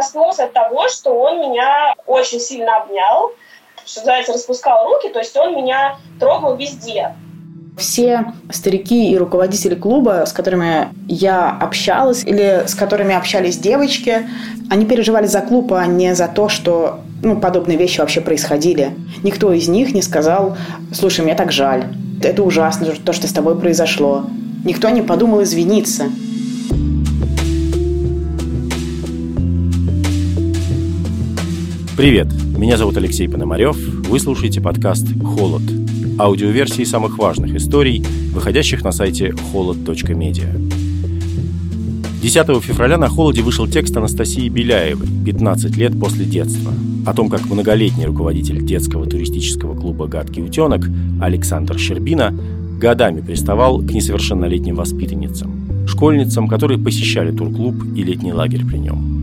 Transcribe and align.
проснулась 0.00 0.38
от 0.38 0.54
того, 0.54 0.88
что 0.88 1.10
он 1.10 1.40
меня 1.40 1.94
очень 2.06 2.40
сильно 2.40 2.78
обнял, 2.78 3.32
что 3.84 4.00
называется, 4.00 4.32
распускал 4.32 4.86
руки, 4.86 5.10
то 5.10 5.18
есть 5.18 5.36
он 5.36 5.54
меня 5.54 5.98
трогал 6.18 6.56
везде. 6.56 7.14
Все 7.76 8.24
старики 8.50 9.10
и 9.10 9.18
руководители 9.18 9.74
клуба, 9.74 10.24
с 10.26 10.32
которыми 10.32 10.88
я 11.06 11.50
общалась 11.50 12.24
или 12.24 12.64
с 12.66 12.74
которыми 12.74 13.14
общались 13.14 13.58
девочки, 13.58 14.26
они 14.70 14.86
переживали 14.86 15.26
за 15.26 15.40
клуб, 15.40 15.72
а 15.72 15.86
не 15.86 16.14
за 16.14 16.28
то, 16.28 16.48
что 16.48 17.00
ну, 17.22 17.38
подобные 17.38 17.76
вещи 17.76 18.00
вообще 18.00 18.20
происходили. 18.22 18.92
Никто 19.22 19.52
из 19.52 19.68
них 19.68 19.94
не 19.94 20.02
сказал, 20.02 20.56
слушай, 20.94 21.22
мне 21.22 21.34
так 21.34 21.52
жаль, 21.52 21.84
это 22.22 22.42
ужасно, 22.42 22.86
то, 23.04 23.12
что 23.12 23.28
с 23.28 23.32
тобой 23.32 23.58
произошло. 23.58 24.24
Никто 24.64 24.88
не 24.88 25.02
подумал 25.02 25.42
извиниться. 25.42 26.04
Привет, 32.00 32.28
меня 32.56 32.78
зовут 32.78 32.96
Алексей 32.96 33.28
Пономарев. 33.28 33.76
Вы 33.76 34.18
слушаете 34.20 34.62
подкаст 34.62 35.06
«Холод»– 35.22 35.60
аудиоверсии 36.18 36.84
самых 36.84 37.18
важных 37.18 37.54
историй, 37.54 38.02
выходящих 38.32 38.82
на 38.82 38.90
сайте 38.90 39.32
холод.медиа. 39.52 40.48
10 42.22 42.62
февраля 42.62 42.96
на 42.96 43.10
«Холоде» 43.10 43.42
вышел 43.42 43.66
текст 43.66 43.94
Анастасии 43.98 44.48
Беляевой 44.48 45.08
«15 45.08 45.76
лет 45.76 46.00
после 46.00 46.24
детства» 46.24 46.72
о 47.04 47.12
том, 47.12 47.28
как 47.28 47.44
многолетний 47.44 48.06
руководитель 48.06 48.64
детского 48.64 49.04
туристического 49.04 49.78
клуба 49.78 50.06
«Гадкий 50.06 50.42
утенок» 50.42 50.86
Александр 51.20 51.78
Щербина 51.78 52.34
годами 52.80 53.20
приставал 53.20 53.78
к 53.78 53.92
несовершеннолетним 53.92 54.76
воспитанницам, 54.76 55.86
школьницам, 55.86 56.48
которые 56.48 56.78
посещали 56.78 57.30
турклуб 57.30 57.74
и 57.94 58.02
летний 58.02 58.32
лагерь 58.32 58.64
при 58.64 58.78
нем. 58.78 59.19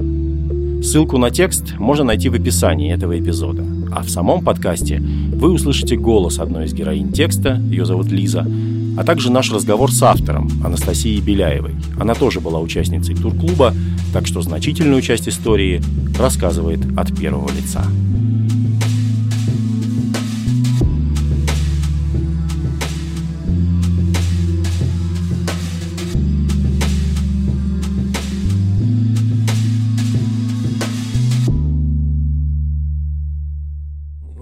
Ссылку 0.81 1.17
на 1.17 1.31
текст 1.31 1.77
можно 1.79 2.03
найти 2.03 2.29
в 2.29 2.35
описании 2.35 2.93
этого 2.93 3.19
эпизода. 3.19 3.63
А 3.91 4.03
в 4.03 4.09
самом 4.09 4.43
подкасте 4.43 4.99
вы 4.99 5.51
услышите 5.51 5.97
голос 5.97 6.39
одной 6.39 6.65
из 6.65 6.73
героинь 6.73 7.11
текста, 7.11 7.55
ее 7.55 7.85
зовут 7.85 8.11
Лиза, 8.11 8.45
а 8.97 9.03
также 9.03 9.31
наш 9.31 9.51
разговор 9.51 9.91
с 9.91 10.01
автором 10.03 10.49
Анастасией 10.63 11.21
Беляевой. 11.21 11.75
Она 11.99 12.13
тоже 12.13 12.39
была 12.39 12.59
участницей 12.59 13.15
турклуба, 13.15 13.73
так 14.13 14.27
что 14.27 14.41
значительную 14.41 15.01
часть 15.01 15.27
истории 15.27 15.81
рассказывает 16.17 16.79
от 16.95 17.15
первого 17.17 17.49
лица. 17.49 17.83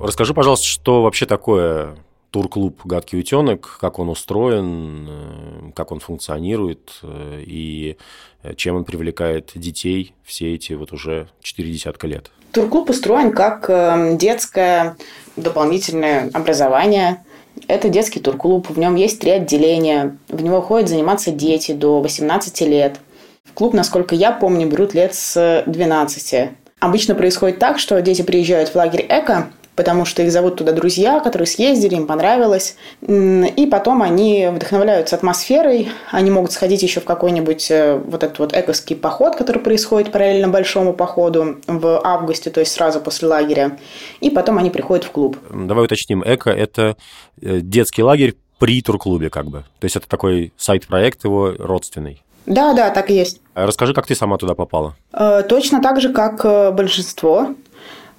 Расскажи, 0.06 0.36
пожалуйста, 0.36 0.68
что 0.68 1.02
вообще 1.02 1.26
такое 1.26 1.96
турклуб 2.30 2.82
«Гадкий 2.84 3.18
утенок», 3.18 3.78
как 3.82 3.98
он 3.98 4.10
устроен, 4.10 5.08
э, 5.10 5.72
как 5.74 5.92
он 5.92 6.00
функционирует 6.00 7.00
э, 7.02 7.42
и 7.44 7.98
э, 8.44 8.54
чем 8.56 8.76
он 8.76 8.84
привлекает 8.84 9.54
детей 9.56 10.14
все 10.24 10.54
эти 10.54 10.74
вот 10.74 10.92
уже 10.92 11.28
четыре 11.42 11.72
десятка 11.72 12.06
лет. 12.06 12.30
Турклуб 12.52 12.92
устроен 12.92 13.32
как 13.32 14.18
детское 14.18 14.96
дополнительное 15.38 16.30
образование. 16.34 17.24
Это 17.68 17.90
детский 17.90 18.20
турклуб, 18.20 18.70
в 18.70 18.78
нем 18.78 18.96
есть 18.96 19.20
три 19.20 19.32
отделения, 19.32 20.18
в 20.28 20.44
него 20.44 20.62
ходят 20.62 20.88
заниматься 20.88 21.32
дети 21.32 21.72
до 21.72 22.02
18 22.02 22.62
лет. 22.62 23.00
В 23.44 23.54
клуб, 23.54 23.74
насколько 23.74 24.14
я 24.14 24.32
помню, 24.32 24.68
берут 24.68 24.94
лет 24.94 25.16
с 25.16 25.64
12. 25.66 26.50
Обычно 26.80 27.16
происходит 27.16 27.58
так, 27.58 27.80
что 27.80 28.00
дети 28.02 28.22
приезжают 28.22 28.70
в 28.70 28.76
лагерь 28.76 29.06
«Эко», 29.10 29.50
потому 29.76 30.06
что 30.06 30.22
их 30.24 30.32
зовут 30.32 30.58
туда 30.58 30.72
друзья, 30.72 31.20
которые 31.20 31.48
съездили, 31.48 31.96
им 31.96 32.08
понравилось. 32.08 32.76
И 33.02 33.68
потом 33.70 34.02
они 34.02 34.48
вдохновляются 34.52 35.16
атмосферой, 35.16 35.90
они 36.12 36.32
могут 36.32 36.52
сходить 36.52 36.82
еще 36.82 37.02
в 37.02 37.06
какой-нибудь 37.06 37.70
э, 37.70 37.98
вот 37.98 38.24
этот 38.24 38.40
вот 38.40 38.54
эковский 38.54 38.96
поход, 38.96 39.36
который 39.36 39.62
происходит 39.62 40.12
параллельно 40.12 40.48
большому 40.48 40.94
походу 40.94 41.58
в 41.68 42.02
августе, 42.04 42.50
то 42.50 42.62
есть 42.62 42.72
сразу 42.72 43.02
после 43.02 43.28
лагеря. 43.28 43.78
И 44.22 44.30
потом 44.30 44.58
они 44.58 44.70
приходят 44.70 45.06
в 45.06 45.12
клуб. 45.12 45.38
Давай 45.54 45.86
уточним, 45.86 46.24
эко– 46.26 46.50
это 46.52 46.96
э, 47.42 47.60
детский 47.60 48.04
лагерь 48.04 48.36
при 48.60 48.82
турклубе 48.82 49.30
как 49.30 49.48
бы. 49.48 49.66
То 49.80 49.86
есть 49.86 49.98
это 49.98 50.08
такой 50.08 50.54
сайт-проект 50.58 51.26
его 51.26 51.54
родственный. 51.58 52.22
Да, 52.46 52.74
да, 52.74 52.92
так 52.92 53.10
и 53.10 53.16
есть. 53.16 53.42
А 53.56 53.66
расскажи, 53.66 53.94
как 53.94 54.08
ты 54.08 54.16
сама 54.16 54.38
туда 54.38 54.54
попала? 54.56 54.96
Э, 55.12 55.44
точно 55.48 55.82
так 55.82 56.00
же, 56.00 56.14
как 56.14 56.74
большинство. 56.74 57.50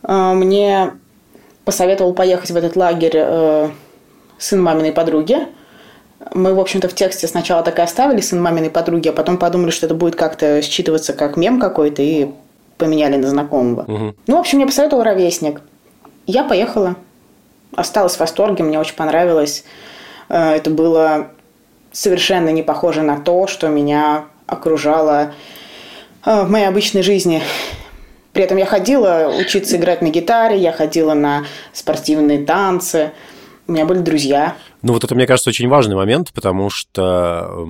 Мне 0.03 0.93
посоветовал 1.67 2.15
поехать 2.15 2.53
в 2.53 2.57
этот 2.57 2.77
лагерь 2.77 3.17
э, 3.17 3.69
сын 4.39 4.63
маминой 4.63 4.93
подруги. 4.93 5.49
Мы, 6.33 6.55
в 6.55 6.61
общем-то, 6.61 6.89
в 6.89 6.95
тексте 6.95 7.27
сначала 7.27 7.63
так 7.65 7.79
и 7.81 7.83
оставили 7.83 8.21
сын 8.21 8.41
маминой 8.41 8.71
подруги, 8.71 9.09
а 9.09 9.13
потом 9.13 9.37
подумали, 9.37 9.71
что 9.71 9.87
это 9.87 9.95
будет 9.95 10.15
как-то 10.15 10.63
считываться 10.63 11.13
как 11.13 11.37
мем 11.37 11.61
какой-то, 11.61 12.03
и 12.03 12.31
поменяли 12.79 13.17
на 13.17 13.29
знакомого. 13.29 13.83
Угу. 13.83 14.15
Ну, 14.29 14.37
в 14.37 14.39
общем, 14.39 14.59
мне 14.59 14.67
посоветовал 14.67 15.03
ровесник. 15.03 15.61
Я 16.27 16.45
поехала. 16.45 16.95
Осталась 17.75 18.15
в 18.15 18.21
восторге, 18.21 18.63
мне 18.63 18.79
очень 18.79 18.95
понравилось. 18.95 19.65
Э, 20.29 20.53
это 20.53 20.71
было 20.71 21.29
совершенно 21.91 22.51
не 22.51 22.63
похоже 22.63 23.03
на 23.03 23.19
то, 23.19 23.49
что 23.49 23.67
меня 23.67 24.27
окружало 24.47 25.33
э, 26.25 26.43
в 26.45 26.49
моей 26.49 26.67
обычной 26.67 27.03
жизни. 27.03 27.43
При 28.37 28.45
этом 28.45 28.59
я 28.59 28.67
ходила 28.67 29.35
учиться 29.41 29.79
играть 29.79 30.03
на 30.03 30.11
гитаре, 30.11 30.59
я 30.59 30.71
ходила 30.71 31.15
на 31.15 31.47
спортивные 31.73 32.45
танцы, 32.45 33.13
у 33.67 33.73
меня 33.73 33.87
были 33.87 34.01
друзья. 34.01 34.59
Ну 34.83 34.93
вот 34.93 35.05
это, 35.05 35.15
мне 35.15 35.27
кажется, 35.27 35.49
очень 35.49 35.71
важный 35.71 35.97
момент, 35.97 36.35
потому 36.35 36.69
что, 36.69 37.67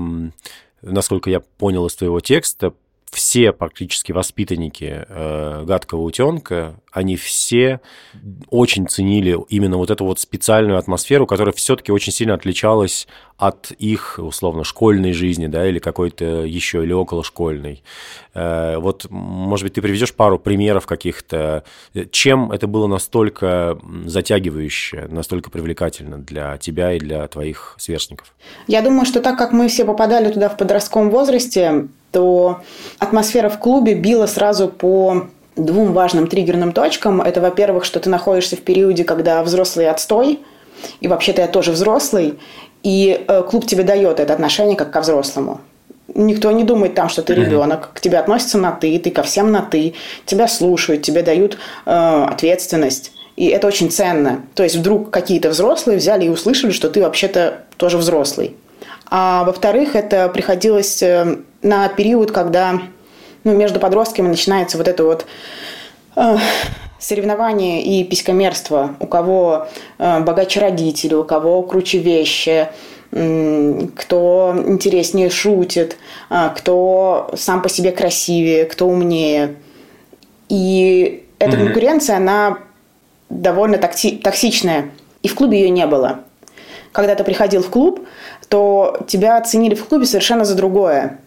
насколько 0.83 1.31
я 1.31 1.39
понял 1.39 1.87
из 1.87 1.95
твоего 1.95 2.19
текста, 2.19 2.73
все 3.13 3.53
практически 3.53 4.11
воспитанники 4.11 5.07
э, 5.09 5.63
гадкого 5.65 6.01
утенка, 6.01 6.75
они 6.97 7.17
все 7.17 7.81
очень 8.49 8.89
ценили 8.89 9.37
именно 9.51 9.77
вот 9.77 9.91
эту 9.91 10.07
вот 10.07 10.19
специальную 10.19 10.79
атмосферу, 10.79 11.27
которая 11.27 11.53
все-таки 11.53 11.93
очень 11.93 12.11
сильно 12.11 12.33
отличалась 12.33 13.07
от 13.37 13.71
их, 13.73 14.19
условно, 14.19 14.65
школьной 14.65 15.13
жизни, 15.13 15.47
да, 15.47 15.69
или 15.69 15.79
какой-то 15.79 16.25
еще, 16.47 16.83
или 16.83 16.95
околошкольной. 16.95 17.83
Э, 18.33 18.79
вот, 18.79 19.09
может 19.11 19.65
быть, 19.65 19.75
ты 19.75 19.83
приведешь 19.83 20.15
пару 20.15 20.39
примеров 20.39 20.87
каких-то, 20.87 21.65
чем 22.13 22.51
это 22.51 22.67
было 22.67 22.87
настолько 22.87 23.79
затягивающе, 24.07 25.09
настолько 25.11 25.51
привлекательно 25.51 26.17
для 26.17 26.57
тебя 26.57 26.95
и 26.95 26.99
для 26.99 27.29
твоих 27.29 27.75
сверстников? 27.79 28.35
Я 28.69 28.81
думаю, 28.81 29.05
что 29.05 29.21
так 29.21 29.37
как 29.37 29.53
мы 29.53 29.69
все 29.69 29.85
попадали 29.85 30.33
туда 30.33 30.49
в 30.49 30.57
подростковом 30.57 31.11
возрасте, 31.11 31.89
то 32.11 32.63
атмосфера 32.99 33.51
в 33.51 33.59
клубе 33.59 33.95
била 33.95 34.25
сразу 34.25 34.69
по 34.69 35.29
двум 35.57 35.93
важным 35.93 36.27
триггерным 36.27 36.73
точкам. 36.73 37.21
Это, 37.21 37.41
во-первых, 37.41 37.85
что 37.85 37.99
ты 37.99 38.11
находишься 38.11 38.57
в 38.57 38.61
периоде, 38.61 39.05
когда 39.05 39.43
взрослый 39.43 39.89
отстой, 39.89 40.41
и 41.01 41.09
вообще-то 41.09 41.43
я 41.43 41.49
тоже 41.49 41.73
взрослый, 41.73 42.39
и 42.83 43.25
э, 43.27 43.43
клуб 43.43 43.67
тебе 43.67 43.83
дает 43.83 44.21
это 44.21 44.33
отношение 44.33 44.77
как 44.77 44.93
ко 44.93 45.01
взрослому. 45.01 45.61
Никто 46.15 46.53
не 46.53 46.63
думает 46.63 46.95
там, 46.95 47.09
что 47.09 47.23
ты 47.23 47.35
ребенок, 47.35 47.91
к 47.93 48.01
тебе 48.01 48.19
относятся 48.19 48.59
на 48.59 48.71
ты, 48.71 48.99
ты 48.99 49.11
ко 49.11 49.23
всем 49.23 49.51
на 49.51 49.63
ты, 49.63 49.95
тебя 50.25 50.47
слушают, 50.47 51.03
тебе 51.03 51.23
дают 51.23 51.59
э, 51.85 52.27
ответственность. 52.31 53.13
И 53.37 53.47
это 53.47 53.67
очень 53.67 53.91
ценно. 53.91 54.43
То 54.55 54.63
есть 54.63 54.77
вдруг 54.77 55.11
какие-то 55.11 55.51
взрослые 55.51 55.99
взяли 55.99 56.27
и 56.27 56.29
услышали, 56.29 56.71
что 56.71 56.89
ты 56.89 57.01
вообще-то 57.03 57.65
тоже 57.77 57.99
взрослый. 57.99 58.57
А 59.09 59.45
во-вторых, 59.45 59.95
это 59.95 60.29
приходилось 60.29 61.03
э, 61.03 61.39
на 61.63 61.89
период, 61.89 62.31
когда 62.31 62.81
ну, 63.47 63.55
между 63.55 63.79
подростками 63.79 64.27
начинается 64.27 64.77
вот 64.77 64.89
это 64.89 65.05
вот 65.05 65.25
э, 66.17 66.37
соревнование 66.99 67.81
и 67.81 68.03
писькомерство. 68.03 68.97
У 68.99 69.07
кого 69.07 69.69
э, 69.99 70.21
богаче 70.21 70.59
родители, 70.59 71.15
у 71.15 71.23
кого 71.23 71.63
круче 71.63 71.99
вещи, 71.99 72.69
э, 73.13 73.87
кто 73.95 74.53
интереснее 74.67 75.31
шутит, 75.31 75.97
э, 76.29 76.51
кто 76.57 77.31
сам 77.37 77.63
по 77.63 77.69
себе 77.69 77.93
красивее, 77.93 78.65
кто 78.65 78.89
умнее. 78.89 79.55
И 80.49 81.25
эта 81.39 81.57
mm-hmm. 81.57 81.65
конкуренция, 81.67 82.17
она 82.17 82.59
довольно 83.29 83.77
токси- 83.77 84.21
токсичная. 84.21 84.91
И 85.23 85.29
в 85.29 85.37
клубе 85.37 85.61
ее 85.61 85.71
не 85.71 85.87
было. 85.87 86.21
Когда 86.91 87.15
ты 87.15 87.23
приходил 87.23 87.63
в 87.63 87.71
клуб, 87.71 88.09
то 88.49 88.99
тебя 89.07 89.37
оценили 89.37 89.77
в 89.77 89.85
клубе 89.85 90.05
совершенно 90.05 90.45
за 90.45 90.57
другое. 90.57 91.21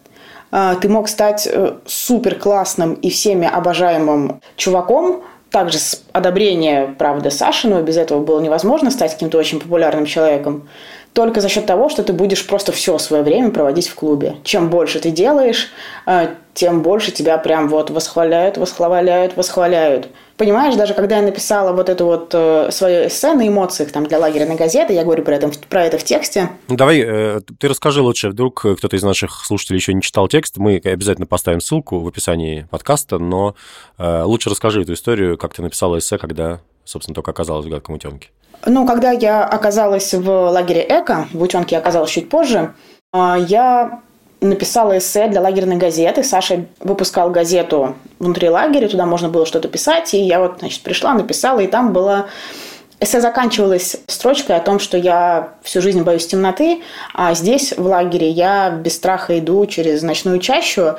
А, 0.50 0.74
ты 0.74 0.88
мог 0.88 1.08
стать 1.08 1.48
э, 1.50 1.74
супер 1.86 2.36
классным 2.36 2.94
и 2.94 3.10
всеми 3.10 3.46
обожаемым 3.46 4.40
чуваком, 4.56 5.22
также 5.50 5.78
с 5.78 6.02
одобрения, 6.12 6.94
правда, 6.98 7.30
Саши, 7.30 7.68
но 7.68 7.82
без 7.82 7.96
этого 7.96 8.22
было 8.22 8.40
невозможно 8.40 8.90
стать 8.90 9.12
каким-то 9.12 9.38
очень 9.38 9.60
популярным 9.60 10.06
человеком. 10.06 10.68
Только 11.12 11.40
за 11.40 11.48
счет 11.48 11.66
того, 11.66 11.88
что 11.88 12.02
ты 12.02 12.12
будешь 12.12 12.46
просто 12.46 12.72
все 12.72 12.98
свое 12.98 13.22
время 13.22 13.50
проводить 13.50 13.88
в 13.88 13.94
клубе. 13.94 14.36
Чем 14.44 14.70
больше 14.70 15.00
ты 15.00 15.10
делаешь, 15.10 15.68
э, 16.06 16.28
тем 16.54 16.82
больше 16.82 17.10
тебя 17.10 17.38
прям 17.38 17.68
вот 17.68 17.90
восхваляют, 17.90 18.56
восхваляют, 18.58 19.36
восхваляют. 19.36 20.08
Понимаешь, 20.36 20.74
даже 20.74 20.94
когда 20.94 21.16
я 21.16 21.22
написала 21.22 21.72
вот 21.72 21.88
это 21.88 22.04
вот 22.04 22.30
э, 22.32 22.70
свое 22.70 23.08
эссе 23.08 23.34
на 23.34 23.46
эмоциях 23.46 23.92
там, 23.92 24.06
для 24.06 24.18
лагерной 24.18 24.56
газеты, 24.56 24.92
я 24.92 25.04
говорю 25.04 25.22
про 25.22 25.36
это, 25.36 25.50
про 25.68 25.84
это 25.84 25.98
в 25.98 26.04
тексте. 26.04 26.50
Ну, 26.68 26.76
давай, 26.76 27.00
э, 27.00 27.40
ты 27.58 27.68
расскажи 27.68 28.00
лучше, 28.00 28.30
вдруг 28.30 28.60
кто-то 28.60 28.96
из 28.96 29.02
наших 29.02 29.44
слушателей 29.44 29.78
еще 29.78 29.92
не 29.92 30.02
читал 30.02 30.28
текст, 30.28 30.56
мы 30.56 30.80
обязательно 30.82 31.26
поставим 31.26 31.60
ссылку 31.60 32.00
в 32.00 32.08
описании 32.08 32.66
подкаста, 32.70 33.18
но 33.18 33.54
э, 33.98 34.22
лучше 34.22 34.48
расскажи 34.48 34.82
эту 34.82 34.94
историю, 34.94 35.36
как 35.36 35.54
ты 35.54 35.62
написала 35.62 35.98
эссе, 35.98 36.18
когда, 36.18 36.60
собственно, 36.84 37.14
только 37.14 37.32
оказалась 37.32 37.66
в 37.66 37.68
«Гадком 37.68 37.96
утенке». 37.96 38.28
Ну, 38.66 38.86
когда 38.86 39.12
я 39.12 39.44
оказалась 39.44 40.12
в 40.12 40.28
лагере 40.50 40.84
Эко, 40.88 41.28
в 41.32 41.42
утенке 41.42 41.76
я 41.76 41.80
оказалась 41.80 42.10
чуть 42.10 42.28
позже, 42.28 42.74
э, 43.12 43.36
я 43.48 44.00
написала 44.40 44.96
эссе 44.98 45.28
для 45.28 45.40
лагерной 45.40 45.76
газеты. 45.76 46.22
Саша 46.22 46.66
выпускал 46.80 47.30
газету 47.30 47.94
внутри 48.18 48.48
лагеря, 48.48 48.88
туда 48.88 49.06
можно 49.06 49.28
было 49.28 49.46
что-то 49.46 49.68
писать. 49.68 50.14
И 50.14 50.18
я 50.18 50.40
вот, 50.40 50.58
значит, 50.60 50.82
пришла, 50.82 51.14
написала, 51.14 51.60
и 51.60 51.66
там 51.66 51.92
было... 51.92 52.26
Эссе 53.02 53.22
заканчивалось 53.22 53.96
строчкой 54.08 54.56
о 54.56 54.60
том, 54.60 54.78
что 54.78 54.98
я 54.98 55.54
всю 55.62 55.80
жизнь 55.80 56.02
боюсь 56.02 56.26
темноты, 56.26 56.82
а 57.14 57.32
здесь, 57.32 57.72
в 57.74 57.86
лагере, 57.86 58.28
я 58.28 58.68
без 58.68 58.96
страха 58.96 59.38
иду 59.38 59.64
через 59.64 60.02
ночную 60.02 60.38
чащу, 60.38 60.96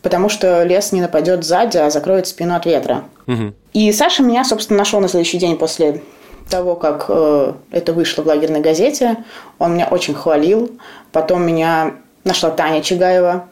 потому 0.00 0.28
что 0.28 0.62
лес 0.62 0.92
не 0.92 1.00
нападет 1.00 1.42
сзади, 1.42 1.76
а 1.76 1.90
закроет 1.90 2.28
спину 2.28 2.54
от 2.54 2.66
ветра. 2.66 3.02
Угу. 3.26 3.52
И 3.72 3.90
Саша 3.90 4.22
меня, 4.22 4.44
собственно, 4.44 4.78
нашел 4.78 5.00
на 5.00 5.08
следующий 5.08 5.38
день 5.38 5.56
после 5.56 6.02
того, 6.50 6.76
как 6.76 7.06
э, 7.08 7.52
это 7.70 7.92
вышло 7.92 8.22
в 8.22 8.26
лагерной 8.26 8.60
газете. 8.60 9.24
Он 9.58 9.74
меня 9.74 9.88
очень 9.88 10.14
хвалил. 10.14 10.70
Потом 11.12 11.46
меня 11.46 11.94
нашла 12.24 12.50
Таня 12.50 12.82
Чигаева. 12.82 13.48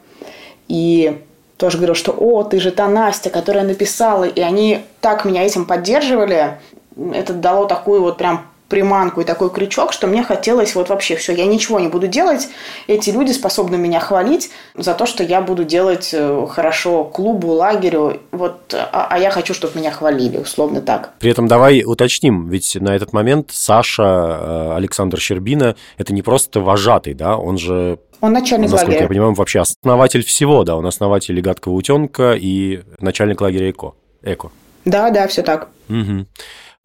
И 0.67 1.21
тоже 1.57 1.77
говорила, 1.77 1.95
что 1.95 2.11
«О, 2.11 2.43
ты 2.43 2.59
же 2.59 2.71
та 2.71 2.87
Настя, 2.87 3.29
которая 3.29 3.63
написала». 3.63 4.25
И 4.25 4.39
они 4.41 4.81
так 5.01 5.25
меня 5.25 5.43
этим 5.43 5.65
поддерживали. 5.65 6.59
Это 7.13 7.33
дало 7.33 7.65
такую 7.65 8.01
вот 8.01 8.17
прям 8.17 8.45
приманку 8.69 9.21
и 9.21 9.23
такой 9.23 9.49
крючок, 9.49 9.91
что 9.91 10.07
мне 10.07 10.23
хотелось 10.23 10.75
вот 10.75 10.89
вообще 10.89 11.15
все, 11.15 11.33
я 11.33 11.45
ничего 11.45 11.79
не 11.79 11.87
буду 11.87 12.07
делать. 12.07 12.47
Эти 12.87 13.09
люди 13.09 13.31
способны 13.31 13.77
меня 13.77 13.99
хвалить 13.99 14.51
за 14.75 14.93
то, 14.93 15.05
что 15.05 15.23
я 15.23 15.41
буду 15.41 15.63
делать 15.63 16.11
э, 16.13 16.47
хорошо 16.49 17.03
клубу, 17.03 17.49
лагерю, 17.49 18.21
вот, 18.31 18.73
а, 18.73 19.07
а 19.09 19.19
я 19.19 19.31
хочу, 19.31 19.53
чтобы 19.53 19.79
меня 19.79 19.91
хвалили, 19.91 20.37
условно 20.37 20.81
так. 20.81 21.13
При 21.19 21.31
этом 21.31 21.47
давай 21.47 21.83
уточним, 21.83 22.47
ведь 22.47 22.77
на 22.79 22.95
этот 22.95 23.11
момент 23.11 23.49
Саша 23.51 24.03
э, 24.03 24.73
Александр 24.77 25.19
Щербина– 25.19 25.75
это 25.97 26.13
не 26.13 26.21
просто 26.21 26.61
вожатый, 26.61 27.15
да, 27.15 27.37
он 27.37 27.57
же 27.57 27.99
он 28.21 28.33
начальник 28.33 28.69
Насколько 28.69 28.91
лагеря. 28.91 29.03
я 29.03 29.07
понимаю, 29.07 29.29
он 29.29 29.35
вообще 29.35 29.61
основатель 29.61 30.23
всего, 30.23 30.63
да, 30.63 30.75
он 30.75 30.85
основатель 30.85 31.39
«Гадкого 31.39 31.73
утенка» 31.73 32.33
и 32.33 32.81
начальник 32.99 33.39
лагеря 33.41 33.71
«Эко». 33.71 33.93
«Эко». 34.21 34.51
Да, 34.85 35.09
да, 35.09 35.27
все 35.27 35.41
так. 35.41 35.69
Угу. 35.89 36.25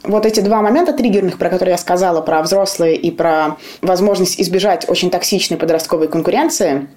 Вот 0.04 0.26
эти 0.26 0.40
два 0.40 0.60
момента 0.60 0.92
триггерных, 0.92 1.38
про 1.38 1.48
которые 1.48 1.72
я 1.72 1.78
сказала, 1.78 2.20
про 2.20 2.42
взрослые 2.42 2.94
и 2.94 3.10
про 3.10 3.56
возможность 3.80 4.40
избежать 4.40 4.88
очень 4.88 5.10
токсичной 5.10 5.56
подростковой 5.56 6.08
конкуренции, 6.08 6.88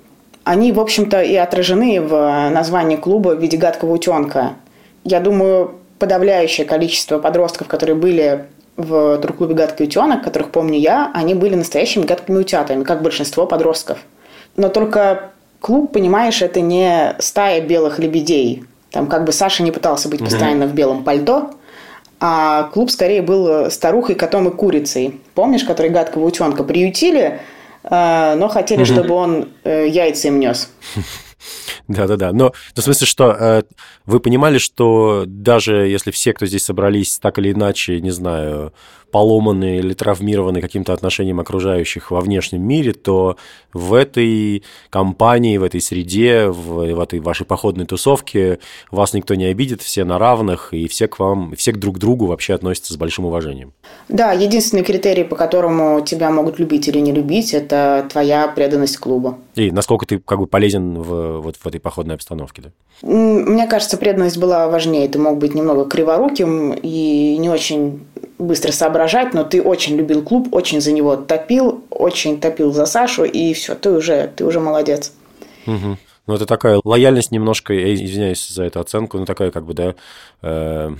они, 0.43 0.71
в 0.73 0.79
общем-то, 0.79 1.21
и 1.21 1.35
отражены 1.35 2.01
в 2.01 2.49
названии 2.49 2.97
клуба 2.97 3.29
в 3.29 3.41
виде 3.41 3.57
гадкого 3.57 3.93
утенка. 3.93 4.53
Я 5.03 5.21
думаю, 5.21 5.75
подавляющее 5.99 6.65
количество 6.65 7.17
подростков, 7.17 7.67
которые 7.67 7.95
были 7.95 8.45
в 8.75 9.17
турклубе 9.19 9.55
«Гадкий 9.55 9.85
утенок», 9.85 10.23
которых 10.23 10.51
помню 10.51 10.77
я, 10.77 11.11
они 11.13 11.33
были 11.33 11.55
настоящими 11.55 12.05
гадкими 12.05 12.37
утятами, 12.37 12.83
как 12.83 13.01
большинство 13.01 13.47
подростков. 13.47 13.97
Но 14.55 14.69
только 14.69 15.31
клуб, 15.59 15.91
понимаешь, 15.91 16.41
это 16.41 16.61
не 16.61 17.15
стая 17.19 17.61
белых 17.61 17.99
лебедей. 17.99 18.65
Там 18.91 19.07
как 19.07 19.25
бы 19.25 19.31
Саша 19.31 19.63
не 19.63 19.71
пытался 19.71 20.09
быть 20.09 20.19
постоянно 20.19 20.67
в 20.67 20.73
белом 20.73 21.03
пальто, 21.03 21.51
а 22.19 22.63
клуб 22.73 22.89
скорее 22.89 23.21
был 23.21 23.69
старухой, 23.69 24.15
котом 24.15 24.47
и 24.47 24.51
курицей. 24.51 25.21
Помнишь, 25.35 25.63
который 25.63 25.91
гадкого 25.91 26.25
утенка 26.25 26.63
приютили, 26.63 27.39
э, 27.83 28.35
но 28.35 28.47
хотели, 28.47 28.83
чтобы 28.83 29.13
он 29.13 29.49
э, 29.63 29.87
яйца 29.87 30.29
им 30.29 30.39
нес. 30.39 30.69
Да-да-да. 31.87 32.31
Но 32.33 32.53
в 32.75 32.81
смысле, 32.81 33.07
что 33.07 33.31
э, 33.31 33.63
вы 34.05 34.19
понимали, 34.19 34.57
что 34.57 35.23
даже 35.25 35.87
если 35.87 36.11
все, 36.11 36.33
кто 36.33 36.45
здесь 36.45 36.63
собрались, 36.63 37.19
так 37.19 37.39
или 37.39 37.51
иначе, 37.51 37.99
не 38.01 38.11
знаю, 38.11 38.73
поломаны 39.11 39.77
или 39.77 39.93
травмированы 39.93 40.61
каким-то 40.61 40.93
отношением 40.93 41.39
окружающих 41.39 42.11
во 42.11 42.21
внешнем 42.21 42.61
мире, 42.61 42.93
то 42.93 43.37
в 43.73 43.93
этой 43.93 44.63
компании, 44.89 45.57
в 45.57 45.63
этой 45.63 45.81
среде, 45.81 46.47
в, 46.47 46.93
в 46.93 46.99
этой 46.99 47.19
вашей 47.19 47.45
походной 47.45 47.85
тусовке 47.85 48.59
вас 48.91 49.13
никто 49.13 49.35
не 49.35 49.45
обидит, 49.45 49.81
все 49.81 50.03
на 50.03 50.17
равных, 50.17 50.73
и 50.73 50.87
все 50.87 51.07
к 51.07 51.19
вам, 51.19 51.55
все 51.55 51.71
к 51.71 51.77
друг 51.77 51.99
другу 51.99 52.25
вообще 52.25 52.53
относятся 52.53 52.93
с 52.93 52.97
большим 52.97 53.25
уважением. 53.25 53.73
Да, 54.09 54.33
единственный 54.33 54.83
критерий, 54.83 55.23
по 55.23 55.35
которому 55.35 56.01
тебя 56.01 56.31
могут 56.31 56.59
любить 56.59 56.87
или 56.87 56.99
не 56.99 57.11
любить, 57.11 57.53
это 57.53 58.07
твоя 58.11 58.47
преданность 58.47 58.97
клубу. 58.97 59.37
И 59.55 59.71
насколько 59.71 60.05
ты 60.05 60.19
как 60.19 60.39
бы 60.39 60.47
полезен 60.47 61.01
в, 61.01 61.41
вот 61.41 61.55
в 61.55 61.66
этой 61.67 61.79
походной 61.79 62.15
обстановке, 62.15 62.61
да? 62.61 62.71
Мне 63.01 63.67
кажется, 63.67 63.97
преданность 63.97 64.37
была 64.37 64.67
важнее. 64.67 65.07
Ты 65.07 65.19
мог 65.19 65.37
быть 65.37 65.53
немного 65.53 65.85
криворуким 65.85 66.73
и 66.73 67.37
не 67.37 67.49
очень 67.49 68.05
быстро 68.37 68.71
соображать, 68.71 69.33
но 69.33 69.43
ты 69.43 69.61
очень 69.61 69.95
любил 69.95 70.23
клуб, 70.23 70.53
очень 70.53 70.81
за 70.81 70.91
него 70.91 71.15
топил, 71.15 71.83
очень 71.89 72.39
топил 72.39 72.71
за 72.71 72.85
Сашу, 72.85 73.23
и 73.23 73.53
все, 73.53 73.75
ты 73.75 73.91
уже, 73.91 74.31
ты 74.35 74.45
уже 74.45 74.59
молодец. 74.59 75.11
Угу. 75.65 75.97
Ну, 76.27 76.33
это 76.33 76.45
такая 76.45 76.79
лояльность 76.83 77.31
немножко, 77.31 77.73
я 77.73 77.93
извиняюсь 77.93 78.47
за 78.47 78.63
эту 78.63 78.79
оценку, 78.79 79.17
но 79.17 79.25
такая 79.25 79.49
как 79.49 79.65
бы, 79.65 79.73
да, 79.73 79.95
э, 80.41 80.91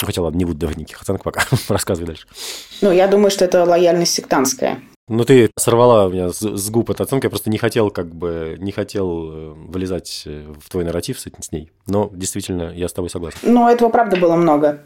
хотя 0.00 0.22
ладно, 0.22 0.38
не 0.38 0.44
буду 0.44 0.58
давать 0.58 0.78
никаких 0.78 1.02
оценок 1.02 1.22
пока, 1.22 1.42
рассказывай 1.68 2.06
дальше. 2.06 2.26
Ну, 2.80 2.90
я 2.90 3.06
думаю, 3.08 3.30
что 3.30 3.44
это 3.44 3.64
лояльность 3.64 4.14
сектантская. 4.14 4.80
Ну, 5.08 5.24
ты 5.24 5.50
сорвала 5.56 6.06
у 6.06 6.10
меня 6.10 6.30
с, 6.30 6.40
с 6.40 6.70
губ 6.70 6.90
эту 6.90 7.02
оценку, 7.02 7.26
я 7.26 7.30
просто 7.30 7.50
не 7.50 7.58
хотел, 7.58 7.90
как 7.90 8.14
бы, 8.14 8.56
не 8.58 8.72
хотел 8.72 9.30
э, 9.30 9.54
вылезать 9.68 10.24
в 10.26 10.70
твой 10.70 10.84
нарратив 10.84 11.18
с, 11.18 11.24
с 11.24 11.52
ней. 11.52 11.70
Но 11.86 12.10
действительно, 12.12 12.72
я 12.74 12.88
с 12.88 12.92
тобой 12.92 13.10
согласен. 13.10 13.38
Ну, 13.42 13.68
этого 13.68 13.88
правда 13.88 14.16
было 14.16 14.36
много. 14.36 14.80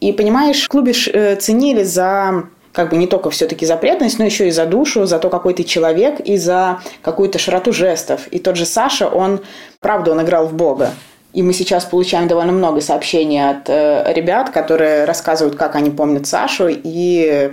И 0.00 0.12
понимаешь, 0.12 0.62
в 0.62 0.68
клубе 0.68 0.92
э, 1.12 1.36
ценили 1.36 1.82
за 1.82 2.44
как 2.72 2.90
бы 2.90 2.96
не 2.96 3.08
только 3.08 3.30
все-таки 3.30 3.66
за 3.66 3.76
преданность, 3.76 4.20
но 4.20 4.24
еще 4.24 4.46
и 4.46 4.52
за 4.52 4.64
душу, 4.64 5.04
за 5.04 5.18
то, 5.18 5.30
какой 5.30 5.54
ты 5.54 5.64
человек, 5.64 6.20
и 6.20 6.36
за 6.36 6.80
какую-то 7.02 7.38
широту 7.38 7.72
жестов. 7.72 8.28
И 8.28 8.38
тот 8.38 8.56
же 8.56 8.66
Саша, 8.66 9.08
он, 9.08 9.40
правда, 9.80 10.12
он 10.12 10.22
играл 10.22 10.46
в 10.46 10.54
Бога. 10.54 10.92
И 11.32 11.42
мы 11.42 11.52
сейчас 11.52 11.84
получаем 11.84 12.28
довольно 12.28 12.52
много 12.52 12.80
сообщений 12.80 13.50
от 13.50 13.68
э, 13.68 14.12
ребят, 14.12 14.50
которые 14.50 15.04
рассказывают, 15.04 15.56
как 15.56 15.74
они 15.74 15.90
помнят 15.90 16.26
Сашу, 16.26 16.68
и 16.68 17.50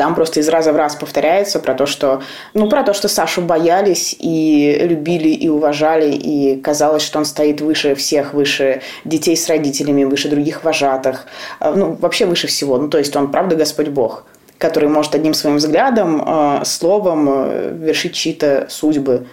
там 0.00 0.14
просто 0.14 0.40
из 0.40 0.48
раза 0.48 0.72
в 0.72 0.76
раз 0.76 0.96
повторяется 0.96 1.58
про 1.58 1.74
то, 1.74 1.84
что, 1.84 2.22
ну, 2.54 2.70
про 2.70 2.84
то, 2.84 2.94
что 2.94 3.06
Сашу 3.06 3.42
боялись 3.42 4.16
и 4.18 4.78
любили 4.88 5.28
и 5.28 5.46
уважали, 5.50 6.10
и 6.10 6.58
казалось, 6.58 7.02
что 7.02 7.18
он 7.18 7.26
стоит 7.26 7.60
выше 7.60 7.94
всех, 7.94 8.32
выше 8.32 8.80
детей 9.04 9.36
с 9.36 9.46
родителями, 9.46 10.04
выше 10.04 10.30
других 10.30 10.64
вожатых, 10.64 11.26
а, 11.58 11.72
ну, 11.72 11.98
вообще 12.00 12.24
выше 12.24 12.46
всего. 12.46 12.78
Ну, 12.78 12.88
то 12.88 12.96
есть 12.96 13.14
он, 13.14 13.30
правда, 13.30 13.56
Господь 13.56 13.88
Бог 13.88 14.24
который 14.56 14.88
может 14.90 15.14
одним 15.14 15.32
своим 15.32 15.56
взглядом, 15.56 16.22
э, 16.22 16.64
словом 16.64 17.28
э, 17.30 17.70
вершить 17.78 18.12
чьи-то 18.14 18.66
судьбы. 18.68 19.26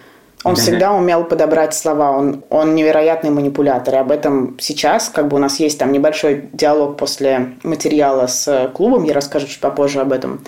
Он 0.44 0.52
mm-hmm. 0.52 0.56
всегда 0.56 0.92
умел 0.92 1.24
подобрать 1.24 1.74
слова, 1.74 2.12
он, 2.12 2.44
он 2.48 2.74
невероятный 2.74 3.30
манипулятор. 3.30 3.94
И 3.94 3.98
об 3.98 4.12
этом 4.12 4.56
сейчас, 4.60 5.08
как 5.08 5.28
бы 5.28 5.36
у 5.36 5.40
нас 5.40 5.58
есть 5.58 5.78
там 5.78 5.90
небольшой 5.90 6.48
диалог 6.52 6.96
после 6.96 7.54
материала 7.64 8.26
с 8.28 8.70
клубом, 8.72 9.04
я 9.04 9.14
расскажу 9.14 9.48
чуть 9.48 9.60
попозже 9.60 10.00
об 10.00 10.12
этом. 10.12 10.44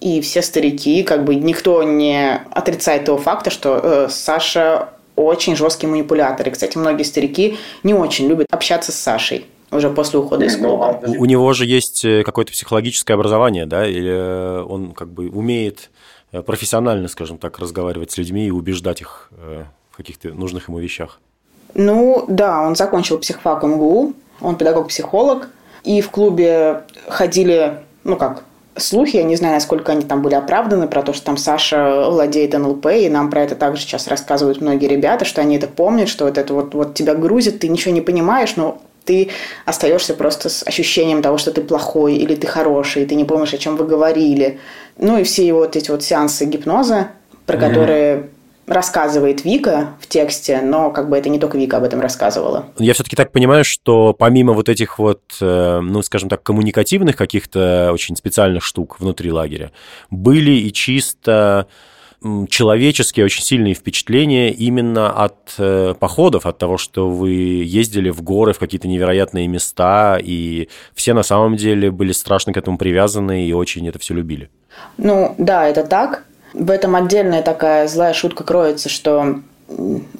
И 0.00 0.20
все 0.20 0.42
старики, 0.42 1.02
как 1.02 1.24
бы 1.24 1.34
никто 1.34 1.82
не 1.82 2.40
отрицает 2.50 3.04
того 3.04 3.18
факта, 3.18 3.50
что 3.50 3.80
э, 3.82 4.08
Саша 4.10 4.90
очень 5.16 5.56
жесткий 5.56 5.86
манипулятор. 5.86 6.48
И, 6.48 6.50
кстати, 6.50 6.78
многие 6.78 7.04
старики 7.04 7.58
не 7.82 7.94
очень 7.94 8.28
любят 8.28 8.46
общаться 8.50 8.92
с 8.92 8.96
Сашей 8.96 9.46
уже 9.70 9.90
после 9.90 10.18
ухода 10.18 10.44
из 10.44 10.56
клуба. 10.56 11.00
У, 11.06 11.22
у 11.22 11.24
него 11.24 11.52
же 11.52 11.66
есть 11.66 12.04
э, 12.04 12.22
какое-то 12.24 12.52
психологическое 12.52 13.14
образование, 13.14 13.66
да, 13.66 13.86
или 13.86 14.12
э, 14.12 14.62
он 14.62 14.92
как 14.92 15.08
бы 15.08 15.28
умеет 15.28 15.90
Э, 15.90 16.01
профессионально, 16.40 17.08
скажем 17.08 17.36
так, 17.36 17.58
разговаривать 17.58 18.10
с 18.10 18.16
людьми 18.16 18.46
и 18.46 18.50
убеждать 18.50 19.02
их 19.02 19.28
э, 19.32 19.64
в 19.90 19.96
каких-то 19.96 20.28
нужных 20.30 20.68
ему 20.68 20.78
вещах? 20.78 21.20
Ну, 21.74 22.24
да, 22.28 22.62
он 22.62 22.74
закончил 22.74 23.18
психфак 23.18 23.62
МГУ, 23.62 24.14
он 24.40 24.56
педагог-психолог, 24.56 25.48
и 25.84 26.00
в 26.00 26.10
клубе 26.10 26.84
ходили, 27.08 27.80
ну 28.04 28.16
как, 28.16 28.44
слухи, 28.76 29.16
я 29.16 29.22
не 29.24 29.36
знаю, 29.36 29.54
насколько 29.54 29.92
они 29.92 30.02
там 30.02 30.22
были 30.22 30.34
оправданы, 30.34 30.88
про 30.88 31.02
то, 31.02 31.12
что 31.12 31.26
там 31.26 31.36
Саша 31.36 32.08
владеет 32.08 32.52
НЛП, 32.52 32.86
и 32.86 33.08
нам 33.08 33.30
про 33.30 33.42
это 33.42 33.54
также 33.54 33.82
сейчас 33.82 34.08
рассказывают 34.08 34.60
многие 34.60 34.86
ребята, 34.86 35.24
что 35.24 35.40
они 35.40 35.56
это 35.56 35.66
помнят, 35.66 36.08
что 36.08 36.24
вот 36.24 36.38
это 36.38 36.54
вот, 36.54 36.74
вот 36.74 36.94
тебя 36.94 37.14
грузит, 37.14 37.60
ты 37.60 37.68
ничего 37.68 37.94
не 37.94 38.00
понимаешь, 38.00 38.56
но 38.56 38.80
ты 39.04 39.30
остаешься 39.64 40.14
просто 40.14 40.48
с 40.48 40.66
ощущением 40.66 41.22
того, 41.22 41.38
что 41.38 41.52
ты 41.52 41.62
плохой 41.62 42.16
или 42.16 42.34
ты 42.34 42.46
хороший, 42.46 43.06
ты 43.06 43.14
не 43.14 43.24
помнишь, 43.24 43.54
о 43.54 43.58
чем 43.58 43.76
вы 43.76 43.86
говорили. 43.86 44.58
Ну 44.98 45.18
и 45.18 45.24
все 45.24 45.52
вот 45.52 45.76
эти 45.76 45.90
вот 45.90 46.02
сеансы 46.02 46.44
гипноза, 46.44 47.08
про 47.46 47.56
mm-hmm. 47.56 47.68
которые 47.68 48.28
рассказывает 48.66 49.44
Вика 49.44 49.94
в 50.00 50.06
тексте, 50.06 50.60
но 50.62 50.90
как 50.90 51.08
бы 51.08 51.18
это 51.18 51.28
не 51.28 51.38
только 51.38 51.58
Вика 51.58 51.78
об 51.78 51.84
этом 51.84 52.00
рассказывала. 52.00 52.66
Я 52.78 52.94
все-таки 52.94 53.16
так 53.16 53.32
понимаю, 53.32 53.64
что 53.64 54.14
помимо 54.14 54.52
вот 54.52 54.68
этих 54.68 54.98
вот, 54.98 55.20
э, 55.40 55.80
ну, 55.80 56.02
скажем 56.02 56.28
так, 56.28 56.42
коммуникативных 56.42 57.16
каких-то 57.16 57.90
очень 57.92 58.16
специальных 58.16 58.62
штук 58.62 59.00
внутри 59.00 59.32
лагеря, 59.32 59.72
были 60.10 60.52
и 60.52 60.72
чисто 60.72 61.66
человеческие 62.48 63.24
очень 63.24 63.42
сильные 63.42 63.74
впечатления 63.74 64.50
именно 64.50 65.10
от 65.10 65.54
э, 65.58 65.94
походов, 65.98 66.46
от 66.46 66.58
того, 66.58 66.78
что 66.78 67.10
вы 67.10 67.30
ездили 67.30 68.10
в 68.10 68.22
горы, 68.22 68.52
в 68.52 68.58
какие-то 68.58 68.88
невероятные 68.88 69.48
места, 69.48 70.18
и 70.22 70.68
все 70.94 71.14
на 71.14 71.22
самом 71.22 71.56
деле 71.56 71.90
были 71.90 72.12
страшно 72.12 72.52
к 72.52 72.56
этому 72.56 72.78
привязаны 72.78 73.46
и 73.46 73.52
очень 73.52 73.88
это 73.88 73.98
все 73.98 74.14
любили. 74.14 74.50
Ну, 74.96 75.34
да, 75.38 75.66
это 75.66 75.84
так. 75.84 76.24
В 76.54 76.70
этом 76.70 76.94
отдельная 76.96 77.42
такая 77.42 77.88
злая 77.88 78.12
шутка 78.12 78.44
кроется, 78.44 78.88
что 78.88 79.40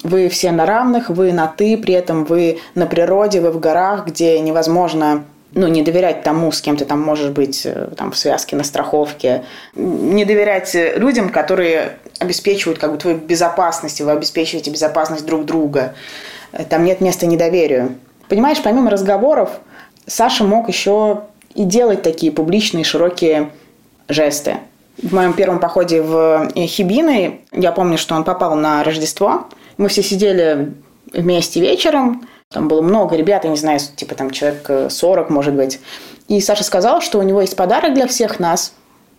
вы 0.03 0.29
все 0.29 0.51
на 0.51 0.65
равных, 0.65 1.09
вы 1.09 1.31
на 1.31 1.47
«ты», 1.47 1.77
при 1.77 1.93
этом 1.93 2.25
вы 2.25 2.59
на 2.75 2.87
природе, 2.87 3.39
вы 3.39 3.51
в 3.51 3.59
горах, 3.59 4.07
где 4.07 4.39
невозможно 4.39 5.25
ну, 5.55 5.67
не 5.67 5.81
доверять 5.81 6.23
тому, 6.23 6.51
с 6.51 6.61
кем 6.61 6.77
ты 6.77 6.85
там 6.85 7.01
можешь 7.01 7.29
быть 7.29 7.65
э, 7.65 7.89
там, 7.95 8.11
в 8.11 8.17
связке, 8.17 8.55
на 8.55 8.63
страховке, 8.63 9.43
не 9.75 10.25
доверять 10.25 10.75
людям, 10.95 11.29
которые 11.29 11.97
обеспечивают 12.19 12.79
как 12.79 12.91
бы 12.91 12.97
твою 12.97 13.17
безопасность, 13.17 13.99
и 13.99 14.03
вы 14.03 14.11
обеспечиваете 14.11 14.71
безопасность 14.71 15.25
друг 15.25 15.45
друга. 15.45 15.93
Там 16.69 16.83
нет 16.83 17.01
места 17.01 17.25
недоверию. 17.25 17.95
Понимаешь, 18.29 18.61
помимо 18.63 18.89
разговоров, 18.89 19.49
Саша 20.05 20.43
мог 20.43 20.67
еще 20.67 21.21
и 21.55 21.63
делать 21.63 22.01
такие 22.01 22.31
публичные 22.31 22.83
широкие 22.83 23.49
жесты. 24.07 24.57
В 25.01 25.13
моем 25.13 25.33
первом 25.33 25.59
походе 25.59 26.01
в 26.01 26.49
Хибины 26.55 27.41
я 27.51 27.71
помню, 27.71 27.97
что 27.97 28.15
он 28.15 28.23
попал 28.23 28.55
на 28.55 28.83
Рождество. 28.83 29.47
Мы 29.77 29.87
все 29.89 30.03
сидели 30.03 30.73
вместе 31.11 31.59
вечером, 31.59 32.27
там 32.53 32.67
было 32.67 32.81
много 32.81 33.15
ребят, 33.15 33.43
я 33.43 33.49
не 33.49 33.57
знаю, 33.57 33.79
типа 33.95 34.15
там 34.15 34.31
человек 34.31 34.69
40, 34.89 35.29
может 35.29 35.53
быть. 35.53 35.79
И 36.27 36.39
Саша 36.39 36.63
сказал, 36.63 37.01
что 37.01 37.19
у 37.19 37.23
него 37.23 37.41
есть 37.41 37.55
подарок 37.55 37.93
для 37.93 38.07
всех 38.07 38.39
нас. 38.39 38.73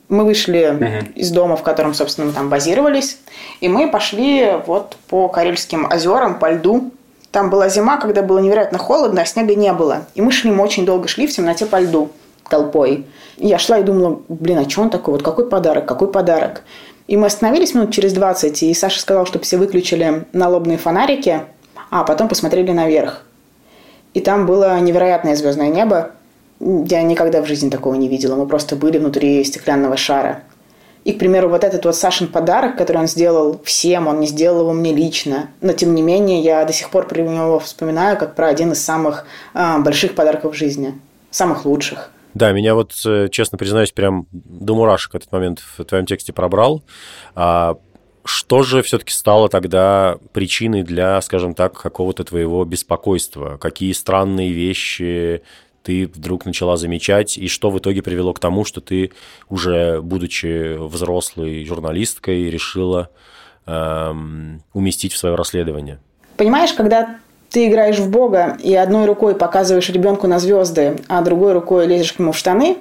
Мы 0.08 0.24
вышли 0.24 0.60
uh-huh. 0.60 1.12
из 1.14 1.30
дома, 1.30 1.56
в 1.56 1.62
котором, 1.62 1.94
собственно, 1.94 2.28
мы 2.28 2.32
там 2.32 2.48
базировались, 2.48 3.18
и 3.60 3.68
мы 3.68 3.90
пошли 3.90 4.52
вот 4.66 4.96
по 5.08 5.28
Карельским 5.28 5.86
озерам, 5.90 6.38
по 6.38 6.52
льду. 6.52 6.92
Там 7.32 7.50
была 7.50 7.68
зима, 7.68 7.96
когда 7.96 8.22
было 8.22 8.38
невероятно 8.38 8.78
холодно, 8.78 9.22
а 9.22 9.24
снега 9.24 9.54
не 9.54 9.72
было. 9.72 10.06
И 10.14 10.22
мы 10.22 10.30
шли, 10.30 10.50
мы 10.50 10.62
очень 10.62 10.86
долго 10.86 11.08
шли 11.08 11.26
в 11.26 11.32
темноте 11.32 11.66
по 11.66 11.80
льду 11.80 12.10
толпой. 12.48 13.06
И 13.36 13.48
я 13.48 13.58
шла 13.58 13.78
и 13.78 13.82
думала, 13.82 14.20
блин, 14.28 14.58
а 14.58 14.68
что 14.68 14.82
он 14.82 14.90
такой? 14.90 15.12
Вот 15.14 15.22
какой 15.22 15.48
подарок, 15.48 15.86
какой 15.86 16.12
подарок? 16.12 16.62
И 17.06 17.16
мы 17.16 17.26
остановились 17.26 17.74
минут 17.74 17.92
через 17.92 18.12
20, 18.12 18.62
и 18.62 18.74
Саша 18.74 19.00
сказал, 19.00 19.26
чтобы 19.26 19.44
все 19.44 19.56
выключили 19.56 20.24
налобные 20.32 20.78
фонарики, 20.78 21.42
а 21.94 22.02
потом 22.02 22.26
посмотрели 22.26 22.72
наверх. 22.72 23.22
И 24.14 24.20
там 24.20 24.46
было 24.46 24.80
невероятное 24.80 25.36
звездное 25.36 25.68
небо. 25.68 26.10
Я 26.58 27.02
никогда 27.02 27.40
в 27.40 27.46
жизни 27.46 27.70
такого 27.70 27.94
не 27.94 28.08
видела. 28.08 28.34
Мы 28.34 28.48
просто 28.48 28.74
были 28.74 28.98
внутри 28.98 29.44
стеклянного 29.44 29.96
шара. 29.96 30.42
И, 31.04 31.12
к 31.12 31.20
примеру, 31.20 31.48
вот 31.48 31.62
этот 31.62 31.84
вот 31.84 31.94
Сашин 31.94 32.26
подарок, 32.26 32.76
который 32.76 32.96
он 32.96 33.06
сделал 33.06 33.60
всем, 33.62 34.08
он 34.08 34.18
не 34.18 34.26
сделал 34.26 34.62
его 34.62 34.72
мне 34.72 34.92
лично. 34.92 35.50
Но, 35.60 35.72
тем 35.72 35.94
не 35.94 36.02
менее, 36.02 36.40
я 36.40 36.64
до 36.64 36.72
сих 36.72 36.90
пор 36.90 37.06
про 37.06 37.22
него 37.22 37.60
вспоминаю 37.60 38.18
как 38.18 38.34
про 38.34 38.48
один 38.48 38.72
из 38.72 38.84
самых 38.84 39.24
э, 39.54 39.78
больших 39.78 40.16
подарков 40.16 40.54
в 40.54 40.58
жизни. 40.58 40.98
Самых 41.30 41.64
лучших. 41.64 42.10
Да, 42.34 42.50
меня 42.50 42.74
вот, 42.74 42.90
э, 43.06 43.28
честно 43.30 43.56
признаюсь, 43.56 43.92
прям 43.92 44.26
до 44.32 44.74
мурашек 44.74 45.14
этот 45.14 45.30
момент 45.30 45.60
в 45.78 45.84
твоем 45.84 46.06
тексте 46.06 46.32
пробрал. 46.32 46.82
А, 47.36 47.76
что 48.24 48.62
же 48.62 48.82
все-таки 48.82 49.12
стало 49.12 49.48
тогда 49.48 50.16
причиной 50.32 50.82
для, 50.82 51.20
скажем 51.20 51.54
так, 51.54 51.74
какого-то 51.74 52.24
твоего 52.24 52.64
беспокойства? 52.64 53.58
Какие 53.60 53.92
странные 53.92 54.52
вещи 54.52 55.42
ты 55.82 56.06
вдруг 56.06 56.46
начала 56.46 56.78
замечать, 56.78 57.36
и 57.36 57.46
что 57.46 57.70
в 57.70 57.78
итоге 57.78 58.02
привело 58.02 58.32
к 58.32 58.38
тому, 58.38 58.64
что 58.64 58.80
ты, 58.80 59.12
уже 59.50 60.00
будучи 60.00 60.76
взрослой 60.78 61.64
журналисткой, 61.66 62.50
решила 62.50 63.10
эм, 63.66 64.62
уместить 64.72 65.12
в 65.12 65.18
свое 65.18 65.34
расследование? 65.34 65.98
Понимаешь, 66.38 66.72
когда 66.72 67.18
ты 67.50 67.68
играешь 67.68 67.98
в 67.98 68.10
Бога 68.10 68.56
и 68.62 68.74
одной 68.74 69.04
рукой 69.04 69.34
показываешь 69.34 69.90
ребенку 69.90 70.26
на 70.26 70.38
звезды, 70.38 70.96
а 71.08 71.20
другой 71.20 71.52
рукой 71.52 71.86
лезешь 71.86 72.14
к 72.14 72.18
нему 72.18 72.32
в 72.32 72.38
штаны, 72.38 72.78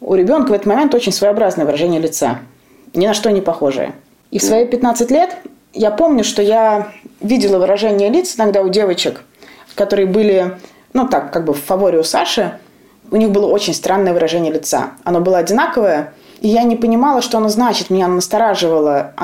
у 0.00 0.14
ребенка 0.14 0.50
в 0.50 0.52
этот 0.52 0.66
момент 0.66 0.94
очень 0.94 1.12
своеобразное 1.12 1.66
выражение 1.66 2.00
лица, 2.00 2.38
ни 2.94 3.06
на 3.06 3.14
что 3.14 3.30
не 3.30 3.40
похожее. 3.40 3.92
И 4.36 4.38
в 4.38 4.42
свои 4.42 4.66
15 4.66 5.10
лет 5.12 5.34
я 5.72 5.90
помню, 5.90 6.22
что 6.22 6.42
я 6.42 6.88
видела 7.22 7.58
выражение 7.58 8.10
лиц 8.10 8.34
иногда 8.36 8.60
у 8.60 8.68
девочек, 8.68 9.22
которые 9.74 10.04
были, 10.04 10.58
ну 10.92 11.08
так, 11.08 11.32
как 11.32 11.46
бы 11.46 11.54
в 11.54 11.64
фаворе 11.64 12.00
у 12.00 12.04
Саши, 12.04 12.58
у 13.10 13.16
них 13.16 13.30
было 13.30 13.46
очень 13.46 13.72
странное 13.72 14.12
выражение 14.12 14.52
лица. 14.52 14.90
Оно 15.04 15.22
было 15.22 15.38
одинаковое, 15.38 16.12
и 16.42 16.48
я 16.48 16.64
не 16.64 16.76
понимала, 16.76 17.22
что 17.22 17.38
оно 17.38 17.48
значит. 17.48 17.88
Меня 17.88 18.08
настораживало. 18.08 19.14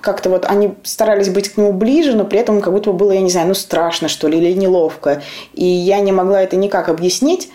Как-то 0.00 0.30
вот 0.30 0.44
они 0.44 0.74
старались 0.84 1.30
быть 1.30 1.48
к 1.48 1.56
нему 1.56 1.72
ближе, 1.72 2.14
но 2.14 2.24
при 2.24 2.38
этом 2.38 2.60
как 2.60 2.72
будто 2.72 2.92
было, 2.92 3.10
я 3.10 3.22
не 3.22 3.30
знаю, 3.30 3.48
ну 3.48 3.54
страшно, 3.54 4.06
что 4.06 4.28
ли, 4.28 4.38
или 4.38 4.52
неловко. 4.52 5.20
И 5.52 5.64
я 5.64 5.98
не 5.98 6.12
могла 6.12 6.42
это 6.42 6.54
никак 6.54 6.88
объяснить. 6.88 7.50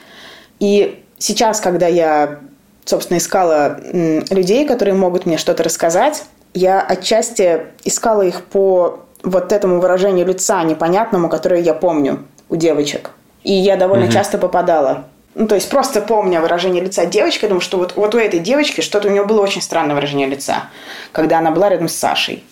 И 0.60 1.01
сейчас, 1.17 1.62
когда 1.62 1.88
я, 1.88 2.41
собственно, 2.84 3.19
искала 3.19 3.79
людей, 3.93 4.67
которые 4.67 4.95
могут 4.95 5.25
мне 5.25 5.38
что-то 5.38 5.63
рассказать, 5.63 6.25
я 6.55 6.81
отчасти 6.81 7.67
искала 7.83 8.24
их 8.24 8.43
по 8.45 9.01
вот 9.24 9.51
этому 9.51 9.79
выражению 9.79 10.25
лица 10.25 10.63
непонятному, 10.63 11.29
которое 11.29 11.62
я 11.62 11.74
помню 11.74 12.24
у 12.50 12.55
девочек. 12.55 13.12
И 13.43 13.51
я 13.51 13.75
довольно 13.75 14.05
угу. 14.05 14.13
часто 14.13 14.38
попадала. 14.38 15.05
Ну, 15.35 15.47
то 15.47 15.55
есть 15.55 15.69
просто 15.69 16.01
помня 16.01 16.39
выражение 16.39 16.81
лица 16.81 17.05
девочки, 17.05 17.43
я 17.43 17.50
думаю, 17.50 17.62
что 17.62 17.77
вот, 17.77 17.97
вот 17.97 18.15
у 18.15 18.17
этой 18.17 18.39
девочки 18.39 18.79
что-то 18.79 19.09
у 19.09 19.12
нее 19.12 19.25
было 19.25 19.41
очень 19.41 19.62
странное 19.62 19.93
выражение 19.93 20.27
лица, 20.27 20.63
когда 21.12 21.39
она 21.39 21.51
была 21.51 21.69
рядом 21.69 21.89
с 21.89 21.93
Сашей. 21.93 22.43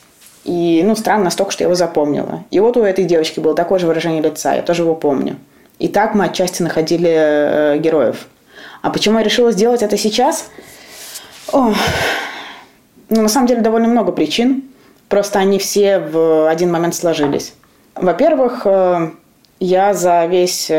И, 0.44 0.84
ну, 0.84 0.96
странно 0.98 1.26
настолько, 1.26 1.54
что 1.54 1.64
я 1.64 1.68
его 1.68 1.76
запомнила. 1.76 2.44
И 2.52 2.60
вот 2.60 2.76
у 2.76 2.84
этой 2.84 3.06
девочки 3.06 3.40
было 3.40 3.56
такое 3.56 3.80
же 3.80 3.88
выражение 3.88 4.22
лица, 4.22 4.54
я 4.54 4.62
тоже 4.62 4.84
его 4.84 4.96
помню. 4.96 5.38
И 5.80 5.88
так 5.88 6.14
мы 6.14 6.26
отчасти 6.26 6.62
находили 6.62 7.10
э, 7.10 7.78
героев. 7.78 8.28
А 8.82 8.90
почему 8.90 9.20
я 9.20 9.24
решила 9.24 9.54
сделать 9.54 9.82
это 9.82 9.98
сейчас? 9.98 10.50
О, 11.54 11.74
ну, 13.10 13.22
на 13.22 13.30
самом 13.30 13.48
деле, 13.48 13.62
довольно 13.62 13.88
много 13.88 14.12
причин. 14.12 14.64
Просто 15.10 15.40
они 15.40 15.60
все 15.60 16.00
в 16.00 16.50
один 16.50 16.72
момент 16.72 16.96
сложились. 16.96 17.54
Во-первых, 17.96 18.62
э, 18.66 19.12
я 19.60 19.94
за 19.94 20.26
весь 20.26 20.72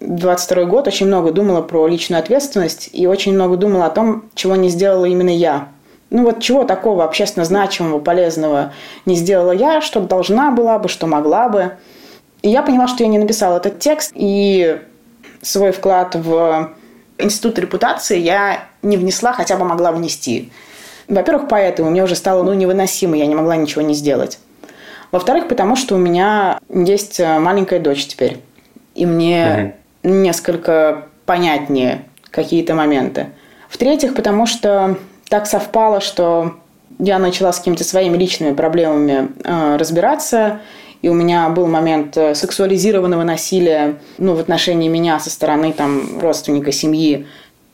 22 0.00 0.62
э, 0.62 0.66
год 0.66 0.88
очень 0.88 1.06
много 1.06 1.30
думала 1.30 1.62
про 1.62 1.86
личную 1.86 2.20
ответственность 2.20 2.90
и 2.92 3.06
очень 3.06 3.34
много 3.34 3.56
думала 3.56 3.86
о 3.86 3.90
том, 3.90 4.24
чего 4.34 4.56
не 4.56 4.68
сделала 4.68 5.04
именно 5.04 5.30
я. 5.30 5.68
Ну 6.10 6.24
вот 6.24 6.40
чего 6.40 6.64
такого 6.64 7.04
общественно 7.04 7.44
значимого, 7.44 7.98
полезного 7.98 8.72
не 9.06 9.14
сделала 9.16 9.52
я, 9.52 9.80
что 9.80 10.00
должна 10.00 10.50
была 10.50 10.78
бы, 10.78 10.88
что 10.88 11.06
могла 11.06 11.48
бы. 11.48 11.76
И 12.42 12.50
я 12.50 12.62
поняла, 12.62 12.86
что 12.86 13.02
я 13.02 13.08
не 13.08 13.18
написала 13.18 13.56
этот 13.56 13.80
текст, 13.80 14.12
и 14.14 14.80
свой 15.42 15.72
вклад 15.72 16.14
в 16.14 16.72
институт 17.18 17.58
репутации 17.58 18.18
я 18.18 18.64
не 18.82 18.96
внесла, 18.96 19.32
хотя 19.32 19.56
бы 19.56 19.64
могла 19.64 19.92
внести. 19.92 20.52
Во-первых, 21.08 21.48
поэтому 21.48 21.90
мне 21.90 22.02
уже 22.02 22.16
стало 22.16 22.42
ну, 22.42 22.52
невыносимо, 22.54 23.16
я 23.16 23.26
не 23.26 23.34
могла 23.34 23.56
ничего 23.56 23.82
не 23.82 23.94
сделать. 23.94 24.38
Во-вторых, 25.12 25.48
потому 25.48 25.76
что 25.76 25.94
у 25.94 25.98
меня 25.98 26.58
есть 26.68 27.20
э, 27.20 27.38
маленькая 27.38 27.78
дочь 27.78 28.06
теперь. 28.06 28.38
И 28.94 29.06
мне 29.06 29.74
угу. 30.02 30.12
несколько 30.12 31.06
понятнее 31.26 32.04
какие-то 32.30 32.74
моменты. 32.74 33.28
В-третьих, 33.68 34.14
потому 34.14 34.46
что 34.46 34.96
так 35.28 35.46
совпало, 35.46 36.00
что 36.00 36.56
я 36.98 37.18
начала 37.18 37.52
с 37.52 37.58
какими-то 37.58 37.84
своими 37.84 38.16
личными 38.16 38.54
проблемами 38.54 39.28
э, 39.44 39.76
разбираться, 39.76 40.60
и 41.02 41.08
у 41.08 41.14
меня 41.14 41.48
был 41.50 41.66
момент 41.66 42.16
э, 42.16 42.34
сексуализированного 42.34 43.22
насилия 43.22 43.98
ну, 44.18 44.34
в 44.34 44.40
отношении 44.40 44.88
меня 44.88 45.20
со 45.20 45.30
стороны 45.30 45.72
там, 45.72 46.18
родственника 46.20 46.72
семьи, 46.72 47.26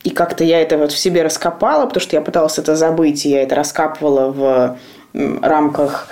и 0.05 0.11
как-то 0.11 0.45
я 0.45 0.61
это 0.61 0.79
вот 0.79 0.93
в 0.93 0.99
себе 0.99 1.23
раскопала, 1.23 1.87
потому 1.87 2.01
что 2.01 2.17
я 2.17 2.23
пыталась 2.23 2.59
это 2.59 2.75
забыть, 2.77 3.25
и 3.25 3.31
я 3.31 3.43
это 3.43 3.55
раскапывала 3.55 4.31
в 4.33 4.79
рамках 5.43 6.09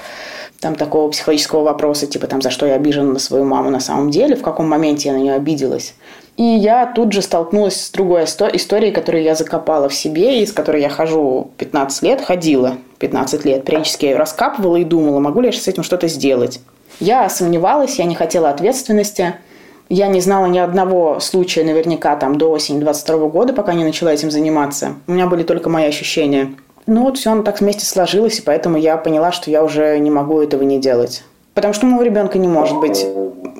там 0.60 0.74
такого 0.74 1.10
психологического 1.10 1.62
вопроса, 1.62 2.06
типа 2.06 2.26
там, 2.26 2.42
за 2.42 2.50
что 2.50 2.66
я 2.66 2.74
обижена 2.74 3.14
на 3.14 3.18
свою 3.18 3.44
маму 3.44 3.70
на 3.70 3.80
самом 3.80 4.10
деле, 4.10 4.36
в 4.36 4.42
каком 4.42 4.68
моменте 4.68 5.08
я 5.08 5.14
на 5.14 5.18
нее 5.18 5.34
обиделась. 5.34 5.94
И 6.36 6.42
я 6.42 6.86
тут 6.86 7.12
же 7.12 7.22
столкнулась 7.22 7.86
с 7.86 7.90
другой 7.90 8.24
историей, 8.24 8.92
которую 8.92 9.24
я 9.24 9.34
закопала 9.34 9.88
в 9.88 9.94
себе, 9.94 10.42
и 10.42 10.46
с 10.46 10.52
которой 10.52 10.82
я 10.82 10.88
хожу 10.88 11.50
15 11.56 12.02
лет, 12.02 12.20
ходила 12.20 12.76
15 12.98 13.44
лет. 13.44 13.64
Периодически 13.64 14.04
я 14.04 14.12
ее 14.12 14.16
раскапывала 14.18 14.76
и 14.76 14.84
думала, 14.84 15.18
могу 15.18 15.40
ли 15.40 15.48
я 15.48 15.52
с 15.52 15.66
этим 15.66 15.82
что-то 15.82 16.08
сделать. 16.08 16.60
Я 17.00 17.28
сомневалась, 17.28 17.98
я 17.98 18.04
не 18.04 18.14
хотела 18.14 18.50
ответственности– 18.50 19.34
Я 19.90 20.06
не 20.06 20.20
знала 20.20 20.46
ни 20.46 20.58
одного 20.58 21.18
случая 21.18 21.64
наверняка 21.64 22.14
там 22.14 22.38
до 22.38 22.52
осени 22.52 22.78
22 22.78 23.26
года, 23.26 23.52
пока 23.52 23.74
не 23.74 23.82
начала 23.82 24.10
этим 24.10 24.30
заниматься. 24.30 24.94
У 25.08 25.12
меня 25.12 25.26
были 25.26 25.42
только 25.42 25.68
мои 25.68 25.86
ощущения. 25.86 26.54
Ну 26.86 27.02
вот 27.02 27.18
все 27.18 27.32
оно 27.32 27.42
так 27.42 27.60
вместе 27.60 27.84
сложилось, 27.84 28.38
и 28.38 28.42
поэтому 28.42 28.78
я 28.78 28.96
поняла, 28.96 29.32
что 29.32 29.50
я 29.50 29.64
уже 29.64 29.98
не 29.98 30.12
могу 30.12 30.40
этого 30.40 30.62
не 30.62 30.78
делать. 30.78 31.24
Потому 31.54 31.74
что 31.74 31.86
у 31.86 31.88
моего 31.88 32.04
ребенка 32.04 32.38
не 32.38 32.46
может 32.46 32.78
быть 32.78 33.04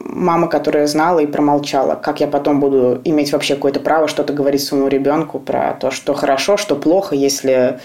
мама, 0.05 0.47
которая 0.47 0.87
знала 0.87 1.19
и 1.19 1.27
промолчала. 1.27 1.97
Как 1.97 2.21
я 2.21 2.29
потом 2.29 2.61
буду 2.61 3.01
иметь 3.03 3.33
вообще 3.33 3.57
какое-то 3.57 3.81
право 3.81 4.07
что-то 4.07 4.33
говорить 4.33 4.63
своему 4.63 4.87
ребенку 4.87 5.41
про 5.41 5.77
то, 5.81 5.91
что 5.91 6.15
хорошо, 6.15 6.57
что 6.57 6.77
плохо, 6.77 7.17
если 7.17 7.81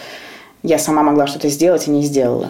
я 0.61 0.77
сама 0.77 1.01
могла 1.01 1.25
что-то 1.25 1.49
сделать 1.49 1.87
и 1.87 1.91
не 1.91 2.03
сделала. 2.03 2.49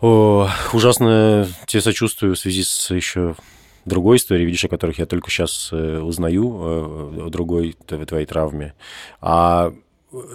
О, 0.00 0.48
ужасно 0.72 1.46
тебе 1.66 1.82
сочувствую 1.82 2.34
в 2.34 2.38
связи 2.38 2.64
с 2.64 2.90
еще 2.90 3.36
другой 3.84 4.16
истории, 4.16 4.44
видишь, 4.44 4.64
о 4.64 4.68
которых 4.68 4.98
я 4.98 5.06
только 5.06 5.30
сейчас 5.30 5.70
э, 5.72 6.00
узнаю, 6.00 6.44
э, 6.44 7.26
о 7.26 7.30
другой 7.30 7.76
твоей 7.86 8.26
травме. 8.26 8.74
А 9.20 9.72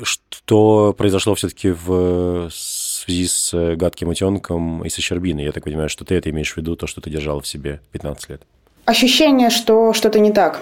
что 0.03 0.95
произошло 0.97 1.35
все-таки 1.35 1.71
в 1.71 2.49
связи 2.51 3.27
с 3.27 3.75
гадким 3.75 4.09
утенком 4.09 4.83
и 4.85 4.89
со 4.89 5.01
Щербиной? 5.01 5.43
Я 5.43 5.51
так 5.51 5.63
понимаю, 5.63 5.89
что 5.89 6.05
ты 6.05 6.15
это 6.15 6.29
имеешь 6.29 6.53
в 6.53 6.57
виду, 6.57 6.75
то, 6.75 6.87
что 6.87 7.01
ты 7.01 7.09
держала 7.09 7.41
в 7.41 7.47
себе 7.47 7.81
15 7.91 8.29
лет. 8.29 8.41
Ощущение, 8.85 9.49
что 9.49 9.93
что-то 9.93 10.19
не 10.19 10.31
так. 10.31 10.61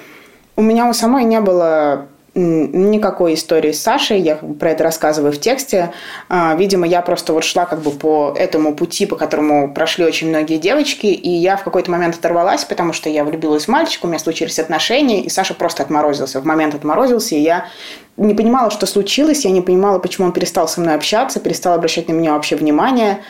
У 0.56 0.62
меня 0.62 0.90
у 0.90 0.94
самой 0.94 1.25
не 1.25 1.42
было 1.42 2.08
никакой 2.36 3.36
истории 3.36 3.72
с 3.72 3.82
Сашей, 3.82 4.20
я 4.20 4.36
про 4.38 4.72
это 4.72 4.84
рассказываю 4.84 5.32
в 5.32 5.40
тексте. 5.40 5.94
А, 6.30 6.56
видимо, 6.56 6.88
я 6.88 7.02
просто 7.02 7.32
вот 7.32 7.44
шла 7.44 7.66
как 7.66 7.82
бы 7.82 7.92
по 7.92 8.34
этому 8.36 8.74
пути, 8.74 9.06
по 9.06 9.16
которому 9.16 9.72
прошли 9.72 10.04
очень 10.04 10.30
многие 10.30 10.58
девочки, 10.58 11.06
и 11.06 11.30
я 11.30 11.58
в 11.58 11.63
какой-то 11.63 11.92
момент 11.92 12.16
оторвалась, 12.16 12.66
потому 12.66 12.92
что 12.92 13.10
я 13.10 13.24
влюбилась 13.24 13.66
в 13.66 13.68
мальчика, 13.68 14.06
у 14.06 14.10
меня 14.10 14.20
случились 14.20 14.58
отношения, 14.58 15.22
и 15.22 15.30
Саша 15.30 15.54
просто 15.54 15.84
отморозился. 15.84 16.42
В 16.42 16.46
момент 16.46 16.74
отморозился, 16.74 17.36
и 17.36 17.40
я 17.40 17.68
не 18.18 18.34
понимала, 18.34 18.72
что 18.72 18.88
случилось, 18.88 19.46
я 19.46 19.52
не 19.52 19.62
понимала, 19.62 20.00
почему 20.00 20.28
он 20.28 20.34
перестал 20.34 20.68
со 20.68 20.82
мной 20.82 20.96
общаться, 20.96 21.40
перестал 21.40 21.74
обращать 21.74 22.08
на 22.08 22.13
меня 22.13 22.34
вообще 22.34 22.56
внимание, 22.56 23.24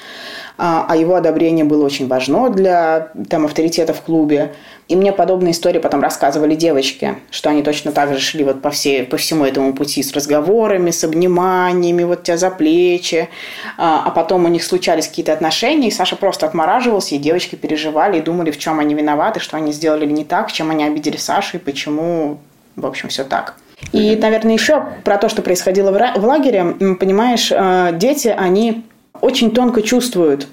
а, 0.57 0.85
а 0.87 0.95
его 0.95 1.15
одобрение 1.15 1.65
было 1.65 1.85
очень 1.85 2.07
важно 2.07 2.49
для 2.49 3.11
там, 3.29 3.45
авторитета 3.45 3.93
в 3.93 4.01
клубе. 4.01 4.53
И 4.87 4.95
мне 4.95 5.13
подобные 5.13 5.51
истории 5.51 5.79
потом 5.79 6.01
рассказывали 6.01 6.55
девочки, 6.55 7.15
что 7.31 7.49
они 7.49 7.63
точно 7.63 7.91
так 7.91 8.13
же 8.13 8.19
шли 8.19 8.43
вот 8.43 8.61
по, 8.61 8.69
всей, 8.69 9.03
по 9.03 9.17
всему 9.17 9.45
этому 9.45 9.73
пути 9.73 10.03
с 10.03 10.13
разговорами, 10.13 10.91
с 10.91 11.03
обниманиями, 11.03 12.03
вот 12.03 12.23
тебя 12.23 12.37
за 12.37 12.51
плечи. 12.51 13.29
А, 13.77 14.03
а 14.05 14.11
потом 14.11 14.45
у 14.45 14.49
них 14.49 14.63
случались 14.63 15.07
какие-то 15.07 15.33
отношения, 15.33 15.87
и 15.87 15.91
Саша 15.91 16.15
просто 16.15 16.45
отмораживался, 16.45 17.15
и 17.15 17.17
девочки 17.17 17.55
переживали 17.55 18.19
и 18.19 18.21
думали, 18.21 18.51
в 18.51 18.59
чем 18.59 18.79
они 18.79 18.93
виноваты, 18.93 19.39
что 19.39 19.57
они 19.57 19.71
сделали 19.71 20.05
не 20.05 20.25
так, 20.25 20.51
чем 20.51 20.69
они 20.69 20.83
обидели 20.83 21.17
Сашу, 21.17 21.57
и 21.57 21.59
почему, 21.59 22.37
в 22.75 22.85
общем, 22.85 23.09
все 23.09 23.23
так. 23.23 23.55
И, 23.91 24.15
наверное, 24.15 24.53
еще 24.53 24.85
про 25.03 25.17
то, 25.17 25.29
что 25.29 25.41
происходило 25.41 25.91
в 25.91 26.25
лагере, 26.25 26.95
понимаешь, 26.99 27.51
э, 27.51 27.91
дети, 27.93 28.27
они 28.27 28.83
очень 29.21 29.51
тонко 29.51 29.81
чувствуют, 29.81 30.47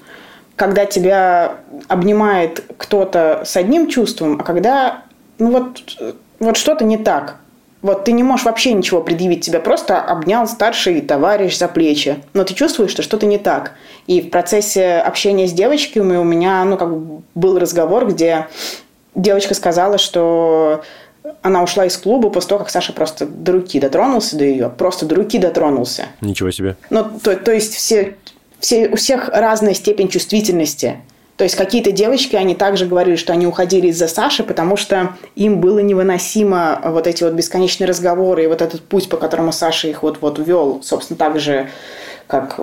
когда 0.56 0.84
тебя 0.84 1.56
обнимает 1.88 2.64
кто-то 2.76 3.42
с 3.44 3.56
одним 3.56 3.88
чувством, 3.88 4.38
а 4.40 4.44
когда 4.44 5.02
ну 5.40 5.50
вот, 5.50 5.82
вот 6.38 6.56
что-то 6.56 6.84
не 6.84 6.98
так. 6.98 7.36
Вот 7.82 8.04
ты 8.04 8.12
не 8.12 8.22
можешь 8.22 8.44
вообще 8.44 8.74
ничего 8.74 9.00
предъявить, 9.00 9.46
тебя 9.46 9.58
просто 9.58 9.98
обнял 9.98 10.46
старший 10.46 11.00
товарищ 11.00 11.56
за 11.56 11.66
плечи, 11.66 12.22
но 12.34 12.44
ты 12.44 12.52
чувствуешь, 12.52 12.90
что 12.90 13.02
что-то 13.02 13.24
не 13.24 13.38
так. 13.38 13.72
И 14.06 14.20
в 14.20 14.28
процессе 14.28 14.96
общения 14.98 15.48
с 15.48 15.52
девочками 15.52 16.18
у 16.18 16.24
меня, 16.24 16.62
ну, 16.64 16.76
как 16.76 16.94
бы 16.94 17.22
был 17.34 17.58
разговор, 17.58 18.06
где 18.06 18.48
девочка 19.14 19.54
сказала, 19.54 19.96
что 19.96 20.82
она 21.40 21.62
ушла 21.62 21.86
из 21.86 21.96
клуба 21.96 22.28
после 22.28 22.50
того, 22.50 22.58
как 22.58 22.70
Саша 22.70 22.92
просто 22.92 23.24
до 23.24 23.52
руки 23.52 23.80
дотронулся 23.80 24.36
до 24.36 24.44
ее, 24.44 24.68
просто 24.68 25.06
до 25.06 25.14
руки 25.14 25.38
дотронулся. 25.38 26.06
Ничего 26.20 26.50
себе. 26.50 26.76
Ну, 26.90 27.06
то, 27.22 27.34
то 27.34 27.50
есть 27.50 27.74
все 27.74 28.16
все, 28.60 28.88
у 28.88 28.96
всех 28.96 29.28
разная 29.28 29.74
степень 29.74 30.08
чувствительности. 30.08 30.98
То 31.36 31.44
есть 31.44 31.56
какие-то 31.56 31.90
девочки, 31.90 32.36
они 32.36 32.54
также 32.54 32.84
говорили, 32.84 33.16
что 33.16 33.32
они 33.32 33.46
уходили 33.46 33.86
из-за 33.86 34.08
Саши, 34.08 34.44
потому 34.44 34.76
что 34.76 35.16
им 35.36 35.60
было 35.60 35.78
невыносимо 35.78 36.82
вот 36.84 37.06
эти 37.06 37.24
вот 37.24 37.32
бесконечные 37.32 37.88
разговоры 37.88 38.44
и 38.44 38.46
вот 38.46 38.60
этот 38.60 38.82
путь, 38.82 39.08
по 39.08 39.16
которому 39.16 39.50
Саша 39.50 39.88
их 39.88 40.02
вот-вот 40.02 40.38
вел, 40.38 40.82
собственно, 40.82 41.16
так 41.16 41.40
же, 41.40 41.70
как, 42.26 42.60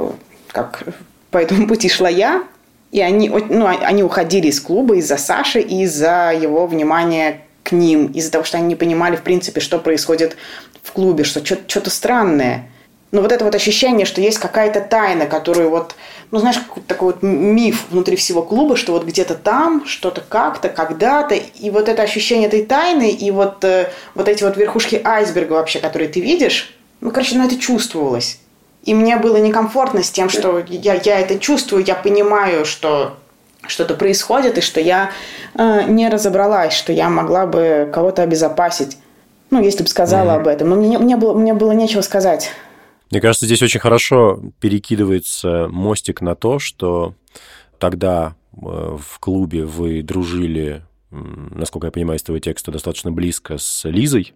как 0.49 0.83
по 1.31 1.39
этому 1.39 1.67
пути 1.67 1.89
шла 1.89 2.07
я. 2.07 2.43
И 2.91 3.01
они, 3.01 3.29
ну, 3.29 3.65
они 3.65 4.03
уходили 4.03 4.47
из 4.47 4.61
клуба 4.61 4.95
из-за 4.97 5.17
Саши 5.17 5.59
и 5.59 5.81
из-за 5.81 6.31
его 6.39 6.67
внимания 6.67 7.41
к 7.63 7.71
ним, 7.71 8.11
из-за 8.11 8.31
того, 8.31 8.43
что 8.43 8.57
они 8.57 8.67
не 8.67 8.75
понимали, 8.75 9.15
в 9.15 9.23
принципе, 9.23 9.59
что 9.59 9.79
происходит 9.79 10.37
в 10.83 10.91
клубе, 10.91 11.23
что 11.23 11.43
что-то 11.43 11.89
странное– 11.89 12.69
но 13.11 13.21
вот 13.21 13.31
это 13.31 13.45
вот 13.45 13.55
ощущение, 13.55 14.05
что 14.05 14.19
есть 14.19 14.37
какая-то 14.37 14.81
тайна, 14.81 15.27
которую 15.27 15.69
вот, 15.69 15.95
ну 16.31 16.39
знаешь, 16.39 16.57
какой-то 16.57 16.87
такой 16.87 17.13
вот 17.13 17.23
миф 17.23 17.85
внутри 17.89 18.17
всего 18.17 18.41
клуба, 18.41 18.75
что 18.75 18.91
вот 18.91 19.05
где-то 19.05 19.35
там, 19.35 19.85
что-то 19.85 20.21
как-то, 20.21 20.67
когда-то, 20.67 21.35
и 21.35 21.69
вот 21.69 21.87
это 21.87 22.03
ощущение 22.03 22.47
этой 22.47 22.65
тайны, 22.65 23.09
и 23.09 23.31
вот, 23.31 23.63
э, 23.63 23.89
вот 24.13 24.27
эти 24.27 24.43
вот 24.43 24.57
верхушки 24.57 24.99
айсберга 25.03 25.53
вообще, 25.53 25.79
которые 25.79 26.09
ты 26.09 26.19
видишь, 26.19 26.75
ну, 26.99 27.11
короче, 27.11 27.37
ну 27.37 27.45
это 27.45 27.57
чувствовалось. 27.57 28.39
И 28.83 28.93
мне 28.93 29.17
было 29.17 29.37
некомфортно 29.37 30.03
с 30.03 30.11
тем, 30.11 30.29
что 30.29 30.63
я, 30.67 30.95
я 30.95 31.19
это 31.19 31.39
чувствую, 31.39 31.83
я 31.85 31.95
понимаю, 31.95 32.65
что 32.65 33.17
что-то 33.67 33.95
происходит, 33.95 34.57
и 34.57 34.61
что 34.61 34.79
я 34.79 35.11
э, 35.55 35.83
не 35.87 36.09
разобралась, 36.09 36.73
что 36.73 36.91
я 36.91 37.09
могла 37.09 37.45
бы 37.45 37.89
кого-то 37.93 38.21
обезопасить. 38.23 38.97
Ну, 39.49 39.61
если 39.61 39.83
бы 39.83 39.89
сказала 39.89 40.31
mm-hmm. 40.31 40.41
об 40.41 40.47
этом. 40.47 40.69
Но 40.69 40.75
мне, 40.75 40.97
мне, 40.97 41.15
было, 41.15 41.33
мне 41.33 41.53
было 41.53 41.71
нечего 41.71 42.01
сказать. 42.01 42.51
Мне 43.09 43.21
кажется, 43.21 43.45
здесь 43.45 43.61
очень 43.61 43.79
хорошо 43.79 44.41
перекидывается 44.59 45.67
мостик 45.69 46.21
на 46.21 46.35
то, 46.35 46.59
что 46.59 47.15
тогда 47.79 48.35
э, 48.53 48.57
в 48.59 49.19
клубе 49.19 49.65
вы 49.65 50.01
дружили, 50.01 50.83
насколько 51.09 51.87
я 51.87 51.91
понимаю 51.91 52.19
из 52.19 52.23
твоего 52.23 52.39
текста, 52.39 52.71
достаточно 52.71 53.11
близко 53.11 53.57
с 53.57 53.87
Лизой, 53.87 54.33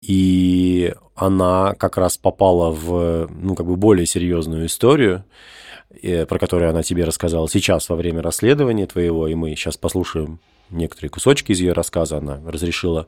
и 0.00 0.94
она 1.14 1.74
как 1.74 1.96
раз 1.96 2.16
попала 2.16 2.70
в, 2.70 3.28
ну, 3.30 3.54
как 3.54 3.66
бы 3.66 3.76
более 3.76 4.06
серьезную 4.06 4.66
историю, 4.66 5.24
э, 6.02 6.26
про 6.26 6.38
которую 6.38 6.70
она 6.70 6.82
тебе 6.82 7.04
рассказала 7.04 7.48
сейчас 7.48 7.88
во 7.88 7.96
время 7.96 8.22
расследования 8.22 8.86
твоего, 8.86 9.26
и 9.28 9.34
мы 9.34 9.50
сейчас 9.56 9.76
послушаем 9.76 10.40
некоторые 10.72 11.10
кусочки 11.10 11.52
из 11.52 11.60
ее 11.60 11.72
рассказа, 11.72 12.18
она 12.18 12.40
разрешила 12.46 13.06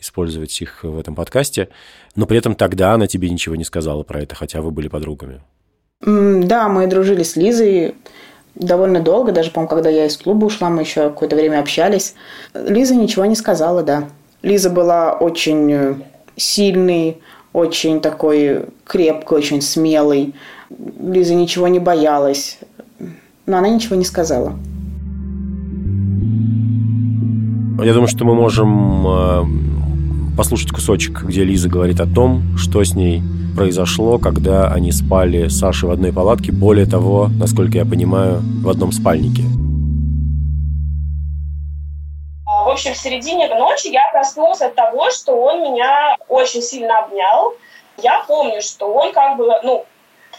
использовать 0.00 0.60
их 0.60 0.82
в 0.82 0.98
этом 0.98 1.14
подкасте, 1.14 1.68
но 2.16 2.26
при 2.26 2.38
этом 2.38 2.54
тогда 2.54 2.94
она 2.94 3.06
тебе 3.06 3.30
ничего 3.30 3.54
не 3.54 3.64
сказала 3.64 4.02
про 4.02 4.22
это, 4.22 4.34
хотя 4.34 4.60
вы 4.60 4.70
были 4.70 4.88
подругами. 4.88 5.40
Да, 6.00 6.68
мы 6.68 6.86
дружили 6.88 7.22
с 7.22 7.36
Лизой 7.36 7.94
довольно 8.54 9.00
долго, 9.00 9.32
даже, 9.32 9.50
по-моему, 9.50 9.70
когда 9.70 9.88
я 9.88 10.06
из 10.06 10.16
клуба 10.16 10.46
ушла, 10.46 10.68
мы 10.68 10.82
еще 10.82 11.10
какое-то 11.10 11.36
время 11.36 11.60
общались. 11.60 12.14
Лиза 12.54 12.94
ничего 12.94 13.24
не 13.24 13.36
сказала, 13.36 13.82
да. 13.82 14.08
Лиза 14.42 14.70
была 14.70 15.12
очень 15.12 16.04
сильный, 16.36 17.18
очень 17.52 18.00
такой 18.00 18.66
крепкий, 18.84 19.34
очень 19.34 19.62
смелый. 19.62 20.34
Лиза 21.00 21.34
ничего 21.34 21.68
не 21.68 21.78
боялась, 21.78 22.58
но 23.46 23.58
она 23.58 23.68
ничего 23.68 23.96
не 23.96 24.04
сказала. 24.04 24.58
Я 27.80 27.94
думаю, 27.94 28.06
что 28.06 28.24
мы 28.24 28.34
можем 28.34 29.06
э, 29.06 30.36
послушать 30.36 30.70
кусочек, 30.70 31.22
где 31.22 31.42
Лиза 31.42 31.68
говорит 31.68 32.00
о 32.00 32.06
том, 32.06 32.56
что 32.58 32.84
с 32.84 32.94
ней 32.94 33.22
произошло, 33.56 34.18
когда 34.18 34.68
они 34.68 34.92
спали 34.92 35.48
с 35.48 35.58
Сашей 35.58 35.88
в 35.88 35.92
одной 35.92 36.12
палатке. 36.12 36.52
Более 36.52 36.86
того, 36.86 37.28
насколько 37.28 37.78
я 37.78 37.84
понимаю, 37.84 38.40
в 38.62 38.68
одном 38.68 38.92
спальнике. 38.92 39.42
В 42.44 42.68
общем, 42.68 42.92
в 42.92 42.96
середине 42.98 43.48
ночи 43.54 43.88
я 43.88 44.02
проснулась 44.12 44.60
от 44.60 44.74
того, 44.74 45.10
что 45.10 45.32
он 45.32 45.62
меня 45.62 46.16
очень 46.28 46.62
сильно 46.62 47.00
обнял. 47.00 47.54
Я 48.02 48.22
помню, 48.28 48.60
что 48.60 48.92
он 48.92 49.12
как 49.12 49.38
бы, 49.38 49.46
ну, 49.64 49.84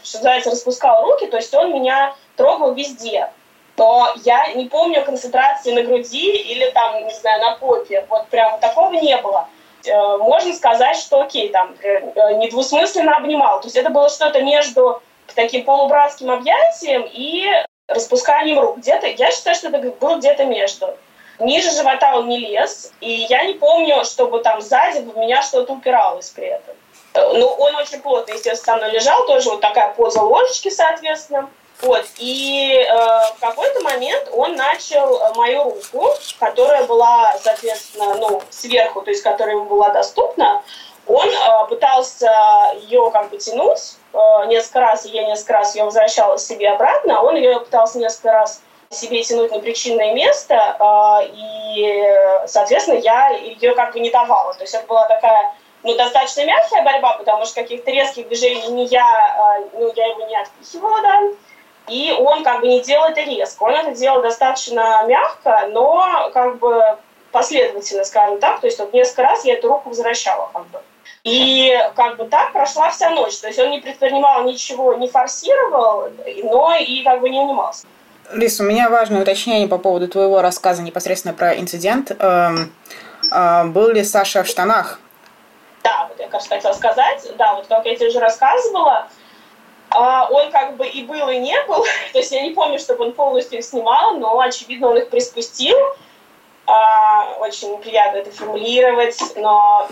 что 0.02 0.18
называется, 0.18 0.50
распускал 0.50 1.04
руки, 1.04 1.26
то 1.26 1.36
есть 1.36 1.52
он 1.52 1.74
меня 1.74 2.14
трогал 2.36 2.74
везде 2.74 3.28
то 3.76 4.08
я 4.24 4.52
не 4.54 4.66
помню 4.66 5.04
концентрации 5.04 5.72
на 5.72 5.82
груди 5.82 6.36
или 6.36 6.70
там, 6.70 7.06
не 7.06 7.14
знаю, 7.14 7.40
на 7.40 7.56
попе. 7.56 8.06
Вот 8.08 8.28
прям 8.28 8.58
такого 8.60 8.92
не 8.92 9.16
было. 9.16 9.48
Э, 9.86 10.16
можно 10.18 10.54
сказать, 10.54 10.96
что 10.96 11.22
окей, 11.22 11.48
там 11.48 11.74
э, 11.82 12.12
э, 12.14 12.34
недвусмысленно 12.34 13.16
обнимал. 13.16 13.60
То 13.60 13.66
есть 13.66 13.76
это 13.76 13.90
было 13.90 14.08
что-то 14.08 14.42
между 14.42 15.02
таким 15.34 15.64
полубратским 15.64 16.30
объятием 16.30 17.04
и 17.10 17.50
распусканием 17.88 18.60
рук. 18.60 18.78
Где-то, 18.78 19.06
я 19.06 19.30
считаю, 19.30 19.56
что 19.56 19.68
это 19.68 19.78
было 19.78 20.16
где-то 20.16 20.44
между. 20.44 20.96
Ниже 21.40 21.72
живота 21.72 22.16
он 22.16 22.28
не 22.28 22.38
лез, 22.38 22.92
и 23.00 23.26
я 23.28 23.44
не 23.44 23.54
помню, 23.54 24.04
чтобы 24.04 24.38
там 24.38 24.60
сзади 24.60 25.00
в 25.00 25.16
меня 25.16 25.42
что-то 25.42 25.72
упиралось 25.72 26.30
при 26.30 26.46
этом. 26.46 26.76
Ну, 27.14 27.46
он 27.46 27.74
очень 27.74 28.00
плотно, 28.00 28.32
естественно, 28.32 28.88
лежал, 28.88 29.26
тоже 29.26 29.50
вот 29.50 29.60
такая 29.60 29.92
поза 29.94 30.22
ложечки, 30.22 30.70
соответственно. 30.70 31.50
Вот, 31.84 32.06
и 32.16 32.78
э, 32.80 32.94
в 33.36 33.40
какой-то 33.40 33.80
момент 33.82 34.30
он 34.32 34.56
начал 34.56 35.20
э, 35.20 35.34
мою 35.34 35.64
руку, 35.64 36.14
которая 36.40 36.86
была, 36.86 37.36
соответственно, 37.42 38.14
ну, 38.14 38.42
сверху, 38.48 39.02
то 39.02 39.10
есть 39.10 39.22
которая 39.22 39.56
ему 39.56 39.66
была 39.66 39.90
доступна, 39.90 40.62
он 41.06 41.28
э, 41.28 41.66
пытался 41.68 42.32
ее 42.80 43.10
как 43.10 43.28
бы 43.28 43.36
тянуть 43.36 43.98
э, 44.14 44.18
несколько 44.46 44.80
раз, 44.80 45.04
и 45.04 45.10
я 45.10 45.26
несколько 45.26 45.52
раз 45.52 45.74
ее 45.74 45.84
возвращала 45.84 46.38
себе 46.38 46.70
обратно, 46.70 47.22
он 47.22 47.36
ее 47.36 47.60
пытался 47.60 47.98
несколько 47.98 48.32
раз 48.32 48.62
себе 48.88 49.22
тянуть 49.22 49.52
на 49.52 49.58
причинное 49.58 50.14
место, 50.14 50.54
э, 50.54 51.28
и, 51.34 52.46
соответственно, 52.46 52.98
я 52.98 53.28
ее 53.28 53.74
как 53.74 53.92
бы 53.92 54.00
не 54.00 54.10
давала. 54.10 54.54
То 54.54 54.62
есть 54.62 54.72
это 54.72 54.86
была 54.86 55.06
такая 55.06 55.54
ну, 55.84 55.94
достаточно 55.96 56.46
мягкая 56.46 56.82
борьба, 56.82 57.18
потому 57.18 57.44
что 57.44 57.60
каких-то 57.60 57.90
резких 57.90 58.26
движений 58.28 58.68
не 58.68 58.86
я, 58.86 59.58
э, 59.60 59.68
ну, 59.78 59.92
я 59.94 60.06
его 60.06 60.24
не 60.24 60.36
отпихивала, 60.40 61.02
да, 61.02 61.20
и 61.88 62.12
он 62.18 62.44
как 62.44 62.60
бы 62.60 62.68
не 62.68 62.80
делал 62.80 63.08
это 63.08 63.20
резко. 63.22 63.62
Он 63.64 63.74
это 63.74 63.92
делал 63.92 64.22
достаточно 64.22 65.04
мягко, 65.06 65.68
но 65.70 66.30
как 66.32 66.58
бы 66.58 66.82
последовательно, 67.30 68.04
скажем 68.04 68.38
так. 68.38 68.60
То 68.60 68.66
есть 68.66 68.78
вот 68.78 68.92
несколько 68.92 69.22
раз 69.22 69.44
я 69.44 69.54
эту 69.54 69.68
руку 69.68 69.90
возвращала 69.90 70.48
как 70.52 70.66
бы. 70.68 70.80
И 71.24 71.76
как 71.96 72.16
бы 72.16 72.26
так 72.26 72.52
прошла 72.52 72.90
вся 72.90 73.10
ночь. 73.10 73.38
То 73.38 73.48
есть 73.48 73.58
он 73.58 73.70
не 73.70 73.80
предпринимал 73.80 74.44
ничего, 74.44 74.94
не 74.94 75.08
форсировал, 75.08 76.08
но 76.44 76.74
и 76.76 77.02
как 77.02 77.20
бы 77.20 77.28
не 77.28 77.40
унимался. 77.40 77.86
Лис, 78.32 78.58
у 78.60 78.64
меня 78.64 78.88
важное 78.88 79.22
уточнение 79.22 79.68
по 79.68 79.78
поводу 79.78 80.08
твоего 80.08 80.40
рассказа 80.40 80.82
непосредственно 80.82 81.34
про 81.34 81.58
инцидент. 81.58 82.10
Эм, 82.18 82.72
э, 83.30 83.64
был 83.64 83.88
ли 83.90 84.02
Саша 84.02 84.42
в 84.42 84.46
штанах? 84.46 84.98
Да, 85.82 86.06
вот 86.08 86.18
я, 86.18 86.28
кажется, 86.28 86.54
хотела 86.54 86.72
сказать. 86.72 87.26
Да, 87.36 87.54
вот 87.54 87.66
как 87.66 87.84
я 87.84 87.94
тебе 87.94 88.08
уже 88.08 88.20
рассказывала, 88.20 89.08
он 90.30 90.50
как 90.50 90.76
бы 90.76 90.86
и 90.86 91.02
был, 91.04 91.28
и 91.28 91.38
не 91.38 91.60
был. 91.64 91.84
То 92.12 92.18
есть 92.18 92.32
я 92.32 92.42
не 92.42 92.50
помню, 92.50 92.78
чтобы 92.78 93.04
он 93.04 93.12
полностью 93.12 93.58
их 93.58 93.64
снимал, 93.64 94.18
но, 94.18 94.38
очевидно, 94.40 94.90
он 94.90 94.98
их 94.98 95.10
приспустил. 95.10 95.76
А, 96.66 97.36
очень 97.40 97.76
приятно 97.78 98.18
это 98.18 98.30
формулировать, 98.30 99.18
но 99.36 99.86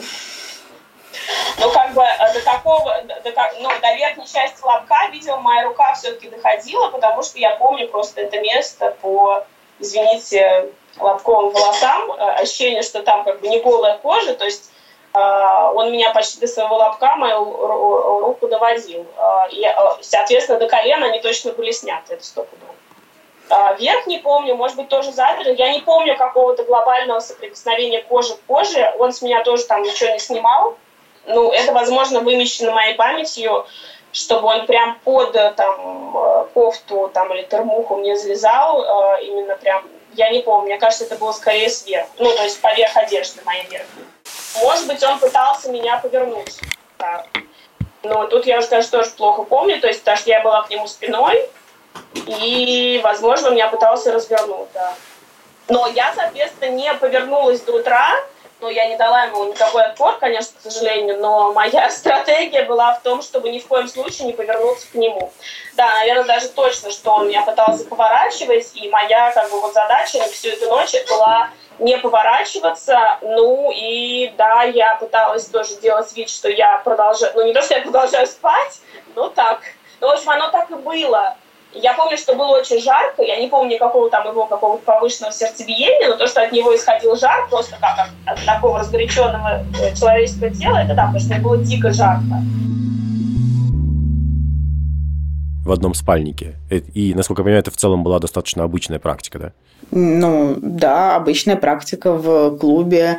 но 1.58 1.70
как 1.70 1.92
бы 1.92 2.02
э, 2.02 2.32
до 2.32 2.40
такого, 2.42 3.02
до, 3.02 3.32
до, 3.32 3.52
ну, 3.60 3.68
до 3.80 3.94
верхней 3.94 4.26
части 4.26 4.62
лобка, 4.62 5.08
видимо, 5.12 5.36
моя 5.38 5.64
рука 5.64 5.94
все-таки 5.94 6.28
доходила, 6.28 6.88
потому 6.88 7.22
что 7.22 7.38
я 7.38 7.56
помню 7.56 7.88
просто 7.88 8.22
это 8.22 8.40
место 8.40 8.96
по, 9.02 9.44
извините, 9.78 10.70
лобковым 10.98 11.52
волосам, 11.52 12.12
э, 12.12 12.30
ощущение, 12.40 12.82
что 12.82 13.02
там 13.02 13.24
как 13.24 13.40
бы 13.40 13.48
не 13.48 13.60
голая 13.60 13.98
кожа, 13.98 14.34
то 14.34 14.44
есть 14.44 14.70
а, 14.70 14.82
он 15.14 15.92
меня 15.92 16.11
почти 16.12 16.40
до 16.40 16.46
своего 16.46 16.77
лобка, 16.77 17.16
мою 17.16 17.44
руку 18.20 18.48
доводил. 18.48 19.07
А, 19.18 19.46
и, 19.51 19.62
а, 19.64 19.98
соответственно, 20.01 20.59
до 20.59 20.68
колена 20.68 21.07
они 21.07 21.20
точно 21.20 21.53
были 21.53 21.70
сняты, 21.70 22.14
это 22.14 22.25
стопудово. 22.25 22.72
Верх 23.79 24.07
не 24.07 24.18
помню, 24.18 24.55
может 24.55 24.77
быть, 24.79 24.88
тоже 24.88 25.12
задер. 25.12 25.53
Я 25.53 25.72
не 25.72 25.81
помню 25.81 26.16
какого-то 26.16 26.64
глобального 26.64 27.20
соприкосновения 27.20 28.01
кожи 28.01 28.35
к 28.35 28.40
коже. 28.46 28.94
Он 28.98 29.12
с 29.12 29.20
меня 29.20 29.44
тоже 29.44 29.64
там 29.64 29.83
ничего 29.83 30.11
не 30.11 30.18
снимал. 30.18 30.79
Ну, 31.27 31.53
это, 31.53 31.72
возможно, 31.72 32.20
вымещено 32.20 32.72
моей 32.72 32.94
памятью, 32.94 33.66
чтобы 34.12 34.48
он 34.48 34.64
прям 34.64 34.98
под 35.05 35.33
там, 35.57 36.48
кофту 36.55 37.11
там, 37.12 37.35
или 37.35 37.42
термуху 37.42 37.96
мне 37.96 38.16
залезал. 38.16 39.18
Именно 39.20 39.57
прям, 39.57 39.87
я 40.14 40.31
не 40.31 40.40
помню, 40.40 40.68
мне 40.68 40.79
кажется, 40.79 41.05
это 41.05 41.16
было 41.16 41.33
скорее 41.33 41.68
сверху. 41.68 42.09
Ну, 42.18 42.35
то 42.35 42.44
есть 42.44 42.59
поверх 42.62 42.96
одежды 42.96 43.42
моей 43.44 43.64
верхней. 43.64 44.05
Может 44.60 44.86
быть, 44.86 45.02
он 45.02 45.18
пытался 45.18 45.70
меня 45.70 45.98
повернуть. 45.98 46.58
Да. 46.98 47.24
Но 48.02 48.26
тут 48.26 48.46
я 48.46 48.58
уже, 48.58 48.66
конечно, 48.66 48.98
тоже 48.98 49.10
плохо 49.10 49.42
помню, 49.44 49.80
то 49.80 49.86
есть, 49.86 50.00
потому 50.00 50.18
что 50.18 50.30
я 50.30 50.40
была 50.42 50.62
к 50.62 50.70
нему 50.70 50.86
спиной, 50.86 51.48
и, 52.26 53.00
возможно, 53.02 53.48
он 53.48 53.54
меня 53.54 53.68
пытался 53.68 54.12
развернуть, 54.12 54.68
да. 54.74 54.94
Но 55.68 55.86
я, 55.88 56.12
соответственно, 56.14 56.70
не 56.70 56.92
повернулась 56.94 57.60
до 57.60 57.76
утра, 57.76 58.16
но 58.60 58.70
я 58.70 58.88
не 58.88 58.96
дала 58.96 59.24
ему 59.24 59.44
никакой 59.44 59.82
отпор, 59.84 60.18
конечно, 60.18 60.52
к 60.58 60.62
сожалению, 60.62 61.18
но 61.18 61.52
моя 61.52 61.90
стратегия 61.90 62.64
была 62.64 62.94
в 62.94 63.02
том, 63.02 63.22
чтобы 63.22 63.50
ни 63.50 63.58
в 63.58 63.66
коем 63.66 63.88
случае 63.88 64.28
не 64.28 64.32
повернуться 64.32 64.86
к 64.90 64.94
нему. 64.94 65.32
Да, 65.74 65.88
наверное, 65.94 66.24
даже 66.24 66.48
точно, 66.48 66.90
что 66.90 67.12
он 67.12 67.28
меня 67.28 67.42
пытался 67.42 67.84
поворачивать, 67.84 68.70
и 68.74 68.88
моя 68.88 69.32
как 69.32 69.50
бы 69.50 69.60
вот 69.60 69.74
задача 69.74 70.22
всю 70.30 70.50
эту 70.50 70.68
ночь 70.68 70.94
была 71.08 71.50
не 71.83 71.99
поворачиваться. 71.99 72.97
Ну 73.23 73.71
и 73.75 74.33
да, 74.38 74.62
я 74.62 74.95
пыталась 74.97 75.47
тоже 75.47 75.81
делать 75.81 76.14
вид, 76.16 76.31
что 76.31 76.49
я 76.49 76.79
продолжаю, 76.79 77.33
ну 77.35 77.45
не 77.45 77.53
то, 77.53 77.61
что 77.61 77.75
я 77.75 77.83
продолжаю 77.83 78.27
спать, 78.27 78.81
но 79.14 79.29
так. 79.29 79.61
Ну, 80.01 80.09
в 80.09 80.11
общем, 80.11 80.31
оно 80.31 80.51
так 80.51 80.71
и 80.71 80.75
было. 80.75 81.37
Я 81.75 81.95
помню, 81.95 82.18
что 82.18 82.35
было 82.35 82.59
очень 82.59 82.81
жарко, 82.81 83.23
я 83.23 83.40
не 83.40 83.49
помню 83.49 83.75
никакого 83.75 84.11
там 84.11 84.29
его 84.29 84.45
какого-то 84.45 84.85
повышенного 84.85 85.33
сердцебиения, 85.33 86.09
но 86.09 86.16
то, 86.16 86.27
что 86.27 86.42
от 86.42 86.53
него 86.53 86.75
исходил 86.77 87.16
жар, 87.16 87.49
просто 87.49 87.77
как 87.81 88.11
от, 88.27 88.45
такого 88.45 88.81
разгоряченного 88.81 89.64
э, 89.81 89.95
человеческого 89.95 90.51
тела, 90.51 90.79
это 90.79 90.95
да, 90.95 91.07
потому 91.07 91.21
что 91.21 91.35
было 91.37 91.57
дико 91.57 91.90
жарко. 91.90 92.42
В 95.64 95.73
одном 95.73 95.95
спальнике. 95.95 96.57
Э, 96.71 96.77
и, 96.77 97.14
насколько 97.14 97.40
я 97.40 97.45
понимаю, 97.45 97.61
это 97.62 97.71
в 97.71 97.77
целом 97.77 98.03
была 98.03 98.18
достаточно 98.18 98.64
обычная 98.64 98.99
практика, 98.99 99.38
да? 99.38 99.53
Ну, 99.94 100.57
да, 100.61 101.16
обычная 101.16 101.57
практика 101.57 102.14
в 102.14 102.57
клубе 102.57 103.18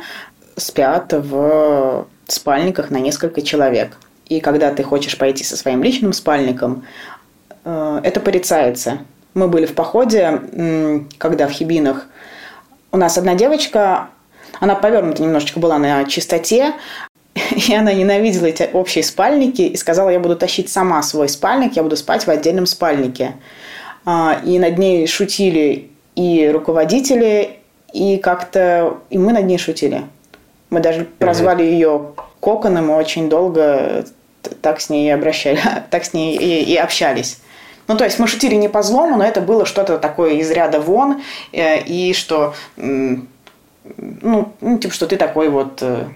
спят 0.56 1.12
в 1.12 2.06
спальниках 2.26 2.90
на 2.90 2.98
несколько 2.98 3.42
человек. 3.42 3.96
И 4.26 4.40
когда 4.40 4.72
ты 4.72 4.82
хочешь 4.82 5.16
пойти 5.16 5.44
со 5.44 5.56
своим 5.56 5.84
личным 5.84 6.12
спальником, 6.12 6.84
э, 7.64 8.00
это 8.02 8.18
порицается. 8.18 8.98
Мы 9.34 9.46
были 9.46 9.66
в 9.66 9.74
походе, 9.74 10.42
когда 11.18 11.46
в 11.46 11.52
Хибинах 11.52 12.06
у 12.90 12.96
нас 12.96 13.18
одна 13.18 13.34
девочка, 13.34 14.08
она 14.60 14.74
повернута 14.74 15.22
немножечко 15.22 15.60
была 15.60 15.78
на 15.78 16.04
чистоте, 16.04 16.72
и 17.34 17.74
она 17.74 17.92
ненавидела 17.92 18.46
эти 18.46 18.68
общие 18.72 19.04
спальники 19.04 19.62
и 19.62 19.76
сказала, 19.76 20.08
я 20.08 20.18
буду 20.18 20.34
тащить 20.34 20.70
сама 20.70 21.02
свой 21.02 21.28
спальник, 21.28 21.76
я 21.76 21.84
буду 21.84 21.96
спать 21.96 22.26
в 22.26 22.30
отдельном 22.30 22.66
спальнике. 22.66 23.34
А, 24.04 24.40
и 24.44 24.58
над 24.58 24.78
ней 24.78 25.06
шутили 25.06 25.90
и 26.14 26.48
руководители, 26.48 27.58
и 27.92 28.18
как-то 28.18 28.98
и 29.10 29.18
мы 29.18 29.32
над 29.32 29.44
ней 29.44 29.58
шутили. 29.58 30.02
Мы 30.70 30.80
даже 30.80 31.04
прозвали 31.04 31.62
ее 31.62 32.12
Коконом 32.40 32.90
и 32.90 32.94
очень 32.94 33.28
долго 33.28 34.04
так 34.60 34.80
с 34.80 34.90
ней 34.90 35.06
и 35.06 35.10
обращали, 35.10 35.60
так 35.90 36.04
с 36.04 36.12
ней 36.12 36.36
и, 36.36 36.72
и 36.72 36.76
общались. 36.76 37.40
Ну, 37.86 37.96
то 37.96 38.04
есть 38.04 38.18
мы 38.18 38.26
шутили 38.26 38.54
не 38.54 38.68
по 38.68 38.82
злому, 38.82 39.16
но 39.16 39.24
это 39.24 39.40
было 39.40 39.66
что-то 39.66 39.98
такое 39.98 40.34
из 40.34 40.50
ряда 40.50 40.80
вон, 40.80 41.22
э, 41.52 41.82
и 41.82 42.14
что, 42.14 42.54
ну, 42.76 43.26
ну, 44.60 44.78
типа, 44.78 44.94
что 44.94 45.06
ты 45.06 45.16
такой 45.16 45.48
вот 45.50 45.82
э, 45.82 46.06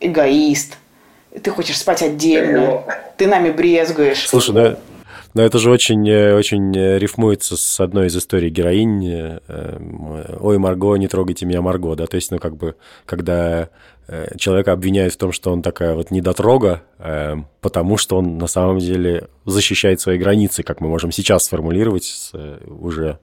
эгоист, 0.00 0.78
ты 1.42 1.50
хочешь 1.50 1.78
спать 1.78 2.02
отдельно, 2.02 2.82
ты 3.18 3.26
нами 3.26 3.50
брезгуешь. 3.50 4.28
Слушай, 4.28 4.54
да, 4.54 4.76
но 5.34 5.42
это 5.42 5.58
же 5.58 5.70
очень, 5.70 6.08
э, 6.08 6.34
очень 6.34 6.76
э, 6.76 6.98
рифмуется 6.98 7.56
с 7.56 7.80
одной 7.80 8.08
из 8.08 8.16
историй 8.16 8.50
героинь. 8.50 9.06
Э, 9.06 9.78
Ой, 10.40 10.58
Марго, 10.58 10.96
не 10.96 11.08
трогайте 11.08 11.46
меня, 11.46 11.62
Марго, 11.62 11.94
да, 11.94 12.06
то 12.06 12.16
есть, 12.16 12.30
ну, 12.30 12.38
как 12.38 12.56
бы, 12.56 12.76
когда 13.06 13.68
человека 14.36 14.72
обвиняют 14.72 15.14
в 15.14 15.16
том, 15.16 15.32
что 15.32 15.52
он 15.52 15.62
такая 15.62 15.94
вот 15.94 16.10
недотрога, 16.10 16.82
потому 17.60 17.96
что 17.96 18.16
он 18.16 18.38
на 18.38 18.46
самом 18.46 18.78
деле 18.78 19.28
защищает 19.44 20.00
свои 20.00 20.18
границы, 20.18 20.62
как 20.62 20.80
мы 20.80 20.88
можем 20.88 21.12
сейчас 21.12 21.44
сформулировать, 21.44 22.32
уже 22.66 23.18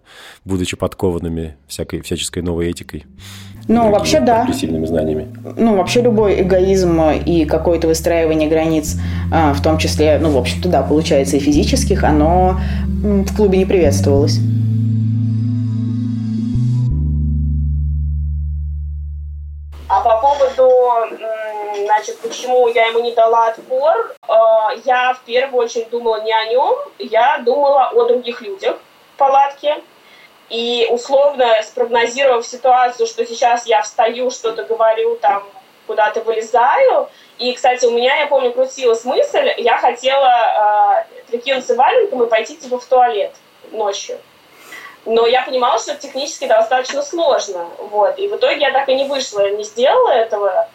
будучи 0.46 0.78
подкованными 0.78 1.58
всякой, 1.68 2.02
всяческой 2.02 2.42
новой 2.44 2.72
этикой. 2.72 3.06
Ну, 3.68 3.92
вообще, 3.92 4.20
да. 4.22 4.48
Знаниями. 4.54 5.28
Ну, 5.58 5.76
вообще 5.76 6.02
любой 6.02 6.42
эгоизм 6.42 7.02
и 7.02 7.46
какое-то 7.46 7.88
выстраивание 7.88 8.50
границ, 8.50 8.98
а, 9.32 9.54
в 9.54 9.62
том 9.62 9.78
числе, 9.78 10.20
ну, 10.20 10.30
в 10.30 10.38
общем-то, 10.38 10.70
да, 10.70 10.84
получается 10.84 11.36
и 11.36 11.40
физических, 11.40 12.04
оно 12.04 12.60
в 12.86 13.36
клубе 13.36 13.58
не 13.58 13.66
приветствовалось. 13.66 14.40
Поводу, 20.58 21.18
значит, 21.86 22.20
почему 22.20 22.68
я 22.68 22.88
ему 22.88 23.00
не 23.00 23.14
дала 23.14 23.48
отпор, 23.48 24.14
а, 24.28 24.72
я 24.84 25.14
в 25.14 25.22
первую 25.22 25.66
очередь 25.66 25.90
думала 25.90 26.22
не 26.22 26.34
о 26.34 26.46
нем, 26.46 26.76
я 27.00 27.38
думала 27.40 27.90
о 27.90 28.06
других 28.06 28.42
людях 28.42 28.78
в 29.14 29.18
палатке, 29.18 29.82
и 30.50 30.88
условно 30.90 31.46
спрогнозировав 31.64 32.46
ситуацию, 32.46 33.08
что 33.08 33.26
сейчас 33.26 33.66
я 33.68 33.82
встаю, 33.82 34.32
что-то 34.32 34.64
говорю, 34.64 35.18
там, 35.18 35.44
куда-то 35.88 36.22
вылезаю. 36.22 37.10
И, 37.38 37.54
кстати, 37.54 37.86
у 37.86 37.92
меня, 37.92 38.16
я 38.16 38.28
помню, 38.28 38.54
крутилась 38.54 39.04
мысль, 39.04 39.54
я 39.58 39.78
хотела 39.78 41.06
э, 41.06 41.32
прикинуться 41.32 41.76
валенком 41.76 42.24
и 42.24 42.30
пойти 42.30 42.56
типа 42.56 42.80
в 42.80 42.86
туалет 42.86 43.34
ночью. 43.72 44.18
Но 45.08 45.26
я 45.26 45.42
понимала, 45.44 45.80
что 45.80 45.94
это 45.94 46.02
технически 46.02 46.48
достаточно 46.48 47.02
сложно. 47.02 47.66
Вот. 47.80 48.20
И 48.20 48.28
в 48.28 48.36
итоге 48.36 48.60
я 48.60 48.72
так 48.72 48.90
и 48.90 48.96
не 48.96 49.06
вышла, 49.06 49.50
не 49.52 49.64
сделала 49.64 50.10
этого. 50.10 50.68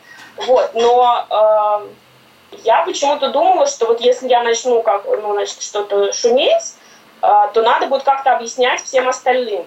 Вот. 0.46 0.70
Но 0.74 1.26
э, 1.30 2.56
я 2.64 2.82
почему-то 2.82 3.28
думала, 3.28 3.66
что 3.66 3.86
вот 3.86 4.00
если 4.00 4.28
я 4.28 4.42
начну 4.42 4.82
как, 4.82 5.04
ну, 5.04 5.34
значит, 5.34 5.60
что-то 5.62 6.12
шуметь, 6.14 6.74
то 7.20 7.62
надо 7.62 7.86
будет 7.86 8.02
как-то 8.02 8.32
объяснять 8.32 8.82
всем 8.82 9.08
остальным. 9.08 9.64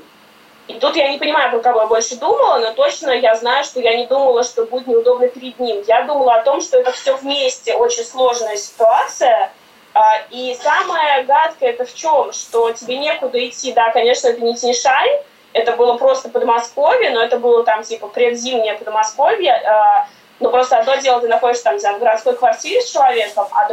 И 0.67 0.73
тут 0.73 0.95
я 0.95 1.09
не 1.09 1.19
понимаю, 1.19 1.51
про 1.51 1.59
кого 1.59 1.81
я 1.81 1.87
больше 1.87 2.15
думала, 2.15 2.57
но 2.57 2.73
точно 2.73 3.11
я 3.11 3.35
знаю, 3.35 3.63
что 3.63 3.79
я 3.79 3.95
не 3.95 4.07
думала, 4.07 4.43
что 4.43 4.65
будет 4.65 4.87
неудобно 4.87 5.27
перед 5.27 5.59
ним. 5.59 5.83
Я 5.87 6.01
думала 6.03 6.35
о 6.35 6.43
том, 6.43 6.59
что 6.59 6.79
это 6.79 6.91
все 6.91 7.15
вместе 7.15 7.75
очень 7.75 8.03
сложная 8.03 8.57
ситуация. 8.57 9.51
А, 9.95 10.17
и 10.29 10.53
самое 10.61 11.23
гадкое 11.23 11.69
это 11.69 11.85
в 11.85 11.93
чем? 11.93 12.33
Что 12.33 12.71
тебе 12.71 12.97
некуда 12.97 13.43
идти. 13.47 13.71
Да, 13.71 13.91
конечно, 13.91 14.27
это 14.27 14.41
не 14.41 14.53
Тиньшань, 14.53 15.21
это 15.53 15.71
было 15.71 15.97
просто 15.97 16.27
Подмосковье, 16.27 17.11
но 17.11 17.23
это 17.23 17.39
было 17.39 17.63
там 17.63 17.81
типа 17.81 18.09
предзимнее 18.09 18.73
Подмосковье. 18.73 19.53
А, 19.53 20.07
ну, 20.41 20.51
просто 20.51 20.79
одно 20.79 20.97
дело, 20.97 21.21
ты 21.21 21.29
находишься 21.29 21.63
там, 21.63 21.79
в 21.79 21.99
городской 21.99 22.35
квартире 22.35 22.81
с 22.81 22.91
человеком, 22.91 23.47
а, 23.51 23.67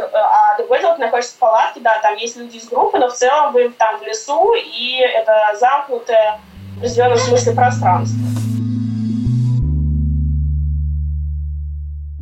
а 0.53 0.57
другое 0.57 0.79
дело, 0.79 0.95
ты 0.95 1.01
находишься 1.01 1.33
в 1.35 1.39
палатке, 1.39 1.81
да, 1.81 1.99
там 2.01 2.15
есть 2.15 2.37
люди 2.37 2.55
из 2.55 2.69
группы, 2.69 2.97
но 2.99 3.09
в 3.09 3.13
целом 3.13 3.51
вы 3.51 3.67
там 3.69 3.99
в 3.99 4.03
лесу, 4.03 4.53
и 4.55 4.99
это 4.99 5.57
замкнутое 5.59 6.39
в 6.75 6.77
определенном 6.77 7.17
смысле 7.17 7.53
пространство. 7.53 8.17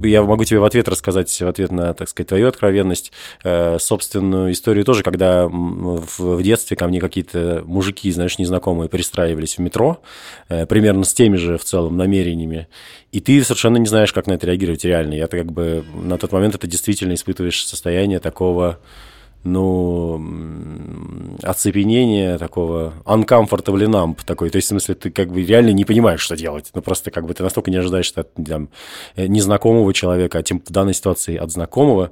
Я 0.10 0.24
могу 0.24 0.44
тебе 0.44 0.60
в 0.60 0.66
ответ 0.66 0.88
рассказать, 0.88 1.30
в 1.30 1.48
ответ 1.48 1.72
на, 1.72 1.94
так 1.94 2.10
сказать, 2.10 2.30
твою 2.30 2.48
откровенность, 2.48 3.12
э, 3.44 3.78
собственную 3.80 4.52
историю 4.52 4.86
тоже, 4.86 5.04
когда 5.04 5.48
в, 5.48 6.42
детстве 6.42 6.78
ко 6.78 6.88
мне 6.88 7.00
какие-то 7.00 7.64
мужики, 7.66 8.12
знаешь, 8.12 8.38
незнакомые 8.38 8.90
пристраивались 8.90 9.58
в 9.58 9.60
метро, 9.60 10.02
э, 10.50 10.66
примерно 10.66 11.04
с 11.04 11.14
теми 11.14 11.36
же 11.36 11.58
в 11.58 11.64
целом 11.64 11.98
намерениями, 11.98 12.68
и 13.12 13.20
ты 13.20 13.44
совершенно 13.44 13.78
не 13.78 13.88
знаешь, 13.88 14.14
как 14.14 14.28
на 14.28 14.34
это 14.34 14.48
реагировать 14.48 14.86
реально. 14.86 15.14
Я 15.14 15.28
как 15.28 15.52
бы 15.52 15.84
на 15.94 16.18
тот 16.18 16.32
момент 16.32 16.56
это 16.56 16.68
действительно 16.68 17.14
испытываешь 17.14 17.66
состояние 17.66 18.20
такого 18.20 18.80
ну, 19.44 20.22
оцепенение 21.42 22.38
такого 22.38 22.94
uncomfortable 23.06 23.86
numb 23.88 24.18
такой. 24.26 24.50
То 24.50 24.58
есть, 24.58 24.68
в 24.68 24.70
смысле, 24.70 24.96
ты 24.96 25.10
как 25.10 25.32
бы 25.32 25.44
реально 25.44 25.72
не 25.72 25.86
понимаешь, 25.86 26.22
что 26.22 26.36
делать. 26.36 26.70
Ну, 26.74 26.82
просто 26.82 27.10
как 27.10 27.26
бы 27.26 27.34
ты 27.34 27.42
настолько 27.42 27.72
не 27.72 27.78
ожидаешь 27.78 28.12
от 28.16 28.30
там, 28.34 28.70
э, 29.16 29.26
незнакомого 29.26 29.94
человека, 29.94 30.38
а 30.38 30.44
тем 30.44 30.62
в 30.64 30.72
данной 30.72 30.94
ситуации 30.94 31.38
от 31.38 31.52
знакомого, 31.52 32.12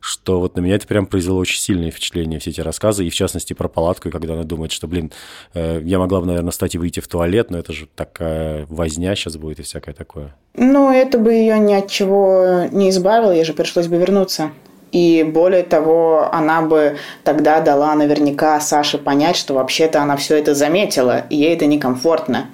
что 0.00 0.40
вот 0.40 0.56
на 0.56 0.60
меня 0.60 0.76
это 0.76 0.86
прям 0.86 1.06
произвело 1.06 1.38
очень 1.38 1.60
сильное 1.60 1.90
впечатление, 1.90 2.40
все 2.40 2.50
эти 2.50 2.62
рассказы, 2.62 3.06
и 3.06 3.10
в 3.10 3.14
частности 3.14 3.52
про 3.52 3.68
палатку, 3.68 4.10
когда 4.10 4.32
она 4.32 4.44
думает, 4.44 4.72
что, 4.72 4.88
блин, 4.88 5.12
э, 5.52 5.82
я 5.84 5.98
могла 5.98 6.20
бы, 6.20 6.26
наверное, 6.26 6.50
встать 6.50 6.74
и 6.74 6.78
выйти 6.78 7.00
в 7.00 7.08
туалет, 7.08 7.50
но 7.50 7.58
это 7.58 7.74
же 7.74 7.86
такая 7.94 8.64
возня 8.70 9.14
сейчас 9.14 9.36
будет 9.36 9.60
и 9.60 9.62
всякое 9.62 9.94
такое. 9.94 10.34
Ну, 10.54 10.90
это 10.90 11.18
бы 11.18 11.32
ее 11.32 11.58
ни 11.58 11.74
от 11.74 11.88
чего 11.88 12.64
не 12.72 12.88
избавило, 12.88 13.32
ей 13.32 13.44
же 13.44 13.52
пришлось 13.52 13.86
бы 13.86 13.98
вернуться. 13.98 14.50
И 14.92 15.22
более 15.22 15.62
того, 15.62 16.28
она 16.32 16.62
бы 16.62 16.96
тогда 17.22 17.60
дала 17.60 17.94
наверняка 17.94 18.58
Саше 18.60 18.98
понять, 18.98 19.36
что 19.36 19.54
вообще-то 19.54 20.02
она 20.02 20.16
все 20.16 20.36
это 20.36 20.54
заметила, 20.54 21.20
и 21.30 21.36
ей 21.36 21.54
это 21.54 21.66
некомфортно. 21.66 22.46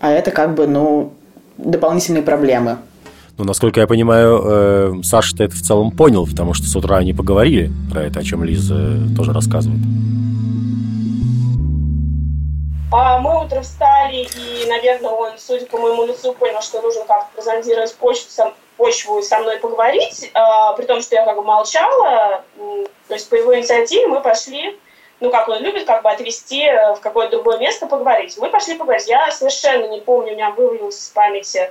А 0.00 0.10
это 0.10 0.30
как 0.30 0.54
бы, 0.54 0.66
ну, 0.66 1.12
дополнительные 1.58 2.22
проблемы. 2.22 2.78
Ну, 3.36 3.44
насколько 3.44 3.80
я 3.80 3.86
понимаю, 3.86 4.42
э, 4.44 4.92
Саша-то 5.02 5.44
это 5.44 5.54
в 5.54 5.62
целом 5.62 5.90
понял, 5.90 6.26
потому 6.26 6.54
что 6.54 6.66
с 6.66 6.76
утра 6.76 6.96
они 6.96 7.12
поговорили 7.12 7.70
про 7.90 8.02
это, 8.04 8.20
о 8.20 8.22
чем 8.22 8.44
Лиза 8.44 8.98
тоже 9.16 9.32
рассказывает. 9.32 9.80
А 12.92 13.18
мы 13.20 13.44
утром 13.44 13.62
встали, 13.62 14.26
и, 14.36 14.68
наверное, 14.68 15.10
он, 15.10 15.30
судя 15.38 15.64
по 15.66 15.78
моему 15.78 16.06
лицу, 16.06 16.32
понял, 16.32 16.60
что 16.60 16.82
нужно 16.82 17.02
как-то 17.06 17.28
презентировать 17.36 17.94
почту, 17.94 18.52
почву 18.80 19.22
со 19.22 19.38
мной 19.40 19.58
поговорить, 19.58 20.24
э, 20.24 20.76
при 20.76 20.86
том, 20.86 21.02
что 21.02 21.14
я 21.14 21.24
как 21.24 21.36
бы 21.36 21.42
молчала. 21.42 22.42
То 23.08 23.14
есть 23.14 23.28
по 23.28 23.34
его 23.34 23.54
инициативе 23.54 24.06
мы 24.06 24.20
пошли, 24.20 24.78
ну, 25.20 25.30
как 25.30 25.48
он 25.48 25.62
любит, 25.62 25.86
как 25.86 26.02
бы 26.02 26.10
отвезти 26.10 26.64
э, 26.64 26.94
в 26.94 27.00
какое-то 27.00 27.32
другое 27.32 27.58
место 27.58 27.86
поговорить. 27.86 28.38
Мы 28.38 28.48
пошли 28.48 28.76
поговорить. 28.76 29.06
Я 29.06 29.30
совершенно 29.30 29.86
не 29.86 30.00
помню, 30.00 30.32
у 30.32 30.34
меня 30.34 30.50
вывалился 30.50 31.02
с 31.02 31.08
памяти 31.10 31.70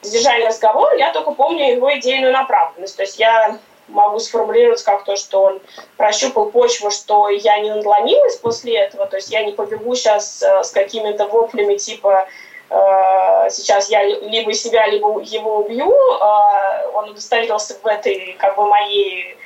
содержание 0.00 0.48
разговора, 0.48 0.96
я 0.96 1.12
только 1.12 1.32
помню 1.32 1.72
его 1.72 1.94
идейную 1.98 2.32
направленность. 2.32 2.96
То 2.96 3.02
есть 3.02 3.18
я 3.18 3.58
могу 3.88 4.18
сформулировать 4.18 4.82
как 4.82 5.04
то, 5.04 5.14
что 5.16 5.42
он 5.42 5.60
прощупал 5.98 6.50
почву, 6.50 6.90
что 6.90 7.28
я 7.28 7.58
не 7.60 7.70
надломилась 7.70 8.36
после 8.36 8.78
этого, 8.78 9.06
то 9.06 9.16
есть 9.16 9.30
я 9.30 9.44
не 9.44 9.52
побегу 9.52 9.94
сейчас 9.94 10.42
э, 10.42 10.64
с 10.64 10.70
какими-то 10.70 11.26
воплями 11.26 11.76
типа 11.76 12.28
сейчас 12.68 13.88
я 13.90 14.02
либо 14.02 14.52
себя, 14.52 14.86
либо 14.86 15.20
его 15.20 15.58
убью, 15.58 15.92
э, 15.92 16.90
он 16.94 17.10
удостоверился 17.10 17.76
в 17.80 17.86
этой 17.86 18.34
как 18.38 18.56
бы 18.56 18.66
моей 18.66 19.36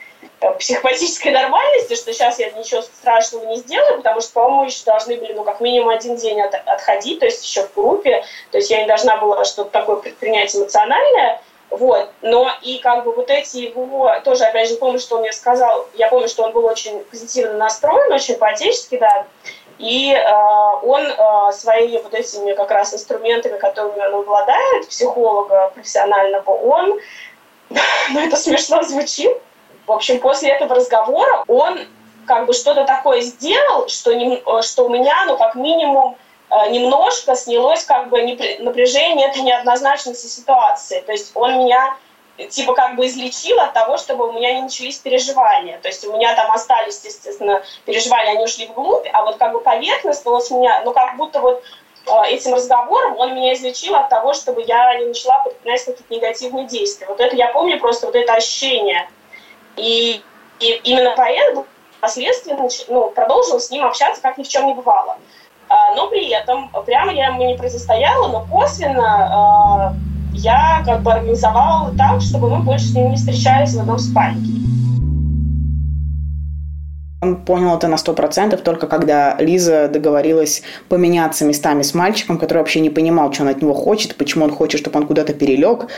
э, 0.41 0.53
психопатической 0.55 1.33
нормальности, 1.33 1.95
что 1.95 2.13
сейчас 2.13 2.39
я 2.39 2.51
ничего 2.51 2.81
страшного 2.83 3.45
не 3.47 3.57
сделаю, 3.57 3.99
потому 3.99 4.21
что, 4.21 4.33
по-моему, 4.33 4.65
еще 4.65 4.85
должны 4.85 5.17
были, 5.17 5.35
ну, 5.35 5.45
как 5.45 5.61
минимум 5.61 5.91
один 5.91 6.17
день 6.17 6.41
от, 6.41 6.55
отходить, 6.55 7.21
то 7.21 7.27
есть 7.27 7.45
еще 7.45 7.67
в 7.67 7.75
группе, 7.75 8.25
то 8.51 8.59
есть 8.59 8.71
я 8.71 8.81
не 8.81 8.87
должна 8.87 9.19
была 9.19 9.45
что-то 9.45 9.71
такое 9.71 9.97
предпринять 9.97 10.55
эмоциональное, 10.57 11.43
вот, 11.71 12.11
но 12.21 12.51
и 12.63 12.79
как 12.79 13.05
бы 13.05 13.13
вот 13.13 13.31
эти 13.31 13.59
его, 13.59 14.13
тоже, 14.25 14.45
опять 14.45 14.69
же, 14.69 14.77
помню, 14.77 14.99
что 14.99 15.17
он 15.17 15.23
мне 15.23 15.33
сказал, 15.33 15.87
я 15.95 16.09
помню, 16.09 16.29
что 16.29 16.43
он 16.43 16.53
был 16.53 16.65
очень 16.65 17.05
позитивно 17.05 17.55
настроен, 17.55 18.13
очень 18.13 18.37
по-отечески, 18.37 18.99
да, 18.99 19.27
и 19.81 20.13
э, 20.13 20.23
он 20.83 21.07
э, 21.07 21.53
своими 21.53 21.97
вот 22.03 22.13
этими 22.13 22.53
как 22.53 22.71
раз 22.71 22.93
инструментами, 22.93 23.57
которыми 23.57 23.99
он 24.09 24.21
обладает, 24.21 24.89
психолога 24.89 25.73
профессионального, 25.75 26.51
он, 26.51 27.01
ну 28.11 28.21
это 28.21 28.37
смешно 28.37 28.83
звучит, 28.83 29.33
в 29.87 29.93
общем, 29.93 30.21
после 30.21 30.51
этого 30.51 30.75
разговора 30.75 31.45
он 31.49 31.81
как 32.27 32.45
бы 32.47 32.53
что-то 32.53 32.85
такое 32.85 33.23
сделал, 33.23 33.89
что, 33.89 34.13
не, 34.13 34.43
что 34.63 34.85
у 34.85 34.91
меня, 34.91 35.25
ну, 35.27 35.39
как 35.39 35.55
минимум, 35.55 36.17
э, 36.51 36.71
немножко 36.71 37.35
снялось 37.35 37.85
как 37.85 38.11
бы 38.11 38.21
напряжение 38.59 39.31
этой 39.31 39.41
неоднозначности 39.41 40.27
ситуации. 40.27 41.01
То 41.01 41.13
есть 41.13 41.33
он 41.35 41.59
меня 41.59 41.97
типа 42.49 42.75
как 42.75 42.97
бы 42.97 43.07
излечил 43.07 43.59
от 43.61 43.73
того, 43.73 43.97
чтобы 43.97 44.29
у 44.29 44.33
меня 44.33 44.55
не 44.55 44.63
начались 44.63 44.99
переживания. 44.99 45.79
То 45.81 45.89
есть 45.89 46.05
у 46.07 46.13
меня 46.17 46.35
там 46.35 46.51
остались, 46.53 47.03
естественно, 47.05 47.63
переживания, 47.85 48.33
они 48.33 48.45
ушли 48.45 48.67
вглубь, 48.67 49.07
а 49.13 49.25
вот 49.25 49.37
как 49.37 49.53
бы 49.53 49.61
поверхностно 49.61 50.31
вот 50.31 50.45
с 50.45 50.51
меня, 50.51 50.83
ну 50.85 50.93
как 50.93 51.17
будто 51.17 51.41
вот 51.41 51.63
э, 52.07 52.11
этим 52.29 52.55
разговором 52.55 53.19
он 53.19 53.35
меня 53.35 53.55
излечил 53.55 53.95
от 53.95 54.09
того, 54.09 54.35
чтобы 54.35 54.63
я 54.63 54.99
не 54.99 55.07
начала 55.07 55.43
предпринять 55.45 55.85
какие-то 55.85 56.15
негативные 56.15 56.67
действия. 56.67 57.07
Вот 57.07 57.21
это 57.21 57.37
я 57.37 57.49
помню 57.49 57.79
просто 57.79 58.07
вот 58.07 58.17
это 58.17 58.35
ощущение. 58.35 59.09
И, 59.77 60.23
и 60.61 60.81
именно 60.85 61.15
поэтому 61.17 61.67
впоследствии 61.99 62.57
ну, 62.89 63.11
продолжила 63.11 63.59
с 63.59 63.71
ним 63.71 63.85
общаться, 63.85 64.23
как 64.23 64.39
ни 64.39 64.43
в 64.43 64.49
чем 64.49 64.67
не 64.67 64.75
бывало. 64.75 65.19
А, 65.69 65.95
но 65.95 66.09
при 66.09 66.29
этом 66.31 66.69
прямо 66.85 67.13
я 67.13 67.27
ему 67.27 67.45
не 67.47 67.57
противостояла, 67.57 68.29
но 68.29 68.47
косвенно 68.51 69.29
а, 69.33 69.93
я 70.33 70.83
как 70.85 71.03
бы 71.03 71.13
организовала 71.13 71.93
так, 71.97 72.21
чтобы 72.21 72.51
мы 72.51 72.63
больше 72.63 72.87
с 72.87 72.95
ним 72.95 73.11
не 73.11 73.17
встречались 73.17 73.75
в 73.75 73.81
одном 73.81 73.99
спальнике. 73.99 74.61
Он 77.23 77.37
понял 77.37 77.77
это 77.77 77.87
на 77.87 77.99
сто 77.99 78.15
процентов 78.15 78.63
только 78.63 78.87
когда 78.87 79.37
Лиза 79.39 79.89
договорилась 79.89 80.63
поменяться 80.89 81.45
местами 81.45 81.83
с 81.83 81.93
мальчиком, 81.93 82.39
который 82.39 82.59
вообще 82.59 82.81
не 82.81 82.89
понимал, 82.89 83.31
что 83.31 83.43
он 83.43 83.51
от 83.51 83.61
него 83.61 83.75
хочет, 83.75 84.17
почему 84.17 84.47
он 84.47 84.51
хочет, 84.53 84.81
чтобы 84.81 84.99
он 84.99 85.07
куда-то 85.07 85.35
перелег. 85.35 85.89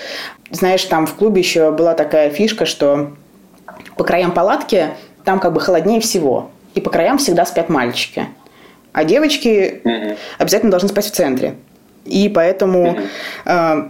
Знаешь, 0.51 0.85
там 0.85 1.07
в 1.07 1.15
клубе 1.15 1.41
еще 1.41 1.71
была 1.71 1.95
такая 1.95 2.31
фишка, 2.31 2.67
что 2.67 3.13
по 3.97 4.03
краям 4.03 4.33
палатки 4.33 4.89
там 5.25 5.39
как 5.39 5.53
бы 5.53 5.61
холоднее 5.61 6.01
всего. 6.01 6.51
И 6.75 6.81
по 6.81 6.91
краям 6.91 7.19
всегда 7.19 7.47
спят 7.47 7.69
мальчики. 7.69 8.27
А 8.93 9.05
девочки 9.05 9.81
обязательно 10.39 10.73
должны 10.73 10.89
спать 10.89 11.07
в 11.07 11.13
центре. 11.13 11.55
И 12.05 12.29
поэтому 12.29 12.97
э, 13.45 13.89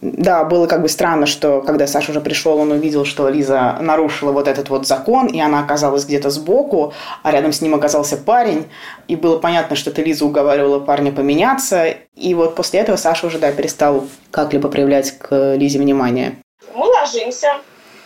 да, 0.00 0.44
было 0.44 0.66
как 0.66 0.82
бы 0.82 0.88
странно, 0.88 1.26
что 1.26 1.60
когда 1.60 1.86
Саша 1.86 2.12
уже 2.12 2.20
пришел, 2.20 2.58
он 2.58 2.70
увидел, 2.70 3.04
что 3.04 3.28
Лиза 3.28 3.78
нарушила 3.80 4.30
вот 4.30 4.46
этот 4.46 4.68
вот 4.68 4.86
закон, 4.86 5.26
и 5.26 5.40
она 5.40 5.60
оказалась 5.60 6.04
где-то 6.04 6.30
сбоку, 6.30 6.92
а 7.22 7.32
рядом 7.32 7.52
с 7.52 7.60
ним 7.60 7.74
оказался 7.74 8.16
парень, 8.16 8.68
и 9.08 9.16
было 9.16 9.38
понятно, 9.38 9.74
что 9.74 9.90
ты 9.90 10.02
Лиза 10.02 10.24
уговаривала 10.24 10.78
парня 10.78 11.10
поменяться, 11.10 11.96
и 12.14 12.34
вот 12.34 12.54
после 12.54 12.80
этого 12.80 12.96
Саша 12.96 13.26
уже, 13.26 13.38
да, 13.38 13.50
перестал 13.50 14.06
как-либо 14.30 14.68
проявлять 14.68 15.18
к 15.18 15.54
Лизе 15.56 15.80
внимание. 15.80 16.36
Мы 16.74 16.86
ложимся, 16.86 17.58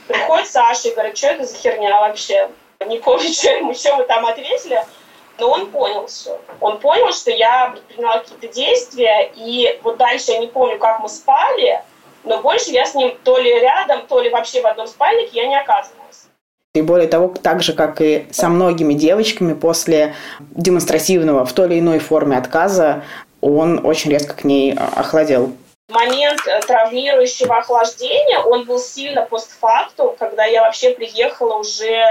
приходит 0.08 0.48
Саша 0.48 0.88
и 0.88 0.92
говорит, 0.94 1.16
что 1.16 1.26
это 1.28 1.44
за 1.44 1.56
херня 1.56 2.00
вообще? 2.00 2.48
Помню, 2.78 3.28
что 3.32 3.50
ему, 3.50 3.74
что 3.74 3.96
мы 3.96 4.04
там 4.04 4.24
ответили, 4.24 4.82
но 5.38 5.50
он 5.50 5.70
понял 5.70 6.06
все. 6.06 6.38
Он 6.60 6.78
понял, 6.78 7.12
что 7.12 7.30
я 7.30 7.70
предприняла 7.70 8.18
какие-то 8.18 8.48
действия, 8.48 9.30
и 9.34 9.78
вот 9.82 9.96
дальше 9.96 10.32
я 10.32 10.38
не 10.38 10.46
помню, 10.46 10.78
как 10.78 11.00
мы 11.00 11.08
спали, 11.08 11.82
но 12.24 12.40
больше 12.40 12.70
я 12.70 12.86
с 12.86 12.94
ним 12.94 13.16
то 13.24 13.38
ли 13.38 13.60
рядом, 13.60 14.06
то 14.06 14.20
ли 14.20 14.30
вообще 14.30 14.62
в 14.62 14.66
одном 14.66 14.86
спальнике 14.86 15.40
я 15.40 15.46
не 15.48 15.58
оказывалась. 15.58 16.26
И 16.74 16.80
более 16.80 17.08
того, 17.08 17.28
так 17.28 17.62
же, 17.62 17.74
как 17.74 18.00
и 18.00 18.26
со 18.30 18.48
многими 18.48 18.94
девочками, 18.94 19.52
после 19.52 20.14
демонстративного 20.40 21.44
в 21.44 21.52
той 21.52 21.66
или 21.66 21.80
иной 21.80 21.98
форме 21.98 22.38
отказа, 22.38 23.04
он 23.42 23.84
очень 23.84 24.10
резко 24.10 24.34
к 24.34 24.44
ней 24.44 24.74
а, 24.74 25.00
охладел. 25.00 25.52
Момент 25.90 26.40
э, 26.46 26.60
травмирующего 26.60 27.58
охлаждения, 27.58 28.38
он 28.38 28.64
был 28.64 28.78
сильно 28.78 29.22
постфакту, 29.22 30.16
когда 30.18 30.44
я 30.46 30.62
вообще 30.62 30.92
приехала 30.92 31.56
уже 31.56 32.06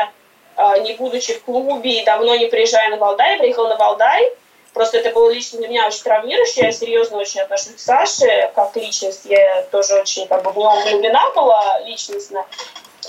не 0.84 0.94
будучи 0.94 1.34
в 1.34 1.44
клубе 1.44 2.02
и 2.02 2.06
давно 2.06 2.36
не 2.36 2.48
приезжая 2.48 2.90
на 2.90 2.98
Валдай, 2.98 3.34
я 3.34 3.40
приехала 3.40 3.70
на 3.70 3.78
Валдай, 3.78 4.32
Просто 4.74 5.00
это 5.00 5.10
было 5.12 5.30
лично 5.30 5.60
для 5.60 5.68
меня 5.68 5.88
очень 5.88 6.04
травмирующе. 6.04 6.62
Я 6.62 6.72
серьезно 6.72 7.18
очень 7.18 7.42
отношусь 7.42 7.76
к 7.76 7.80
Саше 7.80 8.52
как 8.56 8.76
личность. 8.78 9.26
Я 9.26 9.64
тоже 9.64 9.96
очень 9.96 10.28
как 10.28 10.44
бы 10.44 10.54
нем 10.54 10.84
влюблена 10.84 11.30
была 11.32 11.80
личностно. 11.82 12.46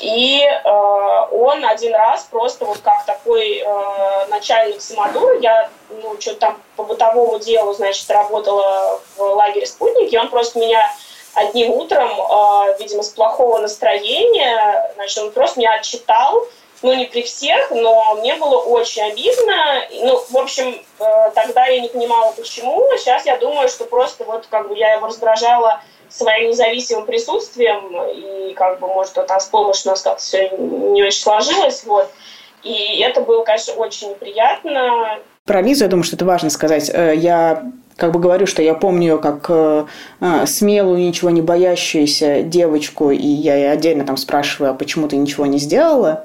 И 0.01 0.43
э, 0.43 0.69
он 0.69 1.65
один 1.65 1.95
раз 1.95 2.27
просто 2.31 2.65
вот 2.65 2.79
как 2.79 3.05
такой 3.05 3.59
э, 3.59 4.27
начальник 4.31 4.81
самодура, 4.81 5.39
я 5.39 5.71
ну, 5.91 6.17
что-то 6.19 6.41
там 6.41 6.63
по 6.77 6.83
бытовому 6.83 7.39
делу, 7.39 7.73
значит, 7.75 8.11
работала 8.11 9.01
в 9.17 9.21
лагере 9.21 9.67
«Спутник», 9.67 10.13
и 10.13 10.19
он 10.19 10.29
просто 10.29 10.59
меня 10.59 10.83
одним 11.35 11.73
утром, 11.73 12.09
э, 12.09 12.77
видимо, 12.81 13.03
с 13.03 13.11
плохого 13.11 13.59
настроения, 13.59 14.93
значит, 14.95 15.23
он 15.23 15.31
просто 15.31 15.61
меня 15.61 15.75
отчитал, 15.75 16.49
ну, 16.83 16.95
не 16.95 17.07
при 17.07 17.23
всех, 17.23 17.71
но 17.71 18.17
мне 18.17 18.35
было 18.37 18.59
очень 18.59 19.03
обидно. 19.03 19.55
Ну, 20.05 20.23
в 20.31 20.37
общем, 20.37 20.75
э, 20.99 21.31
тогда 21.35 21.67
я 21.67 21.81
не 21.81 21.89
понимала, 21.89 22.33
почему. 22.33 22.85
Сейчас 22.99 23.25
я 23.25 23.37
думаю, 23.39 23.69
что 23.69 23.85
просто 23.85 24.25
вот 24.25 24.47
как 24.51 24.69
бы 24.69 24.77
я 24.77 24.95
его 24.95 25.07
раздражала 25.07 25.81
своим 26.09 26.51
независимым 26.51 27.07
присутствием, 27.07 27.97
и 28.13 28.53
как 28.55 28.81
бы, 28.81 28.89
может, 28.89 29.17
вот 29.17 29.27
там 29.27 29.41
с 29.41 29.47
помощью 29.47 29.91
у 29.91 29.93
нас 29.93 30.03
как-то 30.03 30.21
все 30.21 30.51
не 30.51 31.03
очень 31.03 31.23
сложилось, 31.23 31.85
вот. 31.85 32.11
И 32.63 33.01
это 33.01 33.23
было, 33.23 33.45
конечно, 33.45 33.75
очень 33.75 34.11
неприятно. 34.11 35.19
Про 35.45 35.63
Лизу, 35.63 35.85
я 35.85 35.91
думаю, 35.91 36.05
что 36.05 36.17
это 36.17 36.25
важно 36.25 36.51
сказать. 36.51 36.91
Э, 36.93 37.15
я 37.17 37.65
как 37.97 38.13
бы 38.13 38.21
говорю, 38.21 38.47
что 38.47 38.63
я 38.63 38.75
помню 38.75 39.13
ее 39.13 39.19
как 39.19 39.47
э, 39.49 39.87
э, 40.21 40.47
смелую, 40.47 40.99
ничего 40.99 41.31
не 41.31 41.43
боящуюся 41.43 42.43
девочку, 42.43 43.11
и 43.11 43.27
я 43.27 43.57
ей 43.57 43.73
отдельно 43.73 44.05
там 44.05 44.17
спрашиваю, 44.17 44.71
а 44.71 44.75
почему 44.75 45.09
ты 45.09 45.17
ничего 45.17 45.47
не 45.47 45.59
сделала. 45.59 46.25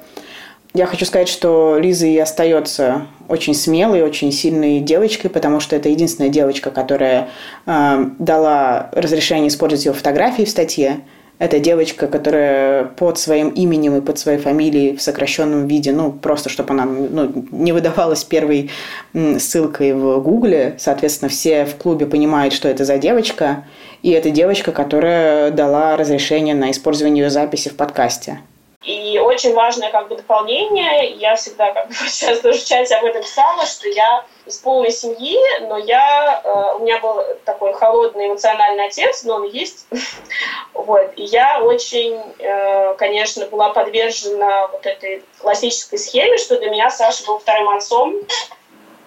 Я 0.78 0.86
хочу 0.86 1.04
сказать, 1.06 1.28
что 1.28 1.76
Лиза 1.76 2.06
и 2.06 2.16
остается 2.18 3.08
очень 3.26 3.52
смелой, 3.52 4.04
очень 4.04 4.30
сильной 4.30 4.78
девочкой, 4.78 5.28
потому 5.28 5.58
что 5.58 5.74
это 5.74 5.88
единственная 5.88 6.30
девочка, 6.30 6.70
которая 6.70 7.30
э, 7.66 8.06
дала 8.20 8.88
разрешение 8.92 9.48
использовать 9.48 9.86
ее 9.86 9.92
фотографии 9.92 10.44
в 10.44 10.48
статье. 10.48 11.00
Это 11.40 11.58
девочка, 11.58 12.06
которая 12.06 12.84
под 12.84 13.18
своим 13.18 13.48
именем 13.48 13.96
и 13.96 14.00
под 14.00 14.20
своей 14.20 14.38
фамилией 14.38 14.94
в 14.96 15.02
сокращенном 15.02 15.66
виде, 15.66 15.90
ну, 15.90 16.12
просто 16.12 16.48
чтобы 16.48 16.74
она 16.74 16.84
ну, 16.84 17.44
не 17.50 17.72
выдавалась 17.72 18.22
первой 18.22 18.70
ссылкой 19.12 19.94
в 19.94 20.20
Гугле. 20.20 20.76
Соответственно, 20.78 21.28
все 21.28 21.64
в 21.64 21.74
клубе 21.74 22.06
понимают, 22.06 22.54
что 22.54 22.68
это 22.68 22.84
за 22.84 22.98
девочка. 22.98 23.64
И 24.04 24.10
это 24.10 24.30
девочка, 24.30 24.70
которая 24.70 25.50
дала 25.50 25.96
разрешение 25.96 26.54
на 26.54 26.70
использование 26.70 27.24
ее 27.24 27.30
записи 27.30 27.68
в 27.68 27.74
подкасте. 27.74 28.38
И 28.84 29.18
очень 29.18 29.54
важное 29.54 29.90
как 29.90 30.06
бы 30.06 30.14
дополнение, 30.14 31.10
я 31.14 31.34
всегда 31.34 31.72
как 31.72 31.88
бы 31.88 31.94
сейчас 32.06 32.38
тоже 32.40 32.60
в 32.60 32.64
чате 32.64 32.94
об 32.94 33.04
этом 33.04 33.22
писала, 33.22 33.66
что 33.66 33.88
я 33.88 34.24
из 34.46 34.58
полной 34.58 34.92
семьи, 34.92 35.36
но 35.66 35.78
я, 35.78 36.40
э, 36.44 36.76
у 36.76 36.78
меня 36.84 37.00
был 37.00 37.20
такой 37.44 37.72
холодный 37.72 38.28
эмоциональный 38.28 38.86
отец, 38.86 39.24
но 39.24 39.36
он 39.36 39.44
есть. 39.44 39.88
вот. 40.74 41.12
И 41.16 41.24
я 41.24 41.60
очень, 41.60 42.22
э, 42.38 42.94
конечно, 42.94 43.46
была 43.46 43.70
подвержена 43.70 44.68
вот 44.68 44.86
этой 44.86 45.24
классической 45.40 45.98
схеме, 45.98 46.38
что 46.38 46.56
для 46.58 46.70
меня 46.70 46.88
Саша 46.88 47.26
был 47.26 47.40
вторым 47.40 47.70
отцом. 47.70 48.14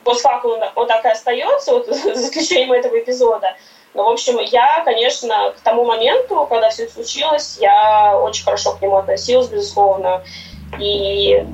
Постфактум 0.04 0.52
он, 0.54 0.64
он 0.76 0.88
так 0.88 1.06
и 1.06 1.10
остается, 1.10 1.72
вот, 1.72 1.86
за 1.88 2.12
исключением 2.14 2.74
этого 2.74 3.00
эпизода. 3.00 3.56
Ну, 3.94 4.06
в 4.06 4.14
общем, 4.14 4.40
я, 4.40 4.84
конечно, 4.86 5.52
к 5.58 5.62
тому 5.62 5.86
моменту, 5.86 6.48
когда 6.50 6.70
все 6.70 6.88
случилось, 6.88 7.58
я 7.60 8.18
очень 8.18 8.46
хорошо 8.46 8.72
к 8.72 8.82
нему 8.82 8.98
относилась, 8.98 9.50
безусловно, 9.50 10.22
и 10.80 11.46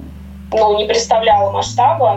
ну, 0.52 0.78
не 0.78 0.86
представляла 0.86 1.52
масштаба. 1.52 2.16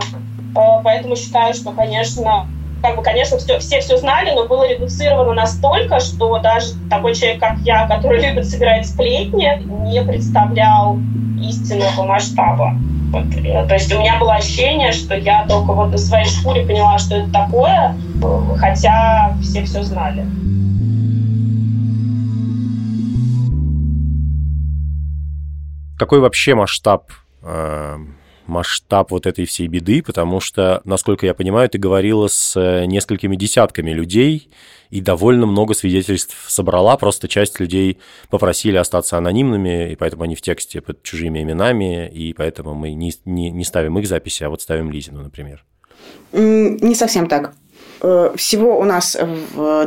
Э, 0.57 0.83
поэтому 0.85 1.17
считаю, 1.17 1.55
что, 1.55 1.73
конечно, 1.73 2.47
как 2.83 2.97
бы, 2.97 3.03
конечно, 3.03 3.39
все, 3.39 3.59
все 3.59 3.81
все 3.81 3.97
знали, 3.97 4.33
но 4.33 4.47
было 4.47 4.69
редуцировано 4.69 5.33
настолько, 5.33 6.01
что 6.01 6.39
даже 6.39 6.75
такой 6.89 7.15
человек, 7.15 7.41
как 7.41 7.59
я, 7.59 7.87
который 7.87 8.21
любит 8.21 8.47
собирать 8.47 8.87
сплетни, 8.87 9.63
не 9.91 10.03
представлял 10.03 10.99
истинного 11.41 12.03
масштаба. 12.05 12.75
Вот. 13.11 13.27
Э, 13.35 13.67
то 13.67 13.75
есть 13.75 13.93
у 13.93 13.99
меня 13.99 14.19
было 14.19 14.35
ощущение, 14.35 14.93
что 14.93 15.17
я 15.17 15.45
только 15.47 15.73
вот 15.73 15.91
на 15.91 15.99
своей 15.99 16.27
шкуре 16.27 16.65
поняла, 16.65 16.99
что 16.99 17.17
это 17.17 17.33
такое, 17.33 17.97
хотя 18.59 19.37
все 19.43 19.65
все 19.65 19.83
знали. 19.83 20.25
Какой 25.99 26.21
вообще 26.21 26.55
масштаб 26.55 27.11
э, 27.43 27.99
масштаб 28.47 29.11
вот 29.11 29.27
этой 29.27 29.45
всей 29.45 29.69
беды, 29.69 30.03
потому 30.03 30.41
что, 30.41 30.81
насколько 30.85 31.27
я 31.27 31.35
понимаю, 31.35 31.69
ты 31.69 31.79
говорила 31.79 32.29
с 32.29 32.57
э, 32.57 32.87
несколькими 32.87 33.37
десятками 33.37 33.93
людей 33.93 34.51
и 34.91 35.01
довольно 35.01 35.47
много 35.47 35.75
свидетельств 35.75 36.37
собрала, 36.49 36.97
просто 36.97 37.29
часть 37.29 37.61
людей 37.61 37.99
попросили 38.29 38.77
остаться 38.77 39.17
анонимными, 39.17 39.93
и 39.93 39.97
поэтому 39.97 40.25
они 40.25 40.35
в 40.35 40.43
тексте 40.43 40.81
под 40.81 41.03
чужими 41.03 41.43
именами, 41.43 42.09
и 42.09 42.33
поэтому 42.33 42.75
мы 42.75 42.93
не, 42.93 43.13
не, 43.25 43.51
не 43.51 43.65
ставим 43.65 43.99
их 43.99 44.07
записи, 44.07 44.43
а 44.43 44.51
вот 44.51 44.63
ставим 44.63 44.91
Лизину, 44.91 45.23
например. 45.23 45.65
Не 46.33 46.95
совсем 46.95 47.29
так. 47.29 47.55
Э, 48.03 48.33
всего 48.37 48.79
у 48.79 48.85
нас 48.85 49.17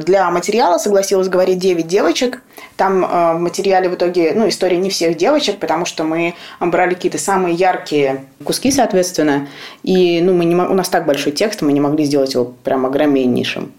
для 0.05 0.29
материала 0.31 0.77
согласилась 0.77 1.29
говорить 1.29 1.59
9 1.59 1.87
девочек. 1.87 2.41
Там 2.75 3.03
э, 3.03 3.33
в 3.35 3.39
материале 3.39 3.89
в 3.89 3.95
итоге, 3.95 4.33
ну, 4.35 4.47
история 4.47 4.77
не 4.77 4.89
всех 4.89 5.17
девочек, 5.17 5.59
потому 5.59 5.85
что 5.85 6.03
мы 6.03 6.35
брали 6.59 6.93
какие-то 6.93 7.17
самые 7.17 7.55
яркие 7.55 8.25
куски, 8.43 8.71
соответственно. 8.71 9.47
И, 9.83 10.21
ну, 10.21 10.33
мы 10.33 10.45
не, 10.45 10.55
у 10.55 10.73
нас 10.73 10.89
так 10.89 11.05
большой 11.05 11.31
текст, 11.31 11.61
мы 11.61 11.73
не 11.73 11.81
могли 11.81 12.05
сделать 12.05 12.33
его 12.33 12.53
прям 12.63 12.85
огромнейшим. 12.85 13.71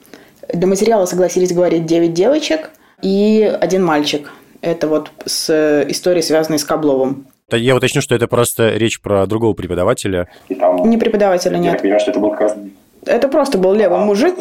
Для 0.52 0.66
материала 0.66 1.06
согласились 1.06 1.52
говорить 1.52 1.86
9 1.86 2.12
девочек 2.12 2.70
и 3.02 3.42
один 3.60 3.84
мальчик. 3.84 4.30
Это 4.60 4.88
вот 4.88 5.10
с 5.26 5.84
историей, 5.88 6.22
связанной 6.22 6.58
с 6.58 6.64
Кабловым. 6.64 7.26
Я 7.50 7.76
уточню, 7.76 8.00
что 8.00 8.14
это 8.14 8.26
просто 8.26 8.70
речь 8.70 9.00
про 9.00 9.26
другого 9.26 9.52
преподавателя. 9.52 10.28
Там, 10.58 10.88
не 10.88 10.96
преподавателя, 10.96 11.58
нет. 11.58 11.74
Я 11.74 11.78
понимаю, 11.78 12.00
что 12.00 12.10
это 12.10 12.20
был 12.20 12.30
как 12.30 12.40
раз 12.40 12.56
это 13.06 13.28
просто 13.28 13.58
был 13.58 13.74
левый 13.74 13.98
а, 13.98 14.04
мужик, 14.04 14.36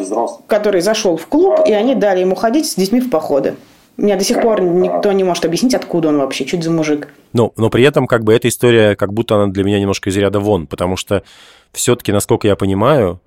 который 0.46 0.80
зашел 0.80 1.16
в 1.16 1.26
клуб, 1.26 1.60
а. 1.60 1.68
и 1.68 1.72
они 1.72 1.94
дали 1.94 2.20
ему 2.20 2.34
ходить 2.34 2.66
с 2.66 2.74
детьми 2.74 3.00
в 3.00 3.10
походы. 3.10 3.56
Мне 3.96 4.16
до 4.16 4.24
сих 4.24 4.40
пор 4.40 4.60
никто 4.60 5.12
не 5.12 5.22
может 5.22 5.44
объяснить, 5.44 5.74
откуда 5.74 6.08
он 6.08 6.18
вообще, 6.18 6.44
чуть 6.44 6.64
за 6.64 6.70
мужик. 6.70 7.08
Ну, 7.32 7.52
но 7.56 7.70
при 7.70 7.84
этом 7.84 8.06
как 8.06 8.24
бы 8.24 8.34
эта 8.34 8.48
история, 8.48 8.96
как 8.96 9.12
будто 9.12 9.36
она 9.36 9.52
для 9.52 9.62
меня 9.62 9.78
немножко 9.78 10.10
из 10.10 10.16
ряда 10.16 10.40
вон, 10.40 10.66
потому 10.66 10.96
что 10.96 11.22
все-таки, 11.72 12.10
насколько 12.10 12.48
я 12.48 12.56
понимаю, 12.56 13.20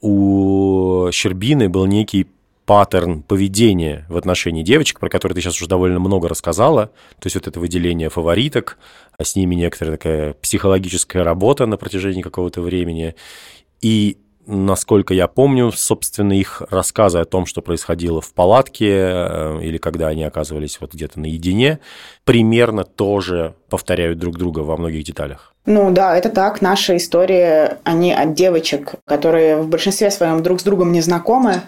у 0.00 1.08
Щербины 1.12 1.68
был 1.68 1.86
некий 1.86 2.26
паттерн 2.66 3.22
поведения 3.22 4.04
в 4.10 4.16
отношении 4.18 4.62
девочек, 4.62 5.00
про 5.00 5.08
который 5.08 5.32
ты 5.32 5.40
сейчас 5.40 5.56
уже 5.56 5.68
довольно 5.68 6.00
много 6.00 6.28
рассказала. 6.28 6.86
То 7.18 7.26
есть 7.26 7.36
вот 7.36 7.46
это 7.46 7.58
выделение 7.58 8.10
фавориток, 8.10 8.76
а 9.16 9.24
с 9.24 9.36
ними 9.36 9.54
некоторая 9.54 9.96
такая 9.96 10.32
психологическая 10.34 11.24
работа 11.24 11.64
на 11.64 11.78
протяжении 11.78 12.20
какого-то 12.20 12.60
времени. 12.60 13.14
И 13.80 14.18
насколько 14.48 15.12
я 15.12 15.28
помню, 15.28 15.70
собственно, 15.70 16.32
их 16.32 16.62
рассказы 16.70 17.18
о 17.18 17.24
том, 17.24 17.46
что 17.46 17.60
происходило 17.60 18.20
в 18.20 18.32
палатке 18.32 18.90
э, 18.90 19.60
или 19.62 19.76
когда 19.76 20.08
они 20.08 20.24
оказывались 20.24 20.80
вот 20.80 20.94
где-то 20.94 21.20
наедине, 21.20 21.78
примерно 22.24 22.84
тоже 22.84 23.54
повторяют 23.68 24.18
друг 24.18 24.38
друга 24.38 24.60
во 24.60 24.76
многих 24.76 25.04
деталях. 25.04 25.54
Ну 25.66 25.90
да, 25.90 26.16
это 26.16 26.30
так. 26.30 26.62
Наши 26.62 26.96
истории, 26.96 27.76
они 27.84 28.12
от 28.12 28.34
девочек, 28.34 28.94
которые 29.04 29.58
в 29.58 29.68
большинстве 29.68 30.10
своем 30.10 30.42
друг 30.42 30.60
с 30.60 30.64
другом 30.64 30.92
не 30.92 31.02
знакомы, 31.02 31.60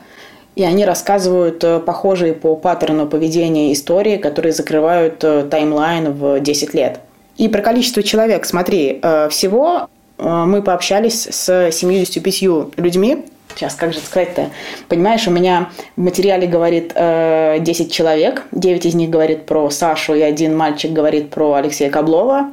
и 0.56 0.64
они 0.64 0.86
рассказывают 0.86 1.62
э, 1.62 1.80
похожие 1.80 2.32
по 2.32 2.56
паттерну 2.56 3.06
поведения 3.06 3.74
истории, 3.74 4.16
которые 4.16 4.52
закрывают 4.52 5.22
э, 5.22 5.46
таймлайн 5.50 6.12
в 6.12 6.40
10 6.40 6.74
лет. 6.74 7.00
И 7.36 7.48
про 7.48 7.60
количество 7.60 8.02
человек, 8.02 8.44
смотри, 8.44 9.00
всего 9.30 9.88
мы 10.20 10.62
пообщались 10.62 11.26
с 11.30 11.70
75 11.72 12.42
людьми. 12.76 13.24
Сейчас, 13.54 13.74
как 13.74 13.92
же 13.92 13.98
сказать-то? 13.98 14.50
Понимаешь, 14.88 15.26
у 15.26 15.30
меня 15.30 15.70
в 15.96 16.00
материале 16.00 16.46
говорит 16.46 16.88
10 16.88 16.96
э, 16.96 17.90
человек, 17.90 18.44
9 18.52 18.86
из 18.86 18.94
них 18.94 19.10
говорит 19.10 19.46
про 19.46 19.70
Сашу, 19.70 20.14
и 20.14 20.20
один 20.20 20.56
мальчик 20.56 20.92
говорит 20.92 21.30
про 21.30 21.54
Алексея 21.54 21.90
Каблова. 21.90 22.52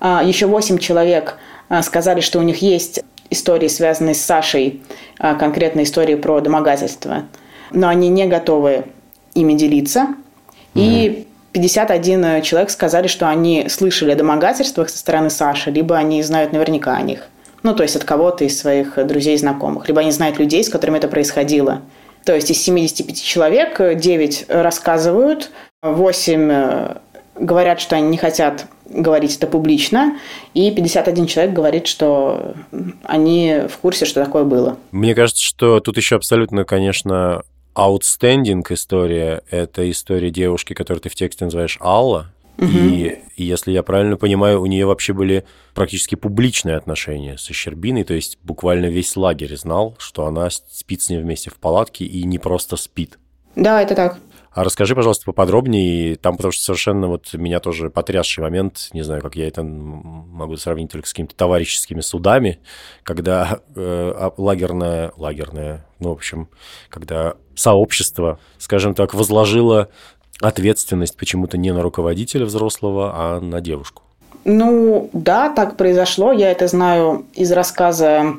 А, 0.00 0.22
Еще 0.24 0.46
8 0.46 0.78
человек 0.78 1.38
э, 1.68 1.82
сказали, 1.82 2.20
что 2.20 2.38
у 2.38 2.42
них 2.42 2.62
есть 2.62 3.00
истории, 3.30 3.68
связанные 3.68 4.14
с 4.14 4.20
Сашей, 4.20 4.82
конкретно 5.18 5.82
истории 5.82 6.14
про 6.14 6.40
домогательство, 6.40 7.24
но 7.72 7.88
они 7.88 8.08
не 8.08 8.26
готовы 8.26 8.84
ими 9.34 9.54
делиться. 9.54 10.08
И 10.74 11.26
51 11.54 12.24
э, 12.24 12.42
человек 12.42 12.70
сказали, 12.70 13.06
что 13.06 13.28
они 13.28 13.68
слышали 13.68 14.10
о 14.10 14.16
домогательствах 14.16 14.90
со 14.90 14.98
стороны 14.98 15.30
Саши, 15.30 15.70
либо 15.70 15.96
они 15.96 16.22
знают 16.22 16.52
наверняка 16.52 16.96
о 16.96 17.02
них. 17.02 17.28
Ну, 17.62 17.74
то 17.74 17.82
есть 17.84 17.96
от 17.96 18.04
кого-то 18.04 18.44
из 18.44 18.58
своих 18.58 18.98
э, 18.98 19.04
друзей 19.04 19.36
и 19.36 19.38
знакомых. 19.38 19.86
Либо 19.86 20.00
они 20.00 20.10
знают 20.10 20.38
людей, 20.38 20.64
с 20.64 20.68
которыми 20.68 20.98
это 20.98 21.06
происходило. 21.06 21.82
То 22.24 22.34
есть 22.34 22.50
из 22.50 22.60
75 22.60 23.22
человек 23.22 23.78
9 23.78 24.44
э, 24.48 24.62
рассказывают, 24.62 25.52
8 25.82 26.98
говорят, 27.36 27.80
что 27.80 27.96
они 27.96 28.08
не 28.08 28.16
хотят 28.16 28.66
говорить 28.86 29.36
это 29.36 29.46
публично, 29.46 30.18
и 30.54 30.70
51 30.70 31.26
человек 31.26 31.54
говорит, 31.54 31.86
что 31.86 32.54
они 33.04 33.62
в 33.68 33.78
курсе, 33.78 34.04
что 34.06 34.24
такое 34.24 34.44
было. 34.44 34.76
Мне 34.92 35.14
кажется, 35.14 35.42
что 35.42 35.80
тут 35.80 35.96
еще 35.96 36.16
абсолютно, 36.16 36.64
конечно, 36.64 37.42
outstanding 37.74 38.64
история. 38.70 39.42
Это 39.50 39.90
история 39.90 40.30
девушки, 40.30 40.74
которую 40.74 41.00
ты 41.00 41.08
в 41.08 41.14
тексте 41.14 41.44
называешь 41.44 41.78
Алла. 41.80 42.30
Угу. 42.58 42.68
И, 42.68 43.18
если 43.36 43.72
я 43.72 43.82
правильно 43.82 44.16
понимаю, 44.16 44.60
у 44.60 44.66
нее 44.66 44.86
вообще 44.86 45.12
были 45.12 45.44
практически 45.74 46.14
публичные 46.14 46.76
отношения 46.76 47.36
со 47.36 47.52
Щербиной, 47.52 48.04
то 48.04 48.14
есть 48.14 48.38
буквально 48.42 48.86
весь 48.86 49.16
лагерь 49.16 49.56
знал, 49.56 49.96
что 49.98 50.26
она 50.26 50.48
спит 50.50 51.02
с 51.02 51.10
ним 51.10 51.22
вместе 51.22 51.50
в 51.50 51.54
палатке 51.54 52.04
и 52.04 52.22
не 52.24 52.38
просто 52.38 52.76
спит. 52.76 53.18
Да, 53.56 53.82
это 53.82 53.94
так. 53.94 54.18
А 54.54 54.62
расскажи, 54.62 54.94
пожалуйста, 54.94 55.24
поподробнее, 55.26 56.14
там, 56.14 56.36
потому 56.36 56.52
что 56.52 56.62
совершенно 56.62 57.08
вот 57.08 57.34
меня 57.34 57.58
тоже 57.58 57.90
потрясший 57.90 58.42
момент, 58.42 58.90
не 58.92 59.02
знаю, 59.02 59.20
как 59.20 59.34
я 59.34 59.48
это 59.48 59.64
могу 59.64 60.56
сравнить 60.56 60.92
только 60.92 61.08
с 61.08 61.10
какими-то 61.10 61.34
товарищескими 61.34 62.00
судами, 62.00 62.60
когда 63.02 63.58
э, 63.74 64.30
лагерное, 64.36 65.12
лагерное, 65.16 65.84
ну, 65.98 66.10
в 66.10 66.12
общем, 66.12 66.48
когда 66.88 67.34
сообщество, 67.56 68.38
скажем 68.58 68.94
так, 68.94 69.12
возложило 69.12 69.88
ответственность 70.40 71.16
почему-то 71.16 71.58
не 71.58 71.72
на 71.72 71.82
руководителя 71.82 72.44
взрослого, 72.44 73.12
а 73.12 73.40
на 73.40 73.60
девушку. 73.60 74.02
Ну, 74.44 75.10
да, 75.12 75.48
так 75.48 75.76
произошло. 75.76 76.30
Я 76.30 76.52
это 76.52 76.68
знаю 76.68 77.26
из 77.34 77.50
рассказа 77.50 78.36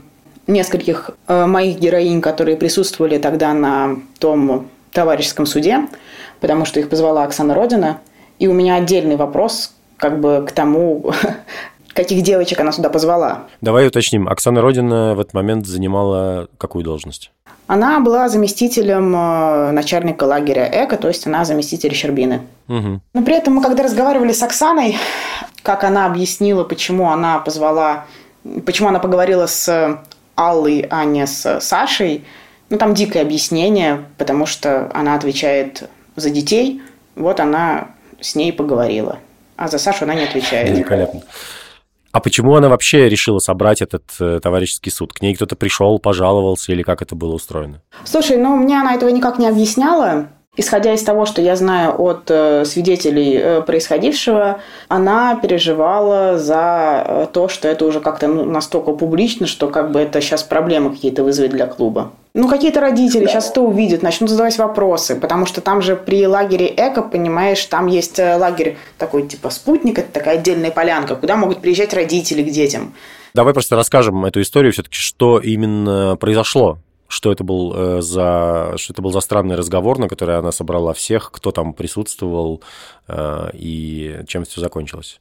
нескольких 0.47 1.09
э, 1.28 1.45
моих 1.45 1.78
героинь, 1.78 2.22
которые 2.22 2.55
присутствовали 2.55 3.18
тогда 3.18 3.53
на 3.53 3.97
том 4.20 4.70
товарищеском 4.95 5.45
суде, 5.45 5.88
потому 6.46 6.64
что 6.66 6.80
их 6.80 6.89
позвала 6.89 7.24
Оксана 7.24 7.56
Родина. 7.56 8.02
И 8.38 8.46
у 8.46 8.54
меня 8.54 8.76
отдельный 8.76 9.16
вопрос 9.16 9.74
как 9.98 10.20
бы 10.20 10.46
к 10.48 10.52
тому, 10.52 11.12
каких 11.96 12.22
девочек 12.22 12.60
она 12.60 12.72
сюда 12.72 12.89
позвала. 12.89 13.46
Давай 13.62 13.88
уточним. 13.88 14.28
Оксана 14.28 14.62
Родина 14.62 15.16
в 15.16 15.20
этот 15.20 15.34
момент 15.34 15.66
занимала 15.66 16.48
какую 16.60 16.84
должность? 16.84 17.32
Она 17.66 18.00
была 18.00 18.30
заместителем 18.30 19.16
э, 19.16 19.72
начальника 19.72 20.26
лагеря 20.26 20.70
ЭКО, 20.72 20.98
то 20.98 21.08
есть 21.08 21.26
она 21.26 21.46
заместитель 21.46 21.96
Щербины. 21.96 22.41
Угу. 22.68 23.00
Но 23.16 23.24
при 23.24 23.36
этом 23.36 23.56
мы 23.56 23.64
когда 23.64 23.82
разговаривали 23.82 24.32
с 24.32 24.43
Оксаной, 24.43 24.98
как 25.64 25.84
она 25.84 26.06
объяснила, 26.06 26.64
почему 26.64 27.10
она 27.10 27.39
позвала, 27.39 28.06
почему 28.68 28.89
она 28.89 29.00
поговорила 29.00 29.48
с 29.48 30.00
Аллой, 30.36 30.86
а 30.91 31.06
не 31.06 31.26
с 31.26 31.60
Сашей, 31.60 32.24
ну, 32.70 32.78
там 32.78 32.93
дикое 32.93 33.24
объяснение, 33.24 34.06
потому 34.20 34.46
что 34.46 34.91
она 34.93 35.16
отвечает 35.16 35.89
за 36.16 36.30
детей. 36.30 36.82
Вот 37.16 37.39
она 37.39 37.95
с 38.20 38.36
ней 38.36 38.51
поговорила. 38.53 39.20
А 39.57 39.68
за 39.68 39.78
Сашу 39.78 40.05
она 40.05 40.16
не 40.16 40.24
отвечает. 40.24 40.70
Великолепно. 40.70 41.22
А 42.11 42.22
почему 42.22 42.55
она 42.55 42.70
вообще 42.70 43.09
решила 43.09 43.39
собрать 43.39 43.82
этот 43.82 44.03
э, 44.22 44.39
товарищеский 44.41 44.89
суд? 44.89 45.11
К 45.11 45.22
ней 45.22 45.36
кто-то 45.36 45.57
пришел, 45.57 45.99
пожаловался 45.99 46.72
или 46.72 46.82
как 46.82 47.01
это 47.01 47.13
было 47.13 47.34
устроено? 47.34 47.82
Слушай, 48.05 48.38
ну 48.38 48.55
мне 48.55 48.80
она 48.80 48.95
этого 48.95 49.09
никак 49.09 49.38
не 49.38 49.47
объясняла. 49.47 50.30
Исходя 50.58 50.93
из 50.93 51.03
того, 51.03 51.26
что 51.26 51.41
я 51.41 51.56
знаю 51.58 52.01
от 52.01 52.32
э, 52.32 52.64
свидетелей 52.64 53.38
э, 53.38 53.62
происходившего, 53.62 54.62
она 54.88 55.36
переживала 55.36 56.38
за 56.38 57.03
э, 57.06 57.28
то, 57.34 57.49
что 57.49 57.68
это 57.68 57.86
уже 57.86 57.99
как-то 57.99 58.28
ну, 58.28 58.45
настолько 58.45 58.93
публично, 58.93 59.47
что 59.47 59.68
как 59.68 59.91
бы 59.91 59.99
это 59.99 60.22
сейчас 60.22 60.43
проблемы 60.43 60.91
какие-то 60.91 61.24
вызовет 61.24 61.51
для 61.51 61.68
клуба. 61.68 62.14
Ну, 62.34 62.47
какие-то 62.47 62.80
родители 62.80 63.26
сейчас 63.26 63.51
это 63.51 63.62
увидят, 63.62 64.01
начнут 64.01 64.30
задавать 64.30 64.58
вопросы, 64.58 65.16
потому 65.16 65.45
что 65.45 65.60
там 65.60 65.82
же 65.82 65.97
при 65.97 66.26
лагере 66.26 66.68
Эко, 66.68 67.01
понимаешь, 67.01 67.64
там 67.66 67.88
есть 67.88 68.18
лагерь 68.18 68.78
такой 68.97 69.28
типа 69.28 69.49
спутник, 69.49 69.99
это 69.99 70.12
такая 70.12 70.36
отдельная 70.36 70.72
полянка, 70.72 71.16
куда 71.16 71.36
могут 71.36 71.60
приезжать 71.60 71.93
родители 71.93 72.43
к 72.43 72.51
детям. 72.51 72.93
Давай 73.34 73.53
просто 73.53 73.76
расскажем 73.76 74.26
эту 74.26 74.41
историю 74.41 74.72
все-таки, 74.72 74.95
что 74.95 75.39
именно 75.39 76.16
произошло 76.16 76.80
что 77.08 77.32
это 77.32 77.43
был 77.43 77.74
э, 77.76 78.01
за 78.01 78.74
что 78.78 78.93
это 78.93 79.01
был 79.01 79.12
за 79.12 79.20
странный 79.20 79.56
разговор, 79.56 79.99
на 79.99 80.08
который 80.08 80.38
она 80.38 80.51
собрала 80.51 80.93
всех, 80.93 81.32
кто 81.32 81.51
там 81.51 81.74
присутствовал 81.74 82.62
э, 83.08 83.49
и 83.53 84.22
чем 84.28 84.43
все 84.45 84.62
закончилось. 84.62 85.20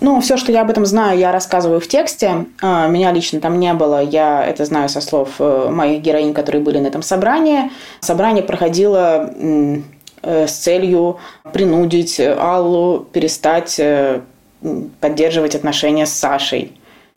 Ну, 0.00 0.20
все, 0.20 0.36
что 0.36 0.52
я 0.52 0.62
об 0.62 0.70
этом 0.70 0.84
знаю, 0.84 1.18
я 1.18 1.32
рассказываю 1.32 1.80
в 1.80 1.88
тексте. 1.88 2.46
А, 2.60 2.86
меня 2.86 3.12
лично 3.12 3.40
там 3.40 3.58
не 3.58 3.72
было. 3.72 4.02
Я 4.02 4.44
это 4.44 4.64
знаю 4.64 4.88
со 4.88 5.00
слов 5.00 5.36
э, 5.38 5.68
моих 5.70 6.02
героинь, 6.02 6.34
которые 6.34 6.62
были 6.62 6.78
на 6.78 6.86
этом 6.86 7.02
собрании. 7.02 7.70
Собрание 8.00 8.42
проходило 8.42 9.30
с 10.22 10.52
целью 10.52 11.18
принудить 11.52 12.18
Аллу 12.18 13.06
перестать 13.12 13.80
поддерживать 15.00 15.54
отношения 15.54 16.06
с 16.06 16.12
Сашей 16.12 16.72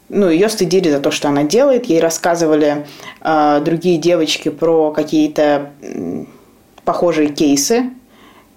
ну, 0.10 0.30
ее 0.30 0.50
стыдили 0.50 0.90
за 0.90 1.00
то, 1.00 1.12
что 1.12 1.30
она 1.30 1.44
делает. 1.44 1.86
Ей 1.86 2.00
рассказывали 2.00 2.86
э, 3.22 3.62
другие 3.64 3.98
девочки 3.98 4.50
про 4.50 4.92
какие-то 4.92 5.72
э, 5.82 6.26
похожие 6.84 7.30
кейсы. 7.30 7.92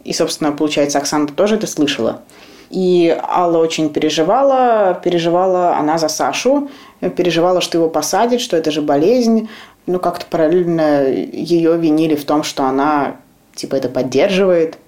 И, 0.05 0.13
собственно, 0.13 0.53
получается, 0.53 0.99
Оксана 0.99 1.29
тоже 1.29 1.57
это 1.57 1.67
слышала. 1.67 2.23
И 2.71 3.15
Алла 3.23 3.59
очень 3.59 3.91
переживала. 3.91 4.99
Переживала 5.05 5.77
она 5.77 5.99
за 5.99 6.09
Сашу. 6.09 6.71
Переживала, 7.17 7.61
что 7.61 7.79
его 7.79 7.91
посадят, 7.91 8.41
что 8.41 8.57
это 8.57 8.71
же 8.71 8.81
болезнь. 8.81 9.49
Ну, 9.87 9.99
как-то 9.99 10.25
параллельно 10.27 11.07
ее 11.11 11.77
винили 11.77 12.15
в 12.15 12.25
том, 12.25 12.45
что 12.45 12.65
она, 12.65 13.17
типа, 13.55 13.75
это 13.75 13.91
поддерживает. 13.91 14.79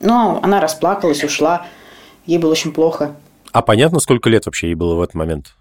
Но 0.00 0.40
она 0.42 0.60
расплакалась, 0.60 1.22
ушла. 1.22 1.66
Ей 2.24 2.38
было 2.38 2.52
очень 2.52 2.72
плохо. 2.72 3.14
А 3.52 3.60
понятно, 3.60 4.00
сколько 4.00 4.30
лет 4.30 4.46
вообще 4.46 4.68
ей 4.68 4.74
было 4.74 4.94
в 4.94 5.02
этот 5.02 5.14
момент? 5.14 5.54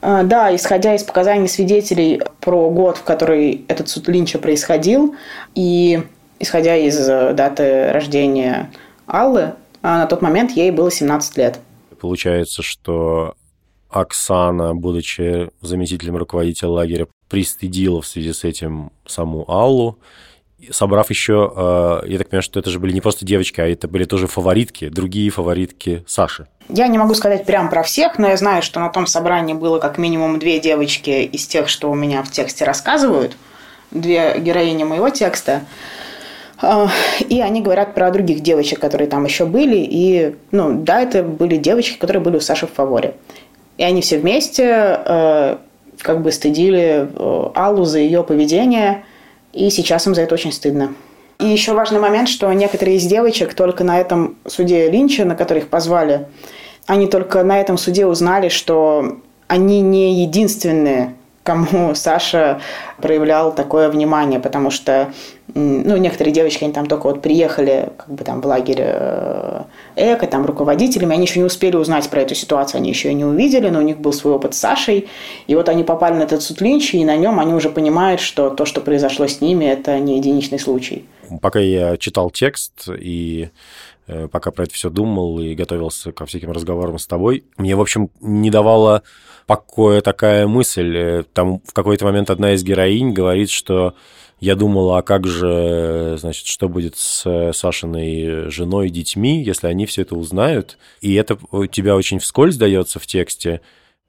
А, 0.00 0.22
да, 0.22 0.54
исходя 0.54 0.94
из 0.94 1.02
показаний 1.02 1.48
свидетелей 1.48 2.20
про 2.40 2.70
год, 2.70 2.98
в 2.98 3.04
который 3.04 3.64
этот 3.68 3.88
суд 3.88 4.08
Линча 4.08 4.38
происходил, 4.38 5.16
и 5.54 6.02
исходя 6.38 6.76
из 6.76 6.98
э, 7.08 7.32
даты 7.34 7.90
рождения 7.92 8.70
Аллы, 9.06 9.54
а, 9.82 9.98
на 9.98 10.06
тот 10.06 10.22
момент 10.22 10.52
ей 10.52 10.70
было 10.70 10.90
17 10.90 11.36
лет. 11.36 11.58
Получается, 12.00 12.62
что 12.62 13.34
Оксана, 13.90 14.74
будучи 14.74 15.50
заместителем 15.62 16.16
руководителя 16.16 16.68
лагеря, 16.68 17.06
пристыдила 17.28 18.00
в 18.00 18.06
связи 18.06 18.32
с 18.32 18.44
этим 18.44 18.92
саму 19.04 19.44
Аллу, 19.50 19.98
собрав 20.70 21.10
еще, 21.10 21.52
э, 21.54 22.08
я 22.08 22.18
так 22.18 22.28
понимаю, 22.28 22.42
что 22.42 22.58
это 22.58 22.70
же 22.70 22.78
были 22.78 22.92
не 22.92 23.00
просто 23.00 23.24
девочки, 23.24 23.60
а 23.60 23.66
это 23.66 23.88
были 23.88 24.04
тоже 24.04 24.26
фаворитки, 24.26 24.88
другие 24.88 25.30
фаворитки 25.30 26.04
Саши. 26.06 26.46
Я 26.68 26.88
не 26.88 26.98
могу 26.98 27.14
сказать 27.14 27.46
прям 27.46 27.70
про 27.70 27.82
всех, 27.82 28.18
но 28.18 28.28
я 28.28 28.36
знаю, 28.36 28.62
что 28.62 28.80
на 28.80 28.90
том 28.90 29.06
собрании 29.06 29.54
было 29.54 29.78
как 29.78 29.98
минимум 29.98 30.38
две 30.38 30.58
девочки 30.58 31.22
из 31.24 31.46
тех, 31.46 31.68
что 31.68 31.90
у 31.90 31.94
меня 31.94 32.22
в 32.22 32.30
тексте 32.30 32.64
рассказывают, 32.64 33.36
две 33.90 34.38
героини 34.38 34.84
моего 34.84 35.10
текста. 35.10 35.62
Э, 36.60 36.88
и 37.28 37.40
они 37.40 37.62
говорят 37.62 37.94
про 37.94 38.10
других 38.10 38.40
девочек, 38.40 38.80
которые 38.80 39.08
там 39.08 39.24
еще 39.24 39.46
были. 39.46 39.76
И, 39.78 40.34
ну, 40.50 40.82
да, 40.82 41.00
это 41.02 41.22
были 41.22 41.56
девочки, 41.56 41.98
которые 41.98 42.22
были 42.22 42.36
у 42.36 42.40
Саши 42.40 42.66
в 42.66 42.72
фаворе. 42.72 43.14
И 43.76 43.84
они 43.84 44.02
все 44.02 44.18
вместе 44.18 44.64
э, 45.04 45.56
как 46.00 46.22
бы 46.22 46.32
стыдили 46.32 47.08
Аллу 47.54 47.84
за 47.84 48.00
ее 48.00 48.24
поведение– 48.24 49.04
и 49.58 49.70
сейчас 49.70 50.06
им 50.06 50.14
за 50.14 50.22
это 50.22 50.34
очень 50.34 50.52
стыдно. 50.52 50.94
И 51.38 51.46
еще 51.46 51.72
важный 51.72 52.00
момент, 52.00 52.28
что 52.28 52.52
некоторые 52.52 52.96
из 52.96 53.04
девочек 53.04 53.54
только 53.54 53.84
на 53.84 54.00
этом 54.00 54.36
суде 54.46 54.90
Линча, 54.90 55.24
на 55.24 55.36
который 55.36 55.58
их 55.58 55.68
позвали, 55.68 56.26
они 56.86 57.06
только 57.06 57.42
на 57.42 57.60
этом 57.60 57.78
суде 57.78 58.06
узнали, 58.06 58.48
что 58.48 59.18
они 59.46 59.80
не 59.80 60.22
единственные, 60.22 61.14
кому 61.42 61.92
Саша 61.94 62.60
проявлял 63.00 63.54
такое 63.54 63.88
внимание, 63.88 64.40
потому 64.40 64.70
что 64.70 65.12
ну, 65.54 65.96
некоторые 65.96 66.32
девочки, 66.32 66.64
они 66.64 66.72
там 66.72 66.86
только 66.86 67.06
вот 67.06 67.22
приехали 67.22 67.90
как 67.96 68.10
бы 68.10 68.24
там 68.24 68.40
в 68.40 68.46
лагерь 68.46 68.80
э, 68.80 69.62
эко, 69.98 70.26
там 70.26 70.46
руководителями, 70.46 71.14
они 71.14 71.24
еще 71.24 71.40
не 71.40 71.44
успели 71.44 71.76
узнать 71.76 72.08
про 72.08 72.20
эту 72.20 72.34
ситуацию, 72.34 72.78
они 72.78 72.90
еще 72.90 73.08
ее 73.08 73.14
не 73.14 73.24
увидели, 73.24 73.68
но 73.68 73.80
у 73.80 73.82
них 73.82 73.98
был 73.98 74.12
свой 74.12 74.34
опыт 74.34 74.54
с 74.54 74.58
Сашей, 74.58 75.08
и 75.46 75.54
вот 75.54 75.68
они 75.68 75.84
попали 75.84 76.14
на 76.14 76.22
этот 76.22 76.42
суд 76.42 76.60
Линча, 76.60 76.96
и 76.96 77.04
на 77.04 77.16
нем 77.16 77.40
они 77.40 77.54
уже 77.54 77.70
понимают, 77.70 78.20
что 78.20 78.50
то, 78.50 78.64
что 78.64 78.80
произошло 78.80 79.26
с 79.26 79.40
ними, 79.40 79.64
это 79.64 79.98
не 79.98 80.16
единичный 80.16 80.58
случай. 80.58 81.04
Пока 81.42 81.58
я 81.58 81.96
читал 81.96 82.30
текст 82.30 82.88
и 82.88 83.50
э, 84.06 84.28
пока 84.28 84.50
про 84.50 84.64
это 84.64 84.74
все 84.74 84.90
думал 84.90 85.40
и 85.40 85.54
готовился 85.54 86.12
ко 86.12 86.26
всяким 86.26 86.52
разговорам 86.52 86.98
с 86.98 87.06
тобой, 87.06 87.44
мне, 87.56 87.76
в 87.76 87.80
общем, 87.80 88.10
не 88.20 88.50
давало 88.50 89.02
покоя 89.46 90.02
такая 90.02 90.46
мысль. 90.46 90.96
Э, 90.96 91.24
там 91.32 91.60
в 91.64 91.72
какой-то 91.72 92.04
момент 92.04 92.30
одна 92.30 92.52
из 92.52 92.62
героинь 92.62 93.12
говорит, 93.12 93.50
что 93.50 93.94
я 94.40 94.54
думала, 94.54 94.98
а 94.98 95.02
как 95.02 95.26
же, 95.26 96.16
значит, 96.18 96.46
что 96.46 96.68
будет 96.68 96.96
с 96.96 97.52
Сашиной 97.52 98.50
женой 98.50 98.86
и 98.86 98.90
детьми, 98.90 99.42
если 99.42 99.66
они 99.66 99.86
все 99.86 100.02
это 100.02 100.14
узнают. 100.14 100.78
И 101.00 101.14
это 101.14 101.38
у 101.50 101.66
тебя 101.66 101.96
очень 101.96 102.18
вскользь 102.18 102.56
дается 102.56 102.98
в 102.98 103.06
тексте. 103.06 103.60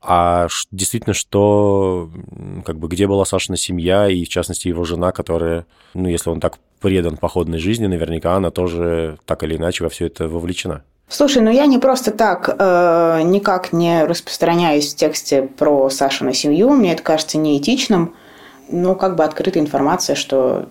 А 0.01 0.47
действительно, 0.71 1.13
что, 1.13 2.09
как 2.65 2.79
бы, 2.79 2.87
где 2.87 3.07
была 3.07 3.25
Сашина 3.25 3.57
семья 3.57 4.07
и, 4.07 4.23
в 4.23 4.29
частности, 4.29 4.67
его 4.67 4.85
жена, 4.85 5.11
которая, 5.11 5.65
ну, 5.93 6.07
если 6.07 6.29
он 6.29 6.39
так 6.39 6.59
предан 6.79 7.17
походной 7.17 7.59
жизни, 7.59 7.87
наверняка 7.87 8.35
она 8.35 8.51
тоже 8.51 9.17
так 9.25 9.43
или 9.43 9.57
иначе 9.57 9.83
во 9.83 9.89
все 9.89 10.05
это 10.05 10.27
вовлечена. 10.27 10.83
Слушай, 11.09 11.41
ну 11.41 11.51
я 11.51 11.65
не 11.65 11.79
просто 11.79 12.11
так 12.11 12.55
э, 12.57 13.21
никак 13.23 13.73
не 13.73 14.05
распространяюсь 14.05 14.93
в 14.93 14.95
тексте 14.95 15.41
про 15.41 15.89
Сашу 15.89 16.23
на 16.23 16.33
семью. 16.33 16.69
Мне 16.69 16.93
это 16.93 17.01
кажется 17.01 17.39
неэтичным. 17.39 18.13
Ну, 18.71 18.95
как 18.95 19.15
бы 19.15 19.23
открытая 19.23 19.63
информация, 19.63 20.15
что 20.15 20.69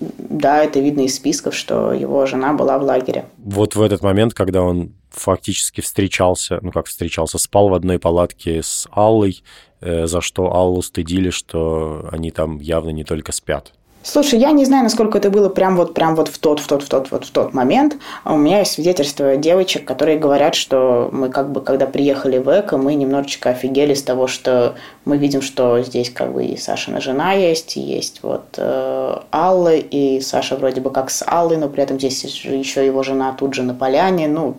да, 0.00 0.62
это 0.62 0.80
видно 0.80 1.02
из 1.02 1.16
списков, 1.16 1.54
что 1.54 1.92
его 1.92 2.26
жена 2.26 2.52
была 2.52 2.78
в 2.78 2.82
лагере. 2.82 3.26
Вот 3.38 3.74
в 3.74 3.82
этот 3.82 4.02
момент, 4.02 4.34
когда 4.34 4.62
он 4.62 4.92
фактически 5.10 5.80
встречался, 5.80 6.60
ну 6.62 6.70
как 6.70 6.86
встречался, 6.86 7.38
спал 7.38 7.68
в 7.68 7.74
одной 7.74 7.98
палатке 7.98 8.62
с 8.62 8.86
Аллой, 8.90 9.42
э, 9.80 10.06
за 10.06 10.20
что 10.20 10.54
Аллу 10.54 10.82
стыдили, 10.82 11.30
что 11.30 12.08
они 12.12 12.30
там 12.30 12.58
явно 12.58 12.90
не 12.90 13.04
только 13.04 13.32
спят. 13.32 13.72
Слушай, 14.10 14.38
я 14.38 14.52
не 14.52 14.64
знаю, 14.64 14.84
насколько 14.84 15.18
это 15.18 15.28
было 15.28 15.50
прям 15.50 15.76
вот, 15.76 15.92
прям 15.92 16.16
вот 16.16 16.28
в 16.28 16.38
тот, 16.38 16.60
в 16.60 16.66
тот, 16.66 16.82
в 16.82 16.88
тот, 16.88 17.10
вот 17.10 17.26
в 17.26 17.30
тот 17.30 17.52
момент. 17.52 17.98
А 18.24 18.32
у 18.32 18.38
меня 18.38 18.60
есть 18.60 18.72
свидетельства 18.72 19.36
девочек, 19.36 19.84
которые 19.84 20.18
говорят, 20.18 20.54
что 20.54 21.10
мы 21.12 21.28
как 21.28 21.52
бы, 21.52 21.60
когда 21.60 21.84
приехали 21.84 22.38
в 22.38 22.48
Эко, 22.48 22.78
мы 22.78 22.94
немножечко 22.94 23.50
офигели 23.50 23.92
с 23.92 24.02
того, 24.02 24.26
что 24.26 24.76
мы 25.04 25.18
видим, 25.18 25.42
что 25.42 25.82
здесь 25.82 26.08
как 26.08 26.32
бы 26.32 26.46
и 26.46 26.56
Сашина 26.56 27.02
жена 27.02 27.34
есть, 27.34 27.76
есть 27.76 28.20
вот 28.22 28.46
э, 28.56 29.16
Алла, 29.30 29.74
и 29.74 30.22
Саша 30.22 30.56
вроде 30.56 30.80
бы 30.80 30.88
как 30.88 31.10
с 31.10 31.22
Аллой, 31.26 31.58
но 31.58 31.68
при 31.68 31.82
этом 31.82 31.98
здесь 31.98 32.24
еще 32.24 32.86
его 32.86 33.02
жена 33.02 33.34
тут 33.38 33.52
же 33.52 33.62
на 33.62 33.74
поляне, 33.74 34.26
ну, 34.26 34.54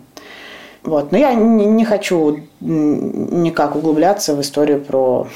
вот. 0.83 1.11
Но 1.11 1.17
я 1.17 1.33
не, 1.33 1.65
не 1.65 1.85
хочу 1.85 2.41
никак 2.59 3.75
углубляться 3.75 4.35
в 4.35 4.41
историю 4.41 4.79
про 4.79 5.27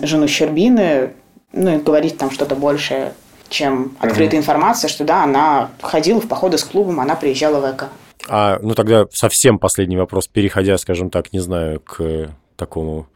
жену 0.00 0.26
Щербины, 0.28 1.10
ну 1.52 1.78
и 1.78 1.82
говорить 1.82 2.18
там 2.18 2.30
что-то 2.30 2.54
большее, 2.54 3.14
чем 3.48 3.96
открытая 3.98 4.38
mm 4.38 4.42
информация, 4.42 4.88
что 4.88 5.04
да, 5.04 5.24
она 5.24 5.70
ходила 5.80 6.20
в 6.20 6.28
походы 6.28 6.58
с 6.58 6.64
клубом, 6.64 7.00
она 7.00 7.14
приезжала 7.14 7.60
в 7.60 7.70
ЭКО. 7.70 7.88
А, 8.28 8.58
ну 8.60 8.74
тогда 8.74 9.06
совсем 9.12 9.58
последний 9.58 9.96
вопрос, 9.96 10.28
переходя, 10.28 10.76
скажем 10.78 11.10
так, 11.10 11.32
не 11.32 11.40
знаю, 11.40 11.80
к 11.80 12.30
такому 12.56 13.06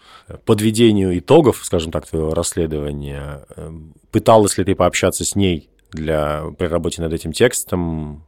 подведению 0.44 1.18
итогов, 1.18 1.60
скажем 1.64 1.90
так, 1.92 2.06
твоего 2.06 2.32
расследования. 2.32 3.44
Эм, 3.56 3.94
пыталась 4.10 4.56
ли 4.56 4.64
ты 4.64 4.74
пообщаться 4.74 5.24
с 5.24 5.34
ней 5.34 5.68
для, 5.90 6.44
при 6.58 6.66
работе 6.66 7.02
над 7.02 7.12
этим 7.12 7.32
текстом? 7.32 8.24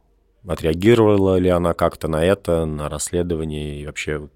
Отреагировала 0.47 1.37
ли 1.37 1.49
она 1.49 1.73
как-то 1.73 2.07
на 2.07 2.23
это, 2.23 2.65
на 2.65 2.89
расследование 2.89 3.81
и 3.81 3.85
вообще 3.85 4.27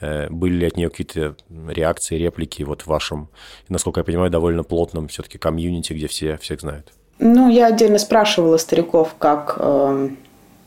были 0.00 0.54
ли 0.54 0.66
от 0.66 0.76
нее 0.76 0.90
какие-то 0.90 1.36
реакции, 1.68 2.16
реплики 2.16 2.62
вот 2.62 2.82
в 2.82 2.86
вашем, 2.86 3.28
насколько 3.68 4.00
я 4.00 4.04
понимаю, 4.04 4.30
довольно 4.30 4.62
плотном 4.62 5.08
все-таки 5.08 5.38
комьюнити, 5.38 5.92
где 5.92 6.06
все 6.06 6.36
всех 6.36 6.60
знают? 6.60 6.92
Ну, 7.18 7.48
я 7.48 7.66
отдельно 7.66 7.98
спрашивала 7.98 8.58
стариков, 8.58 9.14
как, 9.18 9.56
э, 9.58 10.08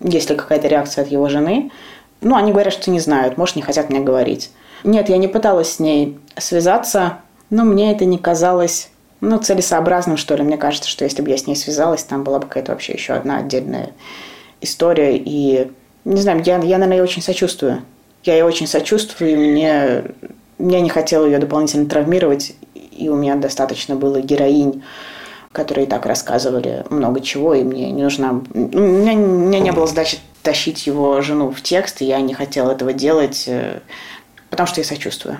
есть 0.01 0.29
ли 0.29 0.35
какая-то 0.35 0.67
реакция 0.67 1.03
от 1.03 1.11
его 1.11 1.29
жены. 1.29 1.71
Ну, 2.21 2.35
они 2.35 2.51
говорят, 2.51 2.73
что 2.73 2.89
не 2.89 2.99
знают, 2.99 3.37
может, 3.37 3.55
не 3.55 3.61
хотят 3.61 3.89
мне 3.89 3.99
говорить. 3.99 4.51
Нет, 4.83 5.09
я 5.09 5.17
не 5.17 5.27
пыталась 5.27 5.73
с 5.73 5.79
ней 5.79 6.17
связаться, 6.37 7.19
но 7.49 7.63
мне 7.65 7.91
это 7.91 8.05
не 8.05 8.17
казалось 8.17 8.89
ну, 9.21 9.37
целесообразным, 9.37 10.17
что 10.17 10.35
ли. 10.35 10.43
Мне 10.43 10.57
кажется, 10.57 10.89
что 10.89 11.03
если 11.03 11.21
бы 11.21 11.29
я 11.29 11.37
с 11.37 11.45
ней 11.45 11.55
связалась, 11.55 12.03
там 12.03 12.23
была 12.23 12.39
бы 12.39 12.47
какая-то 12.47 12.71
вообще 12.71 12.93
еще 12.93 13.13
одна 13.13 13.37
отдельная 13.37 13.91
история. 14.61 15.17
И, 15.17 15.71
не 16.05 16.21
знаю, 16.21 16.41
я, 16.45 16.57
я 16.59 16.77
наверное, 16.77 17.03
очень 17.03 17.21
сочувствую 17.21 17.83
я 18.23 18.33
ей 18.33 18.43
очень 18.43 18.67
сочувствую, 18.67 19.31
и 19.31 19.35
мне, 19.35 20.03
я 20.59 20.81
не 20.81 20.89
хотела 20.89 21.25
ее 21.25 21.39
дополнительно 21.39 21.87
травмировать, 21.87 22.55
и 22.73 23.09
у 23.09 23.15
меня 23.15 23.35
достаточно 23.35 23.95
было 23.95 24.21
героинь, 24.21 24.83
которые 25.51 25.87
так 25.87 26.05
рассказывали 26.05 26.85
много 26.89 27.21
чего, 27.21 27.53
и 27.53 27.63
мне 27.63 27.91
не 27.91 28.03
нужна... 28.03 28.41
У 28.53 28.59
меня, 28.59 29.13
у 29.13 29.47
меня 29.47 29.59
не 29.59 29.71
было 29.71 29.87
задачи 29.87 30.19
тащить 30.43 30.85
его 30.85 31.21
жену 31.21 31.51
в 31.51 31.61
текст, 31.61 32.01
и 32.01 32.05
я 32.05 32.19
не 32.21 32.33
хотела 32.33 32.71
этого 32.71 32.93
делать, 32.93 33.45
э, 33.47 33.79
потому 34.49 34.67
что 34.67 34.81
я 34.81 34.85
сочувствую. 34.85 35.37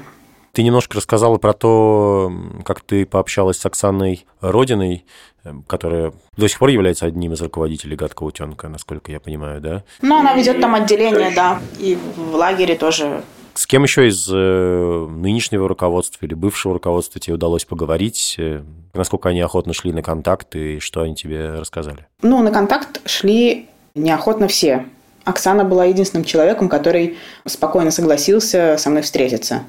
Ты 0.53 0.63
немножко 0.63 0.97
рассказала 0.97 1.37
про 1.37 1.53
то, 1.53 2.31
как 2.65 2.81
ты 2.81 3.05
пообщалась 3.05 3.57
с 3.57 3.65
Оксаной 3.65 4.25
Родиной, 4.41 5.05
эм, 5.43 5.63
которая 5.63 6.13
до 6.37 6.47
сих 6.47 6.59
пор 6.59 6.69
является 6.69 7.05
одним 7.05 7.33
из 7.33 7.41
руководителей 7.41 7.95
«Гадкого 7.95 8.29
утенка», 8.29 8.67
насколько 8.67 9.11
я 9.11 9.19
понимаю, 9.19 9.61
да? 9.61 9.83
Ну, 10.01 10.19
она 10.19 10.33
ведет 10.33 10.59
там 10.59 10.75
отделение, 10.75 11.31
да, 11.35 11.59
и 11.77 11.97
в 12.15 12.35
лагере 12.35 12.75
тоже. 12.75 13.23
С 13.53 13.67
кем 13.67 13.83
еще 13.83 14.07
из 14.07 14.27
э, 14.31 15.07
нынешнего 15.09 15.67
руководства 15.67 16.25
или 16.25 16.33
бывшего 16.33 16.75
руководства 16.75 17.19
тебе 17.19 17.35
удалось 17.35 17.65
поговорить? 17.65 18.35
Э, 18.37 18.63
насколько 18.93 19.29
они 19.29 19.41
охотно 19.41 19.73
шли 19.73 19.91
на 19.91 20.01
контакт 20.01 20.55
и 20.55 20.79
что 20.79 21.01
они 21.01 21.15
тебе 21.15 21.55
рассказали? 21.55 22.07
Ну, 22.21 22.41
на 22.41 22.51
контакт 22.51 23.01
шли 23.05 23.67
неохотно 23.95 24.47
все. 24.47 24.85
Оксана 25.25 25.65
была 25.65 25.85
единственным 25.85 26.23
человеком, 26.23 26.69
который 26.69 27.17
спокойно 27.45 27.91
согласился 27.91 28.77
со 28.77 28.89
мной 28.89 29.01
встретиться. 29.01 29.63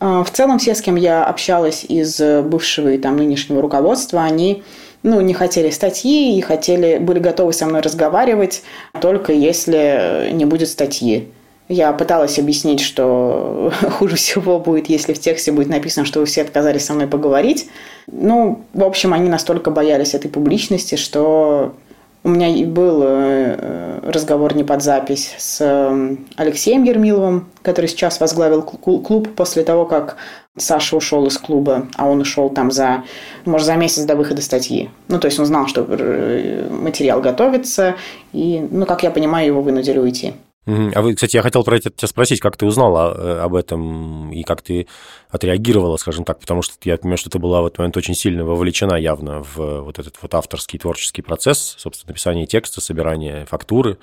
А, 0.00 0.24
в 0.24 0.30
целом 0.30 0.58
все, 0.58 0.74
с 0.74 0.80
кем 0.80 0.96
я 0.96 1.24
общалась 1.24 1.84
из 1.84 2.18
бывшего 2.20 2.88
и 2.88 2.98
там 2.98 3.16
нынешнего 3.16 3.62
руководства, 3.62 4.22
они 4.22 4.62
ну, 5.02 5.20
не 5.20 5.34
хотели 5.34 5.70
статьи 5.70 6.36
и 6.36 6.40
хотели, 6.40 6.98
были 6.98 7.18
готовы 7.18 7.52
со 7.52 7.66
мной 7.66 7.80
разговаривать, 7.80 8.62
только 9.00 9.32
если 9.32 10.30
не 10.32 10.44
будет 10.44 10.68
статьи. 10.68 11.28
Я 11.68 11.92
пыталась 11.92 12.38
объяснить, 12.38 12.80
что 12.80 13.72
хуже 13.98 14.16
всего 14.16 14.58
будет, 14.58 14.88
если 14.88 15.12
в 15.12 15.20
тексте 15.20 15.52
будет 15.52 15.68
написано, 15.68 16.04
что 16.04 16.20
вы 16.20 16.26
все 16.26 16.42
отказались 16.42 16.84
со 16.84 16.94
мной 16.94 17.06
поговорить. 17.06 17.68
Ну, 18.10 18.64
в 18.74 18.82
общем, 18.82 19.14
они 19.14 19.28
настолько 19.28 19.70
боялись 19.70 20.14
этой 20.14 20.28
публичности, 20.28 20.96
что 20.96 21.74
у 22.22 22.28
меня 22.28 22.66
был 22.66 23.02
э, 23.02 24.00
разговор 24.02 24.54
не 24.54 24.62
под 24.62 24.82
запись 24.82 25.34
с 25.38 25.60
эм, 25.60 26.26
Алексеем 26.36 26.84
Ермиловым, 26.84 27.48
который 27.62 27.86
сейчас 27.86 28.20
возглавил 28.20 28.62
клуб 28.62 29.34
после 29.34 29.62
того, 29.64 29.86
как 29.86 30.16
Саша 30.56 30.96
ушел 30.96 31.26
из 31.26 31.38
клуба, 31.38 31.88
а 31.96 32.08
он 32.08 32.20
ушел 32.20 32.50
там 32.50 32.70
за, 32.70 33.04
может, 33.46 33.66
за 33.66 33.76
месяц 33.76 34.04
до 34.04 34.16
выхода 34.16 34.42
статьи. 34.42 34.90
Ну, 35.08 35.18
то 35.18 35.26
есть 35.26 35.38
он 35.38 35.46
знал, 35.46 35.66
что 35.66 35.86
э, 35.88 36.68
материал 36.70 37.20
готовится, 37.22 37.96
и, 38.32 38.66
ну, 38.70 38.84
как 38.84 39.02
я 39.02 39.10
понимаю, 39.10 39.46
его 39.46 39.62
вынудили 39.62 39.98
уйти. 39.98 40.34
А 40.66 41.00
вы, 41.00 41.14
кстати, 41.14 41.36
я 41.36 41.42
хотел 41.42 41.64
про 41.64 41.76
это 41.76 41.90
тебя 41.90 42.06
спросить, 42.06 42.40
как 42.40 42.56
ты 42.56 42.66
узнала 42.66 43.14
э, 43.16 43.38
об 43.40 43.54
этом 43.54 44.30
и 44.30 44.42
как 44.42 44.60
ты 44.60 44.86
отреагировала, 45.30 45.96
скажем 45.96 46.24
так, 46.24 46.38
потому 46.38 46.60
что 46.60 46.74
я 46.84 46.98
понимаю, 46.98 47.16
что 47.16 47.30
ты 47.30 47.38
была 47.38 47.62
в 47.62 47.66
этот 47.66 47.78
момент 47.78 47.96
очень 47.96 48.14
сильно 48.14 48.44
вовлечена 48.44 48.94
явно 48.94 49.42
в 49.42 49.80
вот 49.80 49.98
этот 49.98 50.16
вот 50.20 50.34
авторский 50.34 50.78
творческий 50.78 51.22
процесс, 51.22 51.76
собственно, 51.78 52.10
написание 52.10 52.46
текста, 52.46 52.80
собирание 52.80 53.46
фактуры, 53.46 53.98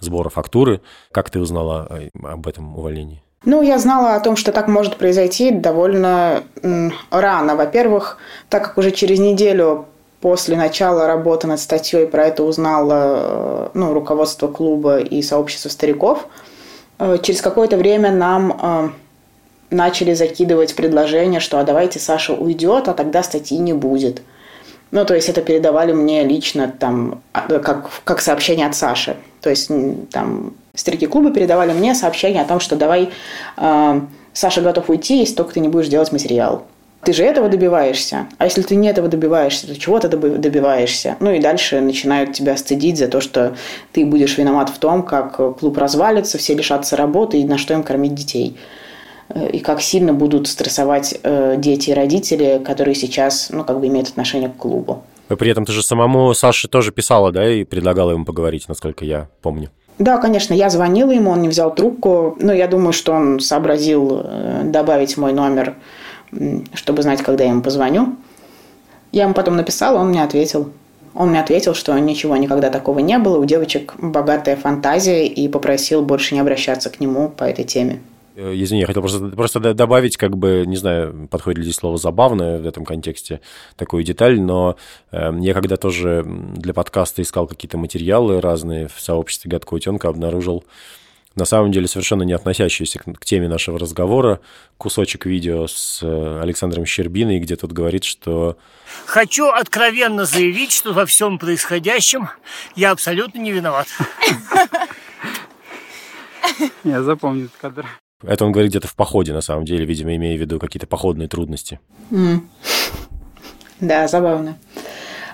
сбора 0.00 0.30
фактуры. 0.30 0.80
Как 1.12 1.28
ты 1.30 1.40
узнала 1.40 1.86
э, 1.90 2.08
об 2.22 2.46
этом 2.46 2.78
увольнении? 2.78 3.22
Ну, 3.44 3.62
я 3.62 3.78
знала 3.78 4.16
о 4.16 4.20
том, 4.20 4.34
что 4.34 4.50
так 4.50 4.66
может 4.66 4.96
произойти 4.96 5.52
довольно 5.52 6.42
рано. 7.10 7.54
Во-первых, 7.54 8.18
так 8.48 8.64
как 8.64 8.78
уже 8.78 8.90
через 8.90 9.20
неделю 9.20 9.86
После 10.20 10.56
начала 10.56 11.06
работы 11.06 11.46
над 11.46 11.60
статьей 11.60 12.06
про 12.06 12.26
это 12.26 12.42
узнало 12.42 12.94
э, 12.94 13.68
ну, 13.74 13.92
руководство 13.92 14.48
клуба 14.48 14.98
и 14.98 15.22
сообщество 15.22 15.68
стариков. 15.68 16.26
Э, 16.98 17.18
через 17.22 17.40
какое-то 17.40 17.76
время 17.76 18.10
нам 18.10 18.58
э, 18.60 18.88
начали 19.70 20.14
закидывать 20.14 20.74
предложение, 20.74 21.38
что 21.38 21.60
а 21.60 21.64
давайте 21.64 22.00
Саша 22.00 22.32
уйдет, 22.34 22.88
а 22.88 22.94
тогда 22.94 23.22
статьи 23.22 23.58
не 23.58 23.72
будет. 23.72 24.22
Ну, 24.90 25.04
то 25.04 25.14
есть 25.14 25.28
это 25.28 25.42
передавали 25.42 25.92
мне 25.92 26.24
лично 26.24 26.72
там, 26.76 27.22
а, 27.32 27.42
как, 27.58 27.88
как 28.04 28.20
сообщение 28.20 28.66
от 28.66 28.74
Саши. 28.74 29.16
То 29.40 29.50
есть 29.50 29.70
там 30.10 30.54
старики 30.74 31.06
клуба 31.06 31.30
передавали 31.30 31.72
мне 31.72 31.94
сообщение 31.94 32.42
о 32.42 32.46
том, 32.46 32.58
что 32.58 32.74
давай 32.74 33.10
э, 33.56 34.00
Саша 34.32 34.62
готов 34.62 34.88
уйти, 34.88 35.18
если 35.18 35.34
только 35.34 35.54
ты 35.54 35.60
не 35.60 35.68
будешь 35.68 35.88
делать 35.88 36.10
материал. 36.10 36.64
Ты 37.04 37.12
же 37.12 37.22
этого 37.24 37.48
добиваешься. 37.48 38.26
А 38.38 38.44
если 38.44 38.62
ты 38.62 38.74
не 38.74 38.88
этого 38.88 39.08
добиваешься, 39.08 39.66
то 39.66 39.78
чего 39.78 39.98
ты 40.00 40.08
добиваешься? 40.08 41.16
Ну 41.20 41.32
и 41.32 41.40
дальше 41.40 41.80
начинают 41.80 42.32
тебя 42.32 42.56
стыдить 42.56 42.98
за 42.98 43.08
то, 43.08 43.20
что 43.20 43.54
ты 43.92 44.04
будешь 44.04 44.36
виноват 44.36 44.68
в 44.68 44.78
том, 44.78 45.02
как 45.02 45.58
клуб 45.58 45.78
развалится, 45.78 46.38
все 46.38 46.54
лишатся 46.54 46.96
работы 46.96 47.40
и 47.40 47.44
на 47.44 47.56
что 47.56 47.74
им 47.74 47.82
кормить 47.82 48.14
детей. 48.14 48.56
Э, 49.28 49.48
и 49.48 49.60
как 49.60 49.80
сильно 49.80 50.12
будут 50.12 50.48
стрессовать 50.48 51.18
э, 51.22 51.56
дети 51.58 51.90
и 51.90 51.94
родители, 51.94 52.60
которые 52.64 52.94
сейчас, 52.94 53.50
ну, 53.50 53.64
как 53.64 53.80
бы 53.80 53.86
имеют 53.86 54.08
отношение 54.08 54.48
к 54.48 54.56
клубу. 54.56 55.02
И 55.30 55.34
при 55.34 55.50
этом 55.50 55.64
ты 55.64 55.72
же 55.72 55.82
самому 55.82 56.32
Саше 56.34 56.68
тоже 56.68 56.90
писала, 56.90 57.32
да, 57.32 57.48
и 57.48 57.64
предлагала 57.64 58.12
ему 58.12 58.24
поговорить, 58.24 58.66
насколько 58.68 59.04
я 59.04 59.28
помню. 59.42 59.70
Да, 59.98 60.18
конечно, 60.18 60.54
я 60.54 60.70
звонила 60.70 61.10
ему, 61.10 61.30
он 61.30 61.42
не 61.42 61.48
взял 61.48 61.74
трубку, 61.74 62.36
но 62.38 62.52
я 62.52 62.68
думаю, 62.68 62.92
что 62.92 63.12
он 63.12 63.40
сообразил 63.40 64.22
э, 64.24 64.62
добавить 64.64 65.16
мой 65.16 65.32
номер 65.32 65.74
чтобы 66.74 67.02
знать, 67.02 67.22
когда 67.22 67.44
я 67.44 67.50
ему 67.50 67.62
позвоню. 67.62 68.16
Я 69.12 69.24
ему 69.24 69.34
потом 69.34 69.56
написала, 69.56 69.98
он 69.98 70.08
мне 70.08 70.22
ответил. 70.22 70.70
Он 71.14 71.30
мне 71.30 71.40
ответил, 71.40 71.74
что 71.74 71.98
ничего 71.98 72.36
никогда 72.36 72.70
такого 72.70 72.98
не 73.00 73.18
было, 73.18 73.38
у 73.38 73.44
девочек 73.44 73.94
богатая 73.98 74.56
фантазия, 74.56 75.26
и 75.26 75.48
попросил 75.48 76.02
больше 76.02 76.34
не 76.34 76.40
обращаться 76.40 76.90
к 76.90 77.00
нему 77.00 77.28
по 77.28 77.44
этой 77.44 77.64
теме. 77.64 78.00
Э, 78.36 78.52
извини, 78.54 78.82
я 78.82 78.86
хотел 78.86 79.02
просто, 79.02 79.28
просто 79.30 79.74
добавить, 79.74 80.16
как 80.16 80.36
бы, 80.36 80.62
не 80.64 80.76
знаю, 80.76 81.26
подходит 81.28 81.58
ли 81.58 81.64
здесь 81.64 81.74
слово 81.74 81.98
«забавное» 81.98 82.60
в 82.60 82.66
этом 82.66 82.84
контексте, 82.84 83.40
такую 83.76 84.04
деталь, 84.04 84.40
но 84.40 84.76
э, 85.10 85.32
я 85.40 85.54
когда 85.54 85.76
тоже 85.76 86.24
для 86.24 86.72
подкаста 86.72 87.20
искал 87.22 87.48
какие-то 87.48 87.78
материалы 87.78 88.40
разные 88.40 88.86
в 88.86 89.00
сообществе 89.00 89.50
«Гадкого 89.50 89.78
утенка», 89.78 90.08
обнаружил 90.08 90.64
на 91.38 91.44
самом 91.44 91.72
деле 91.72 91.88
совершенно 91.88 92.24
не 92.24 92.32
относящийся 92.32 92.98
к 92.98 93.24
теме 93.24 93.48
нашего 93.48 93.78
разговора, 93.78 94.40
кусочек 94.76 95.24
видео 95.24 95.66
с 95.66 96.00
э, 96.02 96.40
Александром 96.42 96.84
Щербиной, 96.84 97.38
где 97.38 97.56
тот 97.56 97.72
говорит, 97.72 98.04
что... 98.04 98.58
Хочу 99.06 99.46
откровенно 99.46 100.24
заявить, 100.24 100.72
что 100.72 100.92
во 100.92 101.06
всем 101.06 101.38
происходящем 101.38 102.28
я 102.74 102.90
абсолютно 102.90 103.38
не 103.38 103.52
виноват. 103.52 103.86
Я 106.84 107.02
запомню 107.02 107.46
этот 107.46 107.56
кадр. 107.56 107.86
Это 108.22 108.44
он 108.44 108.52
говорит 108.52 108.72
где-то 108.72 108.88
в 108.88 108.96
походе, 108.96 109.32
на 109.32 109.40
самом 109.40 109.64
деле, 109.64 109.84
видимо, 109.84 110.16
имея 110.16 110.36
в 110.36 110.40
виду 110.40 110.58
какие-то 110.58 110.88
походные 110.88 111.28
трудности. 111.28 111.78
Mm. 112.10 112.40
Да, 113.80 114.08
забавно. 114.08 114.58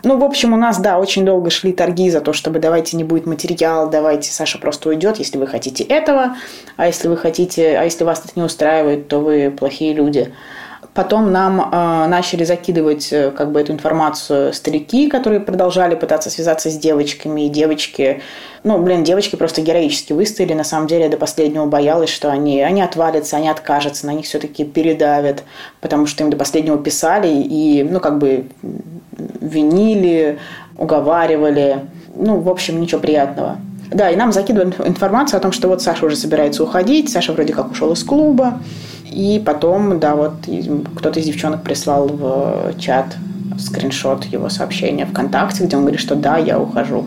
Ну, 0.05 0.19
в 0.19 0.25
общем, 0.25 0.53
у 0.53 0.57
нас, 0.57 0.79
да, 0.79 0.99
очень 0.99 1.25
долго 1.25 1.51
шли 1.51 1.73
торги 1.73 2.11
за 2.11 2.21
то, 2.21 2.35
чтобы 2.35 2.59
давайте 2.59 2.97
не 2.97 3.05
будет 3.05 3.25
материал, 3.27 3.89
давайте 3.89 4.31
Саша 4.31 4.59
просто 4.59 4.91
уйдет, 4.91 5.19
если 5.19 5.39
вы 5.39 5.47
хотите 5.47 5.83
этого, 5.83 6.37
а 6.77 6.87
если 6.87 7.09
вы 7.09 7.17
хотите, 7.17 7.79
а 7.79 7.85
если 7.85 8.05
вас 8.05 8.23
это 8.25 8.33
не 8.37 8.43
устраивает, 8.43 9.09
то 9.09 9.21
вы 9.21 9.51
плохие 9.51 9.95
люди. 9.95 10.33
Потом 10.95 11.33
нам 11.33 11.61
э, 11.61 12.07
начали 12.07 12.45
закидывать 12.45 13.13
э, 13.13 13.33
как 13.33 13.51
бы 13.51 13.61
эту 13.61 13.73
информацию 13.73 14.53
старики, 14.53 15.09
которые 15.09 15.41
продолжали 15.41 15.97
пытаться 15.97 16.31
связаться 16.31 16.71
с 16.71 16.77
девочками. 16.79 17.47
И 17.47 17.49
девочки, 17.49 18.23
ну, 18.63 18.79
блин, 18.79 19.03
девочки 19.03 19.35
просто 19.35 19.61
героически 19.61 20.13
выстояли. 20.13 20.53
На 20.53 20.63
самом 20.63 20.87
деле 20.87 21.05
я 21.05 21.11
до 21.11 21.17
последнего 21.17 21.67
боялась, 21.67 22.11
что 22.11 22.31
они, 22.31 22.63
они 22.63 22.81
отвалятся, 22.81 23.39
они 23.39 23.49
откажутся, 23.49 24.07
на 24.07 24.13
них 24.13 24.27
все-таки 24.27 24.65
передавят, 24.65 25.43
потому 25.81 26.07
что 26.07 26.23
им 26.23 26.31
до 26.31 26.37
последнего 26.37 26.79
писали 26.79 27.27
и, 27.27 27.83
ну, 27.83 27.99
как 27.99 28.19
бы 28.19 28.47
винили, 29.55 30.39
уговаривали. 30.77 31.87
Ну, 32.15 32.41
в 32.41 32.49
общем, 32.49 32.81
ничего 32.81 33.01
приятного. 33.01 33.57
Да, 33.91 34.11
и 34.11 34.17
нам 34.17 34.33
закидывали 34.33 34.75
информацию 34.87 35.39
о 35.39 35.41
том, 35.41 35.53
что 35.53 35.69
вот 35.69 35.83
Саша 35.83 36.07
уже 36.07 36.17
собирается 36.17 36.63
уходить, 36.63 37.11
Саша 37.11 37.33
вроде 37.33 37.53
как 37.53 37.71
ушел 37.71 37.93
из 37.93 38.03
клуба. 38.03 38.59
И 39.11 39.41
потом, 39.45 40.01
да, 40.01 40.17
вот 40.17 40.33
кто-то 40.97 41.21
из 41.21 41.27
девчонок 41.27 41.63
прислал 41.63 42.09
в 42.09 42.75
чат 42.79 43.17
скриншот 43.59 44.25
его 44.25 44.49
сообщения 44.49 45.07
ВКонтакте, 45.07 45.65
где 45.65 45.77
он 45.77 45.83
говорит, 45.83 46.01
что 46.01 46.17
да, 46.17 46.39
я 46.39 46.59
ухожу. 46.59 47.05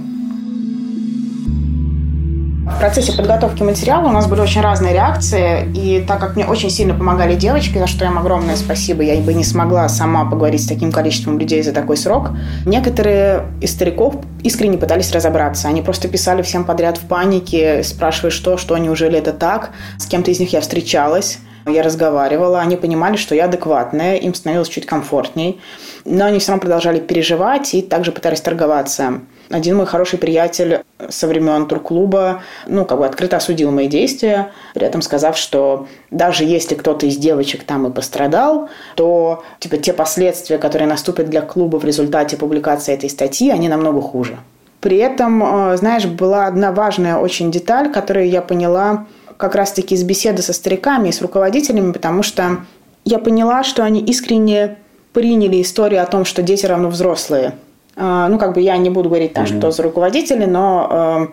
В 2.77 2.79
процессе 2.79 3.11
подготовки 3.11 3.63
материала 3.63 4.07
у 4.07 4.11
нас 4.11 4.27
были 4.27 4.39
очень 4.39 4.61
разные 4.61 4.93
реакции, 4.93 5.67
и 5.73 6.05
так 6.07 6.19
как 6.19 6.35
мне 6.35 6.45
очень 6.45 6.69
сильно 6.69 6.93
помогали 6.93 7.33
девочки, 7.33 7.79
за 7.79 7.87
что 7.87 8.05
им 8.05 8.19
огромное 8.19 8.55
спасибо, 8.55 9.01
я 9.01 9.19
бы 9.19 9.33
не 9.33 9.43
смогла 9.43 9.89
сама 9.89 10.25
поговорить 10.25 10.63
с 10.63 10.67
таким 10.67 10.91
количеством 10.91 11.39
людей 11.39 11.63
за 11.63 11.73
такой 11.73 11.97
срок, 11.97 12.29
некоторые 12.67 13.47
из 13.61 13.71
стариков 13.71 14.17
искренне 14.43 14.77
пытались 14.77 15.11
разобраться. 15.11 15.67
Они 15.67 15.81
просто 15.81 16.07
писали 16.07 16.43
всем 16.43 16.65
подряд 16.65 16.99
в 16.99 17.07
панике, 17.07 17.81
спрашивая, 17.81 18.29
что, 18.29 18.57
что, 18.57 18.77
неужели 18.77 19.17
это 19.17 19.33
так. 19.33 19.71
С 19.97 20.05
кем-то 20.05 20.29
из 20.29 20.39
них 20.39 20.53
я 20.53 20.61
встречалась, 20.61 21.39
я 21.65 21.81
разговаривала, 21.81 22.59
они 22.59 22.75
понимали, 22.75 23.17
что 23.17 23.33
я 23.33 23.45
адекватная, 23.45 24.17
им 24.17 24.35
становилось 24.35 24.69
чуть 24.69 24.85
комфортней, 24.85 25.59
но 26.05 26.25
они 26.25 26.37
все 26.37 26.51
равно 26.51 26.61
продолжали 26.61 26.99
переживать 26.99 27.73
и 27.73 27.81
также 27.81 28.11
пытались 28.11 28.41
торговаться. 28.41 29.21
Один 29.49 29.77
мой 29.77 29.85
хороший 29.85 30.19
приятель 30.19 30.81
со 31.09 31.27
времен 31.27 31.67
турклуба, 31.67 32.41
ну, 32.67 32.85
как 32.85 32.97
бы 32.97 33.05
открыто 33.05 33.37
осудил 33.37 33.71
мои 33.71 33.87
действия, 33.87 34.51
при 34.73 34.85
этом 34.85 35.01
сказав, 35.01 35.37
что 35.37 35.87
даже 36.11 36.43
если 36.43 36.75
кто-то 36.75 37.05
из 37.05 37.17
девочек 37.17 37.63
там 37.63 37.87
и 37.87 37.91
пострадал, 37.91 38.69
то, 38.95 39.43
типа, 39.59 39.77
те 39.77 39.93
последствия, 39.93 40.57
которые 40.57 40.87
наступят 40.87 41.29
для 41.29 41.41
клуба 41.41 41.77
в 41.77 41.85
результате 41.85 42.35
публикации 42.35 42.93
этой 42.93 43.09
статьи, 43.09 43.49
они 43.49 43.69
намного 43.69 44.01
хуже. 44.01 44.37
При 44.81 44.97
этом, 44.97 45.71
э, 45.71 45.77
знаешь, 45.77 46.05
была 46.05 46.47
одна 46.47 46.71
важная 46.71 47.17
очень 47.17 47.49
деталь, 47.51 47.91
которую 47.91 48.29
я 48.29 48.41
поняла 48.41 49.05
как 49.37 49.55
раз-таки 49.55 49.95
из 49.95 50.03
беседы 50.03 50.41
со 50.41 50.51
стариками 50.53 51.09
и 51.09 51.11
с 51.11 51.21
руководителями, 51.21 51.91
потому 51.91 52.21
что 52.21 52.57
я 53.05 53.19
поняла, 53.19 53.63
что 53.63 53.83
они 53.83 54.01
искренне 54.01 54.77
приняли 55.13 55.61
историю 55.61 56.03
о 56.03 56.05
том, 56.05 56.25
что 56.25 56.43
дети 56.43 56.65
равно 56.65 56.89
взрослые. 56.89 57.53
А, 57.97 58.27
ну, 58.29 58.37
как 58.37 58.53
бы 58.53 58.61
я 58.61 58.77
не 58.77 58.89
буду 58.89 59.09
говорить 59.09 59.33
там, 59.33 59.45
mm-hmm. 59.45 59.57
что 59.59 59.71
за 59.71 59.83
руководители, 59.83 60.45
но 60.45 61.29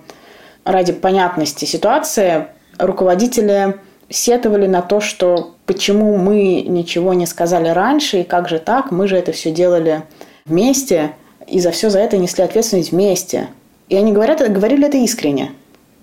э, 0.67 0.71
ради 0.71 0.93
понятности 0.93 1.67
ситуации 1.67 2.47
руководители 2.79 3.77
сетовали 4.09 4.67
на 4.67 4.81
то, 4.81 5.01
что 5.01 5.55
почему 5.67 6.17
мы 6.17 6.63
ничего 6.63 7.13
не 7.13 7.27
сказали 7.27 7.69
раньше, 7.69 8.21
и 8.21 8.25
как 8.25 8.49
же 8.49 8.59
так, 8.59 8.91
мы 8.91 9.09
же 9.09 9.17
это 9.17 9.33
все 9.33 9.51
делали 9.51 10.03
вместе, 10.47 11.13
и 11.47 11.61
за 11.61 11.71
все 11.71 11.91
за 11.91 11.99
это 11.99 12.17
несли 12.17 12.43
ответственность 12.43 12.93
вместе. 12.93 13.49
И 13.89 13.97
они 13.97 14.13
говорят, 14.13 14.41
говорили 14.51 14.87
это 14.87 14.97
искренне. 14.97 15.53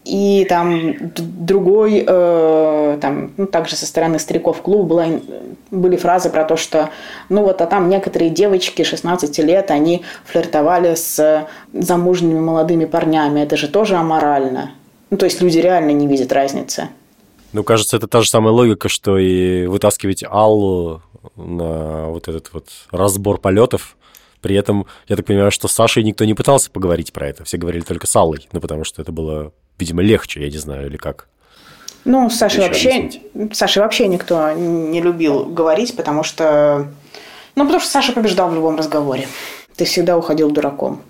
И 0.04 0.46
там 0.50 0.96
другой, 1.16 2.04
э, 2.08 2.98
там, 3.00 3.32
ну, 3.38 3.46
также 3.46 3.76
со 3.76 3.86
стороны 3.86 4.18
стариков 4.18 4.62
клуба 4.64 4.84
была, 4.84 5.06
были 5.70 5.96
фразы 5.96 6.32
про 6.32 6.44
то, 6.44 6.58
что, 6.58 6.90
ну 7.30 7.44
вот, 7.44 7.62
а 7.62 7.68
там 7.68 7.88
некоторые 7.88 8.32
девочки 8.32 8.82
16 8.82 9.38
лет, 9.40 9.70
они 9.70 10.04
флиртовали 10.26 10.96
с 10.96 11.48
замужними 11.72 12.40
молодыми 12.40 12.86
парнями. 12.86 13.42
Это 13.42 13.58
же 13.58 13.68
тоже 13.68 13.96
аморально. 13.96 14.72
Ну, 15.12 15.18
то 15.18 15.26
есть 15.26 15.40
люди 15.42 15.60
реально 15.60 15.92
не 15.92 16.08
видят 16.08 16.32
разницы. 16.32 16.90
Ну, 17.54 17.64
кажется, 17.64 17.98
это 17.98 18.08
та 18.08 18.22
же 18.22 18.30
самая 18.30 18.54
логика, 18.54 18.90
что 18.90 19.20
и 19.20 19.68
вытаскивать 19.68 20.24
Аллу 20.28 21.02
на 21.36 22.08
вот 22.08 22.28
этот 22.28 22.52
вот 22.54 22.70
разбор 22.92 23.38
полетов. 23.38 23.98
При 24.42 24.56
этом, 24.56 24.88
я 25.08 25.16
так 25.16 25.26
понимаю, 25.26 25.52
что 25.52 25.68
с 25.68 25.74
Сашей 25.74 26.02
никто 26.04 26.26
не 26.26 26.34
пытался 26.34 26.72
поговорить 26.72 27.14
про 27.14 27.28
это. 27.28 27.44
Все 27.44 27.58
говорили 27.58 27.84
только 27.84 28.08
с 28.08 28.16
Аллой, 28.16 28.48
ну, 28.52 28.60
потому 28.60 28.84
что 28.84 29.02
это 29.02 29.12
было 29.12 29.52
видимо, 29.82 30.02
легче, 30.02 30.42
я 30.42 30.50
не 30.50 30.58
знаю, 30.58 30.88
или 30.88 30.98
как. 30.98 31.28
Ну, 32.06 32.30
Саша 32.30 32.62
вообще, 32.62 33.12
Саша 33.52 33.82
вообще 33.82 34.08
никто 34.08 34.52
не 34.52 35.02
любил 35.02 35.46
говорить, 35.46 35.96
потому 35.96 36.24
что... 36.24 36.88
Ну, 37.56 37.64
потому 37.66 37.82
что 37.82 37.92
Саша 37.92 38.14
побеждал 38.14 38.50
в 38.50 38.56
любом 38.56 38.78
разговоре. 38.78 39.28
Ты 39.76 39.86
всегда 39.86 40.18
уходил 40.18 40.50
дураком. 40.52 41.02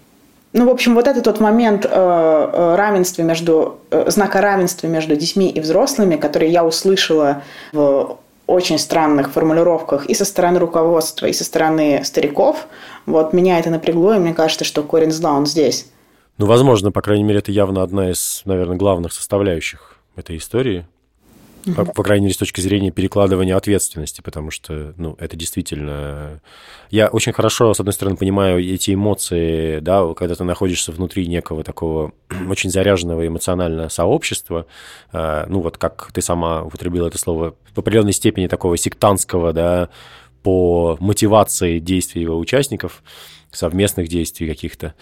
Ну, 0.53 0.65
в 0.65 0.69
общем, 0.69 0.95
вот 0.95 1.07
это 1.07 1.21
тот 1.21 1.39
момент 1.39 1.85
э, 1.85 1.89
э 1.89 2.75
равенства 2.75 3.21
между, 3.21 3.79
э, 3.89 4.09
знака 4.09 4.41
равенства 4.41 4.87
между 4.87 5.15
детьми 5.15 5.49
и 5.49 5.61
взрослыми, 5.61 6.17
который 6.17 6.49
я 6.49 6.65
услышала 6.65 7.43
в 7.71 8.17
очень 8.47 8.77
странных 8.77 9.31
формулировках 9.31 10.07
и 10.07 10.13
со 10.13 10.25
стороны 10.25 10.59
руководства, 10.59 11.27
и 11.27 11.33
со 11.33 11.45
стороны 11.45 12.01
стариков. 12.03 12.67
Вот 13.05 13.31
меня 13.31 13.59
это 13.59 13.69
напрягло, 13.69 14.15
и 14.15 14.19
мне 14.19 14.33
кажется, 14.33 14.65
что 14.65 14.83
корень 14.83 15.11
зла 15.11 15.31
он 15.31 15.45
здесь. 15.45 15.85
Ну, 16.37 16.45
возможно, 16.45 16.91
по 16.91 17.01
крайней 17.01 17.23
мере, 17.23 17.39
это 17.39 17.51
явно 17.51 17.83
одна 17.83 18.09
из, 18.11 18.41
наверное, 18.45 18.77
главных 18.77 19.13
составляющих 19.13 19.97
этой 20.15 20.37
истории. 20.37 20.87
Угу. 21.65 21.75
По, 21.75 21.85
по 21.85 22.03
крайней 22.03 22.25
мере, 22.25 22.33
с 22.33 22.37
точки 22.37 22.61
зрения 22.61 22.91
перекладывания 22.91 23.55
ответственности, 23.55 24.21
потому 24.21 24.51
что, 24.51 24.93
ну, 24.97 25.15
это 25.19 25.35
действительно... 25.35 26.41
Я 26.89 27.07
очень 27.07 27.33
хорошо, 27.33 27.73
с 27.73 27.79
одной 27.79 27.93
стороны, 27.93 28.17
понимаю 28.17 28.59
эти 28.59 28.93
эмоции, 28.93 29.79
да, 29.79 30.13
когда 30.15 30.35
ты 30.35 30.43
находишься 30.43 30.91
внутри 30.91 31.27
некого 31.27 31.63
такого 31.63 32.13
очень 32.49 32.69
заряженного 32.69 33.27
эмоционального 33.27 33.89
сообщества, 33.89 34.65
э, 35.13 35.45
ну, 35.47 35.61
вот 35.61 35.77
как 35.77 36.11
ты 36.13 36.21
сама 36.21 36.63
употребила 36.63 37.07
это 37.07 37.17
слово, 37.17 37.55
в 37.73 37.77
определенной 37.77 38.13
степени 38.13 38.47
такого 38.47 38.77
сектантского, 38.77 39.53
да, 39.53 39.89
по 40.43 40.97
мотивации 40.99 41.79
действий 41.79 42.23
его 42.23 42.37
участников, 42.39 43.03
совместных 43.51 44.07
действий 44.07 44.47
каких-то 44.47 44.95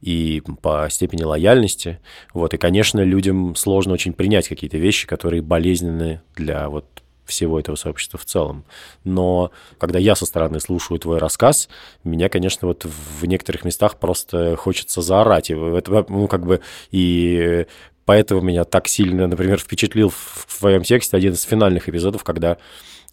и 0.00 0.42
по 0.60 0.88
степени 0.90 1.22
лояльности. 1.22 2.00
Вот. 2.34 2.54
И, 2.54 2.58
конечно, 2.58 3.00
людям 3.00 3.54
сложно 3.54 3.94
очень 3.94 4.12
принять 4.12 4.48
какие-то 4.48 4.78
вещи, 4.78 5.06
которые 5.06 5.42
болезненны 5.42 6.20
для 6.34 6.68
вот 6.68 6.86
всего 7.24 7.58
этого 7.58 7.76
сообщества 7.76 8.18
в 8.18 8.24
целом. 8.24 8.64
Но 9.04 9.52
когда 9.78 9.98
я 9.98 10.14
со 10.14 10.26
стороны 10.26 10.60
слушаю 10.60 10.98
твой 10.98 11.18
рассказ, 11.18 11.68
меня, 12.04 12.28
конечно, 12.28 12.68
вот 12.68 12.84
в 12.84 13.24
некоторых 13.24 13.64
местах 13.64 13.98
просто 13.98 14.56
хочется 14.56 15.02
заорать. 15.02 15.50
И 15.50 15.54
это, 15.54 16.04
ну, 16.08 16.26
как 16.28 16.44
бы, 16.44 16.60
и 16.90 17.66
поэтому 18.04 18.40
меня 18.40 18.64
так 18.64 18.88
сильно, 18.88 19.26
например, 19.26 19.58
впечатлил 19.58 20.10
в 20.10 20.58
твоем 20.58 20.82
тексте 20.82 21.16
один 21.16 21.32
из 21.32 21.42
финальных 21.42 21.88
эпизодов, 21.88 22.24
когда 22.24 22.58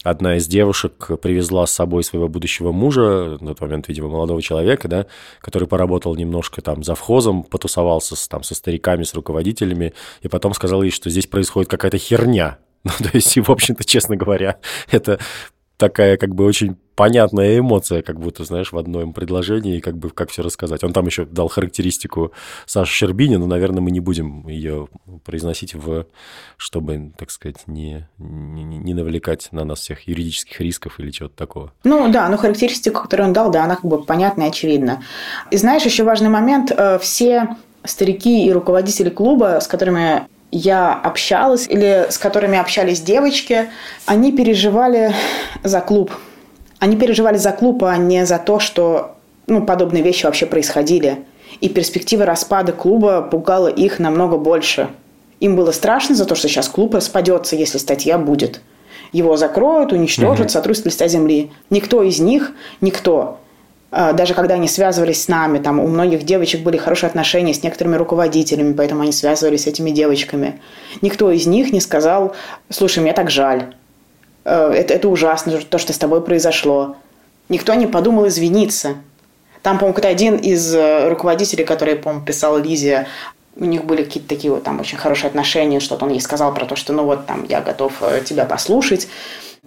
одна 0.03 0.37
из 0.37 0.47
девушек 0.47 1.09
привезла 1.21 1.65
с 1.65 1.71
собой 1.71 2.03
своего 2.03 2.27
будущего 2.27 2.71
мужа, 2.71 3.37
на 3.41 3.49
тот 3.49 3.61
момент, 3.61 3.87
видимо, 3.87 4.07
молодого 4.09 4.41
человека, 4.41 4.87
да, 4.87 5.05
который 5.41 5.67
поработал 5.67 6.15
немножко 6.15 6.61
там 6.61 6.83
за 6.83 6.95
вхозом, 6.95 7.43
потусовался 7.43 8.15
с, 8.15 8.27
там 8.27 8.43
со 8.43 8.55
стариками, 8.55 9.03
с 9.03 9.13
руководителями, 9.13 9.93
и 10.21 10.27
потом 10.27 10.53
сказал 10.53 10.83
ей, 10.83 10.91
что 10.91 11.09
здесь 11.09 11.27
происходит 11.27 11.69
какая-то 11.69 11.97
херня. 11.97 12.57
Ну, 12.85 12.91
то 12.97 13.09
есть, 13.11 13.37
в 13.37 13.51
общем-то, 13.51 13.83
честно 13.83 14.15
говоря, 14.15 14.57
это 14.89 15.19
такая 15.79 16.17
как 16.17 16.35
бы 16.35 16.45
очень 16.45 16.75
понятная 16.95 17.57
эмоция, 17.57 18.01
как 18.01 18.19
будто, 18.19 18.43
знаешь, 18.43 18.73
в 18.73 18.77
одном 18.77 19.13
предложении, 19.13 19.79
как 19.79 19.97
бы 19.97 20.09
как 20.09 20.29
все 20.29 20.43
рассказать. 20.43 20.83
Он 20.83 20.91
там 20.91 21.05
еще 21.05 21.23
дал 21.23 21.47
характеристику 21.47 22.33
Саши 22.65 22.93
Щербини, 22.93 23.37
но, 23.37 23.47
наверное, 23.47 23.79
мы 23.79 23.89
не 23.89 24.01
будем 24.01 24.45
ее 24.49 24.89
произносить 25.23 25.73
в, 25.73 26.05
чтобы, 26.57 27.13
так 27.17 27.31
сказать, 27.31 27.63
не, 27.67 28.09
не, 28.17 28.63
не 28.63 28.93
навлекать 28.93 29.47
на 29.53 29.63
нас 29.63 29.79
всех 29.79 30.09
юридических 30.09 30.59
рисков 30.59 30.99
или 30.99 31.11
чего-то 31.11 31.37
такого. 31.37 31.71
Ну 31.85 32.11
да, 32.11 32.27
но 32.27 32.35
характеристику, 32.35 33.03
которую 33.03 33.27
он 33.27 33.33
дал, 33.33 33.49
да, 33.49 33.63
она 33.63 33.75
как 33.75 33.85
бы 33.85 34.03
понятна 34.03 34.43
и 34.43 34.47
очевидна. 34.49 35.01
И 35.51 35.55
знаешь, 35.55 35.83
еще 35.83 36.03
важный 36.03 36.29
момент, 36.29 36.69
э, 36.75 36.99
все 36.99 37.55
старики 37.85 38.45
и 38.45 38.51
руководители 38.51 39.09
клуба, 39.09 39.59
с 39.61 39.67
которыми 39.67 40.27
я 40.51 40.93
общалась 40.93 41.67
или 41.67 42.07
с 42.09 42.17
которыми 42.17 42.57
общались 42.57 43.01
девочки, 43.01 43.69
они 44.05 44.31
переживали 44.31 45.13
за 45.63 45.81
клуб. 45.81 46.11
Они 46.79 46.95
переживали 46.95 47.37
за 47.37 47.51
клуб, 47.51 47.83
а 47.83 47.97
не 47.97 48.25
за 48.25 48.39
то, 48.39 48.59
что 48.59 49.15
ну, 49.47 49.65
подобные 49.65 50.03
вещи 50.03 50.25
вообще 50.25 50.45
происходили. 50.45 51.25
И 51.61 51.69
перспектива 51.69 52.25
распада 52.25 52.71
клуба 52.71 53.21
пугала 53.21 53.67
их 53.67 53.99
намного 53.99 54.37
больше. 54.37 54.89
Им 55.39 55.55
было 55.55 55.71
страшно 55.71 56.15
за 56.15 56.25
то, 56.25 56.35
что 56.35 56.47
сейчас 56.47 56.67
клуб 56.67 56.95
распадется, 56.95 57.55
если 57.55 57.77
статья 57.77 58.17
будет. 58.17 58.61
Его 59.11 59.37
закроют, 59.37 59.91
уничтожат, 59.91 60.47
угу. 60.47 60.49
сотрут 60.49 60.77
с 60.77 60.85
листа 60.85 61.07
земли. 61.07 61.51
Никто 61.69 62.03
из 62.03 62.19
них, 62.19 62.51
никто, 62.81 63.39
даже 63.91 64.33
когда 64.35 64.55
они 64.55 64.67
связывались 64.67 65.23
с 65.23 65.27
нами, 65.27 65.57
там 65.57 65.79
у 65.79 65.87
многих 65.87 66.23
девочек 66.23 66.61
были 66.61 66.77
хорошие 66.77 67.07
отношения 67.07 67.53
с 67.53 67.63
некоторыми 67.63 67.95
руководителями, 67.95 68.73
поэтому 68.73 69.01
они 69.01 69.11
связывались 69.11 69.63
с 69.63 69.67
этими 69.67 69.89
девочками. 69.89 70.61
Никто 71.01 71.31
из 71.31 71.47
них 71.47 71.73
не 71.73 71.81
сказал, 71.81 72.35
слушай, 72.69 72.99
мне 72.99 73.13
так 73.13 73.31
жаль, 73.31 73.73
э, 74.45 74.71
это, 74.75 74.93
это 74.93 75.09
ужасно, 75.09 75.59
то, 75.59 75.77
что 75.79 75.93
с 75.93 75.97
тобой 75.97 76.21
произошло. 76.21 76.97
Никто 77.49 77.73
не 77.73 77.87
подумал 77.87 78.27
извиниться. 78.27 78.97
Там, 79.63 79.77
по-моему, 79.77 79.95
какой-то 79.95 80.09
один 80.09 80.35
из 80.35 80.73
э, 80.73 81.09
руководителей, 81.09 81.65
который, 81.65 81.95
по-моему, 81.95 82.23
писал 82.23 82.57
Лизе, 82.57 83.07
у 83.55 83.65
них 83.65 83.83
были 83.85 84.03
какие-то 84.03 84.29
такие 84.29 84.53
вот 84.53 84.63
там 84.63 84.79
очень 84.79 84.97
хорошие 84.97 85.27
отношения, 85.27 85.79
что-то 85.79 86.05
он 86.05 86.11
ей 86.11 86.21
сказал 86.21 86.53
про 86.53 86.65
то, 86.65 86.75
что 86.75 86.93
ну 86.93 87.03
вот 87.03 87.25
там 87.25 87.45
я 87.49 87.59
готов 87.59 87.93
э, 88.01 88.21
тебя 88.23 88.45
послушать, 88.45 89.07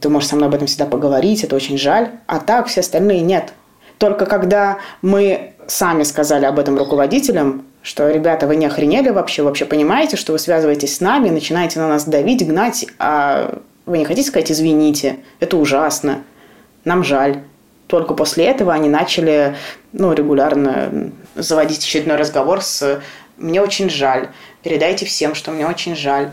ты 0.01 0.09
можешь 0.09 0.31
со 0.31 0.37
мной 0.37 0.49
об 0.49 0.55
этом 0.55 0.66
всегда 0.66 0.87
поговорить, 0.87 1.45
это 1.45 1.55
очень 1.55 1.77
жаль. 1.77 2.11
А 2.27 2.41
так 2.41 2.68
все 2.68 2.81
остальные 2.81 3.20
нет. 3.20 3.53
Только 4.03 4.26
когда 4.26 4.78
мы 5.00 5.53
сами 5.68 6.03
сказали 6.03 6.44
об 6.44 6.59
этом 6.59 6.76
руководителям, 6.76 7.64
что, 7.84 8.11
ребята, 8.11 8.48
вы 8.48 8.57
не 8.57 8.66
охренели 8.66 9.11
вообще, 9.11 9.44
вообще 9.44 9.64
понимаете, 9.64 10.16
что 10.16 10.32
вы 10.32 10.40
связываетесь 10.40 10.96
с 10.96 11.00
нами, 11.00 11.30
начинаете 11.30 11.78
на 11.78 11.86
нас 11.86 12.05
давить, 12.05 12.44
гнать, 12.44 12.84
а 12.98 13.61
вы 13.86 13.98
не 13.98 14.05
хотите 14.05 14.26
сказать 14.28 14.50
«извините», 14.50 15.20
это 15.38 15.57
ужасно, 15.57 16.24
нам 16.84 17.05
жаль. 17.05 17.42
Только 17.86 18.14
после 18.14 18.46
этого 18.46 18.72
они 18.72 18.88
начали 18.88 19.55
ну, 19.92 20.12
регулярно 20.12 21.12
заводить 21.36 21.78
очередной 21.78 22.16
разговор 22.16 22.61
с 22.61 23.00
«мне 23.36 23.62
очень 23.62 23.88
жаль», 23.88 24.30
передайте 24.64 25.07
всем, 25.07 25.36
что 25.36 25.53
мне 25.53 25.64
очень 25.64 25.94
жаль. 25.94 26.32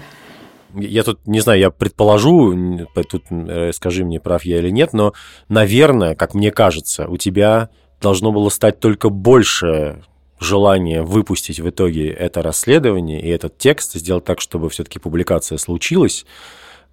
Я 0.75 1.03
тут, 1.03 1.25
не 1.25 1.39
знаю, 1.39 1.59
я 1.59 1.71
предположу, 1.71 2.87
тут 3.09 3.23
э, 3.29 3.71
скажи 3.73 4.05
мне, 4.05 4.19
прав 4.19 4.43
я 4.43 4.59
или 4.59 4.69
нет, 4.69 4.93
но, 4.93 5.13
наверное, 5.47 6.15
как 6.15 6.33
мне 6.33 6.51
кажется, 6.51 7.07
у 7.07 7.17
тебя 7.17 7.69
должно 8.01 8.31
было 8.31 8.49
стать 8.49 8.79
только 8.79 9.09
больше 9.09 10.03
желание 10.39 11.01
выпустить 11.01 11.59
в 11.59 11.69
итоге 11.69 12.09
это 12.09 12.41
расследование 12.41 13.21
и 13.21 13.29
этот 13.29 13.57
текст, 13.57 13.93
сделать 13.93 14.23
так, 14.23 14.39
чтобы 14.39 14.69
все-таки 14.69 14.99
публикация 14.99 15.57
случилась, 15.57 16.25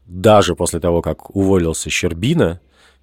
даже 0.07 0.55
после 0.55 0.81
того, 0.81 1.03
как 1.03 1.35
уволился 1.35 1.91
Щербина, 1.91 2.61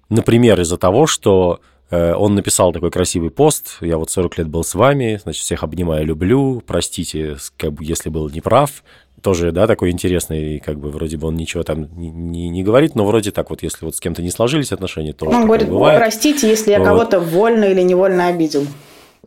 например, 0.08 0.60
из-за 0.60 0.76
того, 0.76 1.06
что 1.06 1.60
э, 1.90 2.14
он 2.14 2.34
написал 2.34 2.72
такой 2.72 2.90
красивый 2.90 3.30
пост, 3.30 3.78
я 3.80 3.96
вот 3.96 4.10
40 4.10 4.38
лет 4.38 4.48
был 4.48 4.64
с 4.64 4.74
вами, 4.74 5.18
значит, 5.22 5.42
всех 5.42 5.62
обнимаю, 5.62 6.04
люблю, 6.04 6.62
простите, 6.66 7.36
если 7.80 8.10
был 8.10 8.28
неправ, 8.28 8.82
тоже, 9.24 9.52
да, 9.52 9.66
такой 9.66 9.90
интересный, 9.90 10.60
как 10.60 10.78
бы 10.78 10.90
вроде 10.90 11.16
бы 11.16 11.28
он 11.28 11.34
ничего 11.34 11.62
там 11.62 11.88
не, 11.96 12.10
не, 12.10 12.50
не 12.50 12.62
говорит, 12.62 12.94
но 12.94 13.06
вроде 13.06 13.30
так 13.30 13.48
вот, 13.48 13.62
если 13.62 13.86
вот 13.86 13.96
с 13.96 14.00
кем-то 14.00 14.20
не 14.20 14.30
сложились 14.30 14.70
отношения, 14.70 15.14
то 15.14 15.24
Он 15.24 15.46
говорит, 15.46 15.66
бывает. 15.66 15.98
простите, 15.98 16.46
если 16.46 16.72
я 16.72 16.78
вот. 16.78 16.84
кого-то 16.84 17.20
вольно 17.20 17.64
или 17.64 17.80
невольно 17.80 18.26
обидел. 18.26 18.66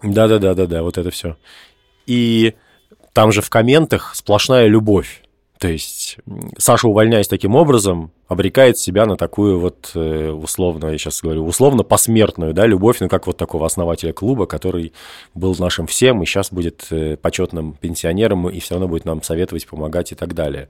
Да-да-да-да-да, 0.04 0.84
вот 0.84 1.00
это 1.00 1.10
все. 1.10 1.36
И 2.06 2.54
там 3.14 3.32
же 3.32 3.42
в 3.42 3.50
комментах 3.50 4.14
сплошная 4.14 4.68
любовь. 4.68 5.24
То 5.60 5.68
есть 5.68 6.18
Саша, 6.58 6.88
увольняясь 6.88 7.28
таким 7.28 7.56
образом, 7.56 8.12
обрекает 8.28 8.78
себя 8.78 9.06
на 9.06 9.18
такую 9.18 9.60
вот 9.60 9.92
э, 9.96 10.30
условно, 10.30 10.88
я 10.88 10.98
сейчас 10.98 11.22
говорю, 11.22 11.46
условно 11.46 11.84
посмертную, 11.84 12.54
да, 12.54 12.68
любовь, 12.68 12.98
ну, 13.00 13.08
как 13.08 13.26
вот 13.26 13.38
такого 13.38 13.66
основателя 13.66 14.14
клуба, 14.14 14.46
который 14.46 14.94
был 15.34 15.56
нашим 15.58 15.88
всем 15.88 16.22
и 16.22 16.26
сейчас 16.26 16.52
будет 16.52 16.88
э, 16.92 17.18
почетным 17.18 17.74
пенсионером 17.74 18.50
и 18.50 18.60
все 18.60 18.76
равно 18.76 18.88
будет 18.88 19.06
нам 19.06 19.24
советовать, 19.24 19.66
помогать 19.66 20.12
и 20.12 20.16
так 20.16 20.36
далее. 20.36 20.70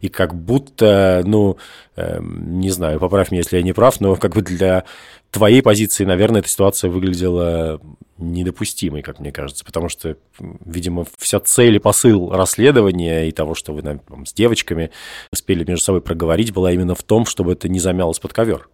И 0.00 0.08
как 0.08 0.34
будто, 0.34 1.22
ну, 1.24 1.56
э, 1.96 2.18
не 2.20 2.70
знаю, 2.70 3.00
поправь 3.00 3.30
меня, 3.30 3.40
если 3.40 3.56
я 3.56 3.62
не 3.62 3.72
прав, 3.72 4.00
но 4.00 4.16
как 4.16 4.34
бы 4.34 4.42
для 4.42 4.84
твоей 5.36 5.60
позиции, 5.60 6.04
наверное, 6.04 6.40
эта 6.40 6.48
ситуация 6.48 6.90
выглядела 6.90 7.78
недопустимой, 8.16 9.02
как 9.02 9.20
мне 9.20 9.30
кажется, 9.30 9.66
потому 9.66 9.90
что, 9.90 10.16
видимо, 10.64 11.04
вся 11.18 11.40
цель 11.40 11.76
и 11.76 11.78
посыл 11.78 12.30
расследования 12.30 13.28
и 13.28 13.32
того, 13.32 13.54
что 13.54 13.74
вы 13.74 13.82
там, 13.82 14.00
с 14.24 14.32
девочками 14.32 14.90
успели 15.30 15.62
между 15.64 15.84
собой 15.84 16.00
проговорить, 16.00 16.54
была 16.54 16.72
именно 16.72 16.94
в 16.94 17.02
том, 17.02 17.26
чтобы 17.26 17.52
это 17.52 17.68
не 17.68 17.78
замялось 17.78 18.18
под 18.18 18.32
ковер. 18.32 18.68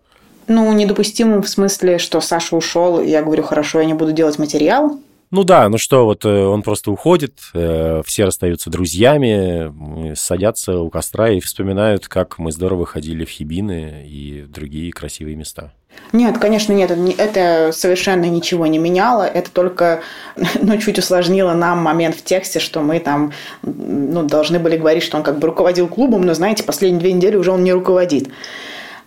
Ну, 0.46 0.72
недопустимым 0.72 1.42
в 1.42 1.48
смысле, 1.48 1.98
что 1.98 2.20
Саша 2.20 2.54
ушел, 2.54 3.02
я 3.02 3.22
говорю, 3.22 3.42
хорошо, 3.42 3.80
я 3.80 3.84
не 3.84 3.94
буду 3.94 4.12
делать 4.12 4.38
материал, 4.38 5.00
ну 5.32 5.44
да, 5.44 5.66
ну 5.70 5.78
что, 5.78 6.04
вот 6.04 6.26
э, 6.26 6.28
он 6.28 6.60
просто 6.62 6.90
уходит, 6.90 7.38
э, 7.54 8.02
все 8.04 8.26
расстаются 8.26 8.68
друзьями, 8.68 10.14
садятся 10.14 10.80
у 10.80 10.90
костра 10.90 11.30
и 11.30 11.40
вспоминают, 11.40 12.06
как 12.06 12.38
мы 12.38 12.52
здорово 12.52 12.84
ходили 12.84 13.24
в 13.24 13.30
Хибины 13.30 14.06
и 14.06 14.42
другие 14.46 14.92
красивые 14.92 15.34
места. 15.34 15.72
Нет, 16.12 16.36
конечно, 16.38 16.74
нет, 16.74 16.90
это 16.90 17.70
совершенно 17.72 18.26
ничего 18.26 18.66
не 18.66 18.78
меняло, 18.78 19.22
это 19.22 19.50
только, 19.50 20.02
ну, 20.60 20.76
чуть 20.76 20.98
усложнило 20.98 21.54
нам 21.54 21.78
момент 21.78 22.16
в 22.16 22.22
тексте, 22.22 22.60
что 22.60 22.80
мы 22.82 23.00
там, 23.00 23.32
ну, 23.62 24.22
должны 24.22 24.58
были 24.58 24.76
говорить, 24.76 25.02
что 25.02 25.16
он 25.16 25.22
как 25.22 25.38
бы 25.38 25.46
руководил 25.46 25.88
клубом, 25.88 26.22
но, 26.22 26.34
знаете, 26.34 26.64
последние 26.64 27.00
две 27.00 27.12
недели 27.14 27.36
уже 27.36 27.50
он 27.50 27.64
не 27.64 27.72
руководит. 27.72 28.28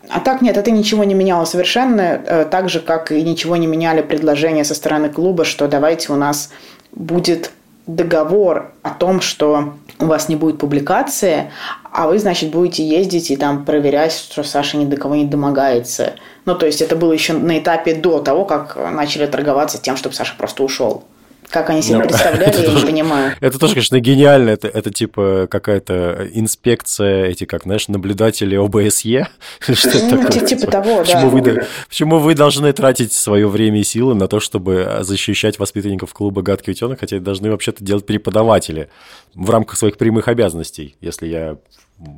А 0.09 0.19
так 0.19 0.41
нет, 0.41 0.57
это 0.57 0.71
ничего 0.71 1.03
не 1.03 1.13
меняло 1.13 1.45
совершенно, 1.45 2.01
э, 2.01 2.45
так 2.49 2.69
же, 2.69 2.79
как 2.79 3.11
и 3.11 3.21
ничего 3.21 3.55
не 3.55 3.67
меняли 3.67 4.01
предложения 4.01 4.63
со 4.63 4.75
стороны 4.75 5.09
клуба, 5.09 5.45
что 5.45 5.67
давайте 5.67 6.11
у 6.11 6.15
нас 6.15 6.51
будет 6.91 7.51
договор 7.87 8.71
о 8.81 8.91
том, 8.91 9.21
что 9.21 9.73
у 9.99 10.05
вас 10.05 10.29
не 10.29 10.35
будет 10.35 10.57
публикации, 10.57 11.51
а 11.91 12.07
вы, 12.07 12.19
значит, 12.19 12.51
будете 12.51 12.85
ездить 12.85 13.31
и 13.31 13.37
там 13.37 13.65
проверять, 13.65 14.13
что 14.13 14.43
Саша 14.43 14.77
ни 14.77 14.85
до 14.85 14.97
кого 14.97 15.15
не 15.15 15.25
домогается. 15.25 16.15
Ну, 16.45 16.55
то 16.55 16.65
есть 16.65 16.81
это 16.81 16.95
было 16.95 17.13
еще 17.13 17.33
на 17.33 17.59
этапе 17.59 17.95
до 17.95 18.19
того, 18.19 18.45
как 18.45 18.77
начали 18.91 19.25
торговаться 19.25 19.81
тем, 19.81 19.95
чтобы 19.95 20.15
Саша 20.15 20.33
просто 20.37 20.63
ушел. 20.63 21.05
Как 21.49 21.69
они 21.69 21.81
себе 21.81 21.99
представляли, 21.99 22.61
я 22.61 22.73
не 22.73 22.85
понимаю. 22.85 23.35
Это 23.39 23.59
тоже, 23.59 23.73
конечно, 23.73 23.99
гениально. 23.99 24.49
Это, 24.49 24.67
это 24.67 24.91
типа 24.91 25.47
какая-то 25.49 26.27
инспекция, 26.33 27.25
эти, 27.25 27.45
как, 27.45 27.63
знаешь, 27.63 27.87
наблюдатели 27.87 28.55
ОБСЕ. 28.55 29.27
Что 29.59 29.89
ну, 29.99 30.23
такое? 30.23 30.45
Типа, 30.45 30.67
того, 30.67 30.99
почему 30.99 31.21
да. 31.21 31.27
Вы, 31.27 31.65
почему 31.87 32.19
вы 32.19 32.35
должны 32.35 32.71
тратить 32.73 33.13
свое 33.13 33.47
время 33.47 33.79
и 33.79 33.83
силы 33.83 34.15
на 34.15 34.27
то, 34.27 34.39
чтобы 34.39 34.99
защищать 35.01 35.59
воспитанников 35.59 36.13
клуба 36.13 36.41
«Гадкий 36.41 36.71
утенок», 36.71 36.99
хотя 36.99 37.19
должны 37.19 37.51
вообще-то 37.51 37.83
делать 37.83 38.05
преподаватели 38.05 38.89
в 39.35 39.49
рамках 39.49 39.77
своих 39.77 39.97
прямых 39.97 40.27
обязанностей, 40.27 40.95
если 41.01 41.27
я 41.27 41.57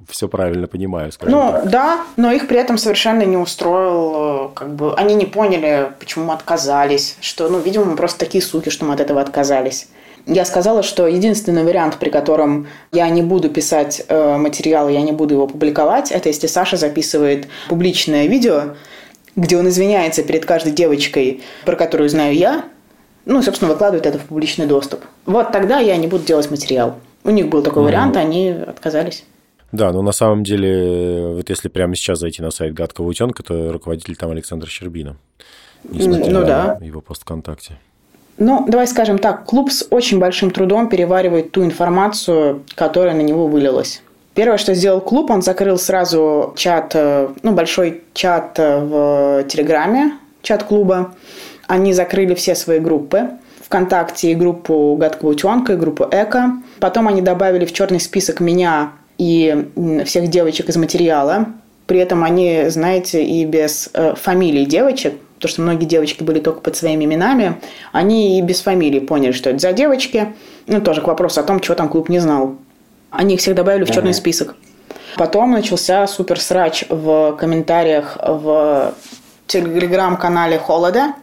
все 0.10 0.28
правильно 0.28 0.68
понимаю, 0.68 1.12
скажем 1.12 1.38
Ну, 1.38 1.52
так. 1.52 1.70
да, 1.70 2.00
но 2.16 2.32
их 2.32 2.48
при 2.48 2.58
этом 2.58 2.78
совершенно 2.78 3.24
не 3.24 3.38
устроил, 3.38 4.48
э, 4.48 4.50
как 4.56 4.74
бы, 4.74 4.94
они 4.96 5.14
не 5.16 5.26
поняли, 5.26 5.92
почему 6.00 6.26
мы 6.26 6.34
отказались, 6.34 7.16
что, 7.22 7.48
ну, 7.50 7.60
видимо, 7.60 7.86
мы 7.86 7.96
просто 7.96 8.20
такие 8.20 8.44
суки, 8.44 8.70
что 8.70 8.86
мы 8.86 8.94
от 8.94 9.00
этого 9.00 9.22
отказались. 9.22 9.88
Я 10.26 10.46
сказала, 10.46 10.84
что 10.84 11.08
единственный 11.08 11.64
вариант, 11.64 11.98
при 11.98 12.10
котором 12.10 12.68
я 12.92 13.08
не 13.10 13.22
буду 13.22 13.50
писать 13.50 14.04
э, 14.08 14.38
материал, 14.38 14.90
я 14.90 15.02
не 15.02 15.12
буду 15.12 15.36
его 15.36 15.48
публиковать, 15.48 16.12
это 16.12 16.30
если 16.30 16.48
Саша 16.48 16.76
записывает 16.76 17.48
публичное 17.70 18.26
видео, 18.28 18.76
где 19.36 19.58
он 19.58 19.70
извиняется 19.70 20.24
перед 20.24 20.46
каждой 20.46 20.74
девочкой, 20.74 21.44
про 21.66 21.76
которую 21.76 22.10
знаю 22.10 22.36
я, 22.36 22.66
ну, 23.26 23.42
собственно, 23.42 23.72
выкладывает 23.72 24.06
это 24.06 24.18
в 24.18 24.24
публичный 24.24 24.66
доступ. 24.66 25.06
Вот 25.26 25.52
тогда 25.52 25.80
я 25.80 25.96
не 25.98 26.08
буду 26.08 26.24
делать 26.24 26.50
материал. 26.50 26.96
У 27.28 27.32
них 27.32 27.50
был 27.50 27.62
такой 27.62 27.84
mm-hmm. 27.84 27.86
вариант, 27.86 28.18
они 28.18 28.50
отказались. 28.50 29.26
Да, 29.74 29.92
но 29.92 30.02
на 30.02 30.14
самом 30.14 30.44
деле, 30.44 31.34
вот 31.36 31.50
если 31.50 31.68
прямо 31.68 31.94
сейчас 31.96 32.20
зайти 32.20 32.42
на 32.42 32.52
сайт 32.52 32.74
«Гадкого 32.74 33.08
утенка», 33.08 33.44
то 33.44 33.72
руководитель 33.72 34.16
там 34.16 34.32
Александр 34.32 34.68
Щербина. 34.68 35.18
Несмотря 35.84 36.32
ну, 36.32 36.46
да. 36.46 36.80
его 36.82 37.02
пост 37.02 37.24
ВКонтакте. 37.24 37.78
Ну, 38.38 38.66
давай 38.68 38.88
скажем 38.88 39.18
так, 39.18 39.46
клуб 39.46 39.72
с 39.72 39.86
очень 39.90 40.20
большим 40.20 40.52
трудом 40.52 40.88
переваривает 40.90 41.52
ту 41.52 41.66
информацию, 41.66 42.64
которая 42.76 43.14
на 43.14 43.22
него 43.22 43.48
вылилась. 43.48 44.02
Первое, 44.34 44.58
что 44.58 44.74
сделал 44.74 45.02
клуб, 45.02 45.30
он 45.32 45.42
закрыл 45.42 45.78
сразу 45.78 46.54
чат, 46.56 46.92
э, 46.94 47.30
ну, 47.42 47.54
большой 47.54 48.04
чат 48.14 48.60
э, 48.60 48.80
в 48.80 49.44
Телеграме, 49.50 50.14
чат 50.44 50.64
клуба. 50.64 51.16
Они 51.68 51.92
закрыли 51.92 52.36
все 52.36 52.56
свои 52.56 52.80
группы. 52.80 53.32
ВКонтакте 53.68 54.32
и 54.32 54.36
группу 54.36 54.96
«Гадкого 54.98 55.32
утенка», 55.32 55.74
и 55.74 55.76
группу 55.76 56.06
«Эко». 56.10 56.54
Потом 56.80 57.10
они 57.10 57.22
добавили 57.22 57.66
в 57.66 57.74
черный 57.74 58.00
список 58.00 58.40
меня 58.40 58.94
и 59.18 59.68
всех 60.06 60.30
девочек 60.30 60.70
из 60.70 60.78
материала. 60.78 61.48
При 61.86 62.00
этом 62.00 62.24
они, 62.24 62.70
знаете, 62.70 63.24
и 63.26 63.46
без 63.46 63.90
э, 63.94 64.14
фамилий 64.16 64.66
девочек, 64.66 65.16
потому 65.36 65.50
что 65.50 65.62
многие 65.64 65.86
девочки 65.86 66.24
были 66.24 66.40
только 66.40 66.62
под 66.62 66.78
своими 66.78 67.04
именами, 67.04 67.60
они 67.92 68.40
и 68.40 68.42
без 68.42 68.62
фамилии 68.62 69.00
поняли, 69.00 69.34
что 69.34 69.50
это 69.50 69.60
за 69.60 69.74
девочки. 69.74 70.34
Ну, 70.68 70.80
тоже 70.80 71.02
к 71.02 71.08
вопросу 71.08 71.42
о 71.42 71.44
том, 71.44 71.60
чего 71.60 71.76
там 71.76 71.90
клуб 71.90 72.08
не 72.08 72.20
знал. 72.20 72.56
Они 73.12 73.36
их 73.36 73.42
всех 73.42 73.56
добавили 73.56 73.84
в 73.84 73.92
черный 73.92 74.14
список. 74.14 74.56
Потом 75.18 75.52
начался 75.52 76.08
супер 76.08 76.40
срач 76.40 76.86
в 76.88 77.36
комментариях 77.38 78.18
в 78.22 78.94
телеграм-канале 79.48 80.58
Холода, 80.58 81.14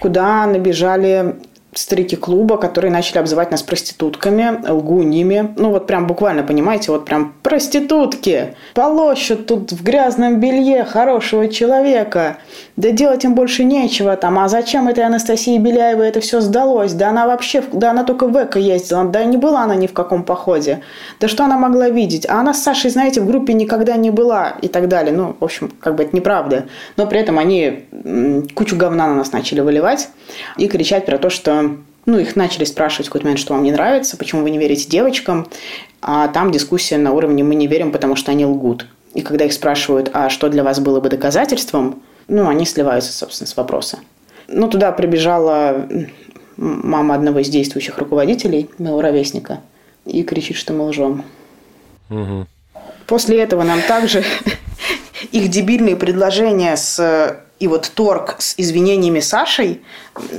куда 0.00 0.46
набежали 0.46 1.36
старики 1.78 2.16
клуба, 2.16 2.56
которые 2.56 2.90
начали 2.90 3.18
обзывать 3.18 3.50
нас 3.50 3.62
проститутками, 3.62 4.68
лгуньями. 4.68 5.54
Ну, 5.56 5.70
вот 5.70 5.86
прям 5.86 6.06
буквально, 6.06 6.42
понимаете, 6.42 6.90
вот 6.90 7.04
прям 7.04 7.34
проститутки. 7.42 8.56
Полощут 8.74 9.46
тут 9.46 9.72
в 9.72 9.82
грязном 9.82 10.40
белье 10.40 10.84
хорошего 10.84 11.48
человека. 11.48 12.38
Да 12.76 12.90
делать 12.90 13.24
им 13.24 13.34
больше 13.34 13.64
нечего 13.64 14.16
там. 14.16 14.38
А 14.38 14.48
зачем 14.48 14.88
этой 14.88 15.04
Анастасии 15.04 15.58
Беляевой 15.58 16.08
это 16.08 16.20
все 16.20 16.40
сдалось? 16.40 16.92
Да 16.92 17.10
она 17.10 17.26
вообще, 17.26 17.62
да 17.72 17.90
она 17.90 18.04
только 18.04 18.26
в 18.26 18.36
эко 18.36 18.58
ездила. 18.58 19.04
Да 19.04 19.24
не 19.24 19.36
была 19.36 19.62
она 19.62 19.76
ни 19.76 19.86
в 19.86 19.92
каком 19.92 20.24
походе. 20.24 20.80
Да 21.20 21.28
что 21.28 21.44
она 21.44 21.58
могла 21.58 21.88
видеть? 21.88 22.26
А 22.28 22.40
она 22.40 22.54
с 22.54 22.62
Сашей, 22.62 22.90
знаете, 22.90 23.20
в 23.20 23.26
группе 23.26 23.52
никогда 23.52 23.96
не 23.96 24.10
была 24.10 24.54
и 24.62 24.68
так 24.68 24.88
далее. 24.88 25.14
Ну, 25.14 25.36
в 25.38 25.44
общем, 25.44 25.70
как 25.80 25.94
бы 25.94 26.02
это 26.02 26.16
неправда. 26.16 26.64
Но 26.96 27.06
при 27.06 27.20
этом 27.20 27.38
они 27.38 27.84
кучу 28.54 28.76
говна 28.76 29.06
на 29.06 29.14
нас 29.14 29.32
начали 29.32 29.60
выливать 29.60 30.08
и 30.56 30.66
кричать 30.66 31.06
про 31.06 31.18
то, 31.18 31.30
что 31.30 31.67
ну, 32.06 32.18
их 32.18 32.36
начали 32.36 32.64
спрашивать 32.64 33.06
в 33.06 33.10
какой-то 33.10 33.26
момент, 33.26 33.40
что 33.40 33.54
вам 33.54 33.62
не 33.62 33.72
нравится, 33.72 34.16
почему 34.16 34.42
вы 34.42 34.50
не 34.50 34.58
верите 34.58 34.88
девочкам, 34.88 35.46
а 36.00 36.28
там 36.28 36.50
дискуссия 36.50 36.96
на 36.96 37.12
уровне 37.12 37.44
«мы 37.44 37.54
не 37.54 37.66
верим, 37.66 37.92
потому 37.92 38.16
что 38.16 38.30
они 38.32 38.46
лгут». 38.46 38.86
И 39.14 39.22
когда 39.22 39.44
их 39.44 39.52
спрашивают, 39.52 40.10
а 40.12 40.30
что 40.30 40.48
для 40.48 40.64
вас 40.64 40.80
было 40.80 41.00
бы 41.00 41.08
доказательством, 41.08 42.02
ну, 42.28 42.48
они 42.48 42.64
сливаются, 42.64 43.12
собственно, 43.12 43.48
с 43.48 43.56
вопроса. 43.56 43.98
Ну, 44.46 44.68
туда 44.68 44.92
прибежала 44.92 45.86
мама 46.56 47.14
одного 47.14 47.40
из 47.40 47.48
действующих 47.48 47.98
руководителей, 47.98 48.68
моего 48.78 49.00
ровесника, 49.00 49.60
и 50.04 50.22
кричит, 50.22 50.56
что 50.56 50.72
мы 50.72 50.86
лжем. 50.86 51.24
Угу. 52.10 52.46
После 53.06 53.40
этого 53.40 53.62
нам 53.62 53.80
также 53.82 54.24
их 55.32 55.48
дебильные 55.48 55.96
предложения 55.96 56.76
с 56.76 57.42
и 57.58 57.66
вот 57.66 57.90
торг 57.94 58.36
с 58.38 58.54
извинениями 58.56 59.20
Сашей, 59.20 59.82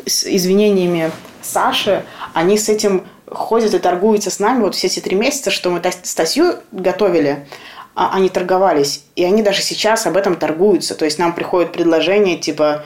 с 0.06 0.24
извинениями 0.24 1.12
Саши, 1.42 2.06
они 2.34 2.58
с 2.58 2.70
этим 2.70 3.08
ходят 3.28 3.74
и 3.74 3.80
торгуются 3.80 4.32
с 4.32 4.40
нами 4.40 4.62
вот 4.62 4.76
все 4.76 4.88
эти 4.88 5.00
три 5.00 5.16
месяца, 5.16 5.52
что 5.52 5.70
мы 5.70 5.82
статью 6.04 6.56
готовили, 6.72 7.46
а 7.94 8.16
они 8.16 8.30
торговались. 8.30 9.04
И 9.16 9.24
они 9.24 9.44
даже 9.44 9.62
сейчас 9.62 10.08
об 10.08 10.16
этом 10.18 10.36
торгуются. 10.36 10.96
То 10.96 11.06
есть 11.06 11.20
нам 11.20 11.34
приходит 11.34 11.74
предложение 11.74 12.38
типа, 12.38 12.86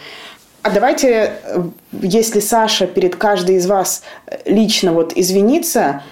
а 0.63 0.69
давайте, 0.69 1.33
если 1.91 2.39
Саша 2.39 2.87
перед 2.87 3.15
каждой 3.15 3.57
из 3.57 3.67
вас 3.67 4.03
лично 4.45 4.93
вот 4.93 5.13
извинится 5.13 6.03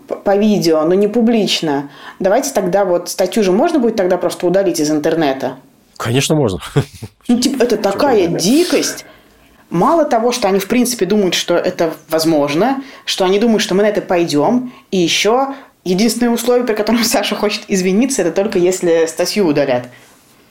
по 0.00 0.36
видео, 0.36 0.82
но 0.84 0.94
не 0.94 1.08
публично, 1.08 1.90
давайте 2.18 2.52
тогда 2.52 2.84
вот 2.84 3.08
статью 3.08 3.42
же 3.42 3.52
можно 3.52 3.78
будет 3.78 3.96
тогда 3.96 4.18
просто 4.18 4.46
удалить 4.46 4.80
из 4.80 4.90
интернета. 4.90 5.56
Конечно, 5.96 6.34
можно. 6.34 6.60
Ну, 7.26 7.38
типа, 7.40 7.62
это 7.62 7.76
такая 7.76 8.26
дикость. 8.28 9.04
Мало 9.68 10.04
того, 10.04 10.32
что 10.32 10.48
они, 10.48 10.60
в 10.60 10.68
принципе, 10.68 11.04
думают, 11.04 11.34
что 11.34 11.54
это 11.54 11.92
возможно, 12.08 12.82
что 13.04 13.24
они 13.24 13.38
думают, 13.38 13.62
что 13.62 13.74
мы 13.74 13.82
на 13.82 13.88
это 13.88 14.00
пойдем, 14.00 14.72
и 14.90 14.96
еще 14.96 15.48
единственное 15.84 16.32
условие, 16.32 16.64
при 16.64 16.74
котором 16.74 17.04
Саша 17.04 17.34
хочет 17.34 17.64
извиниться, 17.68 18.22
это 18.22 18.32
только 18.32 18.58
если 18.58 19.06
статью 19.06 19.46
удалят. 19.46 19.88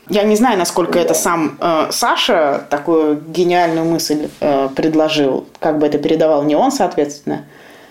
Я 0.09 0.23
не 0.23 0.35
знаю, 0.35 0.57
насколько 0.57 0.99
это 0.99 1.13
сам 1.13 1.57
э, 1.59 1.87
Саша 1.91 2.65
такую 2.69 3.21
гениальную 3.27 3.85
мысль 3.85 4.29
э, 4.39 4.69
предложил, 4.73 5.47
как 5.59 5.79
бы 5.79 5.87
это 5.87 5.97
передавал 5.97 6.43
не 6.43 6.55
он, 6.55 6.71
соответственно, 6.71 7.45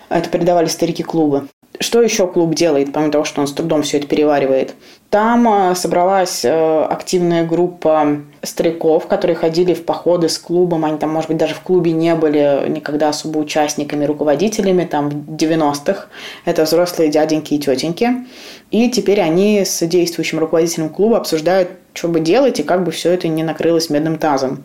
это 0.09 0.29
передавали 0.29 0.67
старики 0.67 1.03
клуба. 1.03 1.47
Что 1.79 2.01
еще 2.01 2.27
клуб 2.27 2.55
делает, 2.55 2.91
помимо 2.91 3.11
того, 3.11 3.23
что 3.23 3.41
он 3.41 3.47
с 3.47 3.53
трудом 3.53 3.83
все 3.83 3.97
это 3.97 4.07
переваривает? 4.07 4.73
Там 5.11 5.47
э, 5.47 5.75
собралась 5.75 6.43
э, 6.43 6.83
активная 6.83 7.45
группа 7.45 8.21
стариков, 8.41 9.05
которые 9.05 9.35
ходили 9.35 9.75
в 9.75 9.85
походы 9.85 10.27
с 10.27 10.39
клубом. 10.39 10.85
Они 10.85 10.97
там, 10.97 11.11
может 11.11 11.29
быть, 11.29 11.37
даже 11.37 11.53
в 11.53 11.59
клубе 11.59 11.91
не 11.91 12.15
были 12.15 12.67
никогда 12.67 13.09
особо 13.09 13.37
участниками, 13.37 14.05
руководителями 14.05 14.85
там 14.85 15.09
в 15.09 15.35
90-х. 15.35 16.07
Это 16.45 16.63
взрослые 16.63 17.11
дяденьки 17.11 17.53
и 17.53 17.59
тетеньки. 17.59 18.25
И 18.71 18.89
теперь 18.89 19.21
они 19.21 19.63
с 19.63 19.85
действующим 19.85 20.39
руководителем 20.39 20.89
клуба 20.89 21.17
обсуждают, 21.17 21.69
что 21.93 22.07
бы 22.07 22.21
делать 22.21 22.59
и 22.59 22.63
как 22.63 22.83
бы 22.83 22.91
все 22.91 23.11
это 23.11 23.27
не 23.27 23.43
накрылось 23.43 23.91
медным 23.91 24.17
тазом. 24.17 24.63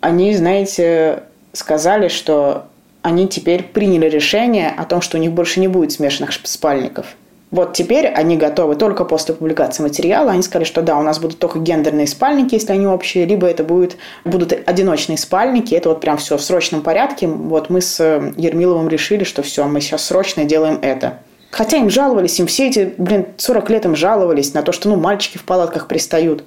Они, 0.00 0.34
знаете, 0.34 1.22
сказали, 1.52 2.08
что 2.08 2.66
они 3.02 3.28
теперь 3.28 3.62
приняли 3.62 4.08
решение 4.08 4.70
о 4.70 4.84
том, 4.84 5.00
что 5.00 5.16
у 5.16 5.20
них 5.20 5.32
больше 5.32 5.60
не 5.60 5.68
будет 5.68 5.92
смешанных 5.92 6.32
спальников. 6.32 7.06
Вот 7.50 7.72
теперь 7.72 8.06
они 8.06 8.36
готовы 8.36 8.76
только 8.76 9.04
после 9.04 9.34
публикации 9.34 9.82
материала. 9.82 10.30
Они 10.30 10.42
сказали, 10.42 10.64
что 10.64 10.82
да, 10.82 10.96
у 10.96 11.02
нас 11.02 11.18
будут 11.18 11.40
только 11.40 11.58
гендерные 11.58 12.06
спальники, 12.06 12.54
если 12.54 12.72
они 12.72 12.86
общие, 12.86 13.24
либо 13.24 13.48
это 13.48 13.64
будет, 13.64 13.96
будут 14.24 14.52
одиночные 14.66 15.18
спальники. 15.18 15.74
Это 15.74 15.88
вот 15.88 16.00
прям 16.00 16.16
все 16.18 16.36
в 16.36 16.42
срочном 16.42 16.82
порядке. 16.82 17.26
Вот 17.26 17.68
мы 17.68 17.80
с 17.80 17.98
Ермиловым 18.36 18.88
решили, 18.88 19.24
что 19.24 19.42
все, 19.42 19.64
мы 19.64 19.80
сейчас 19.80 20.04
срочно 20.04 20.44
делаем 20.44 20.78
это. 20.80 21.18
Хотя 21.50 21.78
им 21.78 21.90
жаловались, 21.90 22.38
им 22.38 22.46
все 22.46 22.68
эти, 22.68 22.94
блин, 22.96 23.26
40 23.36 23.70
лет 23.70 23.84
им 23.84 23.96
жаловались 23.96 24.54
на 24.54 24.62
то, 24.62 24.70
что, 24.70 24.88
ну, 24.88 24.94
мальчики 24.94 25.36
в 25.36 25.44
палатках 25.44 25.88
пристают. 25.88 26.44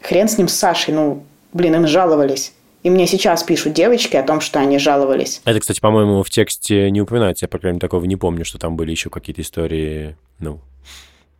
Хрен 0.00 0.28
с 0.28 0.38
ним, 0.38 0.46
с 0.46 0.54
Сашей, 0.54 0.94
ну, 0.94 1.24
блин, 1.52 1.74
им 1.74 1.86
жаловались. 1.88 2.52
И 2.84 2.90
мне 2.90 3.06
сейчас 3.06 3.42
пишут 3.42 3.72
девочки 3.72 4.14
о 4.14 4.22
том, 4.22 4.42
что 4.42 4.60
они 4.60 4.78
жаловались. 4.78 5.40
Это, 5.46 5.58
кстати, 5.58 5.80
по-моему, 5.80 6.22
в 6.22 6.28
тексте 6.28 6.90
не 6.90 7.00
упоминается. 7.00 7.46
Я, 7.46 7.48
по 7.48 7.58
крайней 7.58 7.76
мере, 7.76 7.80
такого 7.80 8.04
не 8.04 8.16
помню, 8.16 8.44
что 8.44 8.58
там 8.58 8.76
были 8.76 8.90
еще 8.90 9.08
какие-то 9.08 9.40
истории, 9.40 10.16
ну, 10.38 10.60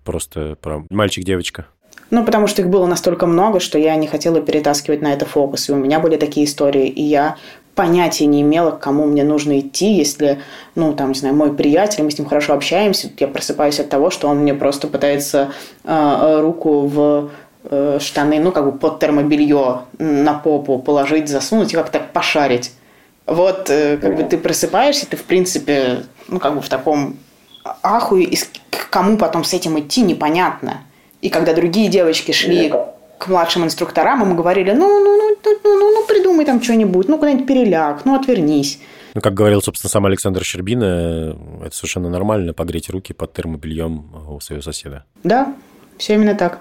просто 0.05 0.57
про 0.63 0.85
мальчик-девочка. 0.89 1.67
Ну, 2.11 2.25
потому 2.25 2.47
что 2.47 2.63
их 2.63 2.71
было 2.71 2.87
настолько 2.87 3.27
много, 3.27 3.61
что 3.61 3.79
я 3.79 3.95
не 3.97 4.07
хотела 4.07 4.41
перетаскивать 4.41 5.03
на 5.03 5.13
это 5.13 5.27
фокус. 5.27 5.69
И 5.69 5.73
у 5.73 5.77
меня 5.77 6.01
были 6.01 6.17
такие 6.17 6.47
истории, 6.47 6.89
и 6.89 7.03
я 7.03 7.37
понятия 7.75 8.27
не 8.27 8.41
имела, 8.41 8.71
к 8.71 8.79
кому 8.79 9.05
мне 9.05 9.25
нужно 9.25 9.61
идти, 9.61 9.95
если, 9.95 10.41
ну, 10.75 10.95
там, 10.95 11.09
не 11.09 11.19
знаю, 11.19 11.35
мой 11.35 11.53
приятель, 11.53 12.05
мы 12.05 12.11
с 12.11 12.19
ним 12.19 12.27
хорошо 12.27 12.55
общаемся, 12.55 13.11
я 13.19 13.29
просыпаюсь 13.29 13.81
от 13.81 13.91
того, 13.91 14.11
что 14.11 14.29
он 14.29 14.39
мне 14.39 14.55
просто 14.55 14.87
пытается 14.87 15.53
э, 15.83 16.41
руку 16.41 16.87
в 16.87 17.31
штаны, 17.99 18.41
ну, 18.41 18.53
как 18.53 18.65
бы 18.65 18.79
под 18.79 18.99
термобелье 18.99 19.83
на 19.99 20.35
попу 20.35 20.79
положить, 20.79 21.29
засунуть 21.29 21.73
и 21.73 21.77
как-то 21.77 21.99
пошарить. 21.99 22.73
Вот, 23.27 23.71
э, 23.71 23.97
как 23.97 24.17
бы 24.17 24.23
ты 24.25 24.37
просыпаешься, 24.37 25.07
ты, 25.07 25.17
в 25.17 25.25
принципе, 25.25 26.05
ну, 26.29 26.39
как 26.39 26.55
бы 26.55 26.61
в 26.61 26.69
таком 26.69 27.17
ахуе, 27.83 28.25
и 28.25 28.37
к 28.37 28.91
кому 28.91 29.17
потом 29.17 29.45
с 29.45 29.55
этим 29.55 29.79
идти, 29.79 30.03
непонятно. 30.03 30.83
И 31.23 31.31
когда 31.31 31.55
другие 31.55 31.89
девочки 31.89 32.33
шли 32.33 32.73
к 33.19 33.29
младшим 33.29 33.65
инструкторам, 33.65 34.19
мы 34.19 34.35
говорили, 34.35 34.73
ну, 34.73 35.01
ну, 35.01 35.17
ну, 35.17 35.37
ну, 35.43 35.59
ну, 35.65 35.79
ну, 35.79 35.93
ну 35.95 36.07
придумай 36.07 36.45
там 36.45 36.63
что-нибудь, 36.63 37.09
ну, 37.09 37.17
куда-нибудь 37.17 37.47
переляг, 37.47 38.05
ну, 38.05 38.15
отвернись. 38.15 38.81
Ну, 39.15 39.23
как 39.23 39.33
говорил, 39.33 39.63
собственно, 39.63 39.91
сам 39.91 40.05
Александр 40.05 40.45
Щербина, 40.45 41.37
это 41.65 41.75
совершенно 41.75 42.11
нормально 42.11 42.53
погреть 42.53 42.91
руки 42.91 43.15
под 43.15 43.33
термобельем 43.33 44.11
у 44.29 44.41
своего 44.41 44.61
соседа. 44.61 45.05
Да, 45.23 45.55
все 45.97 46.15
именно 46.15 46.35
так. 46.35 46.59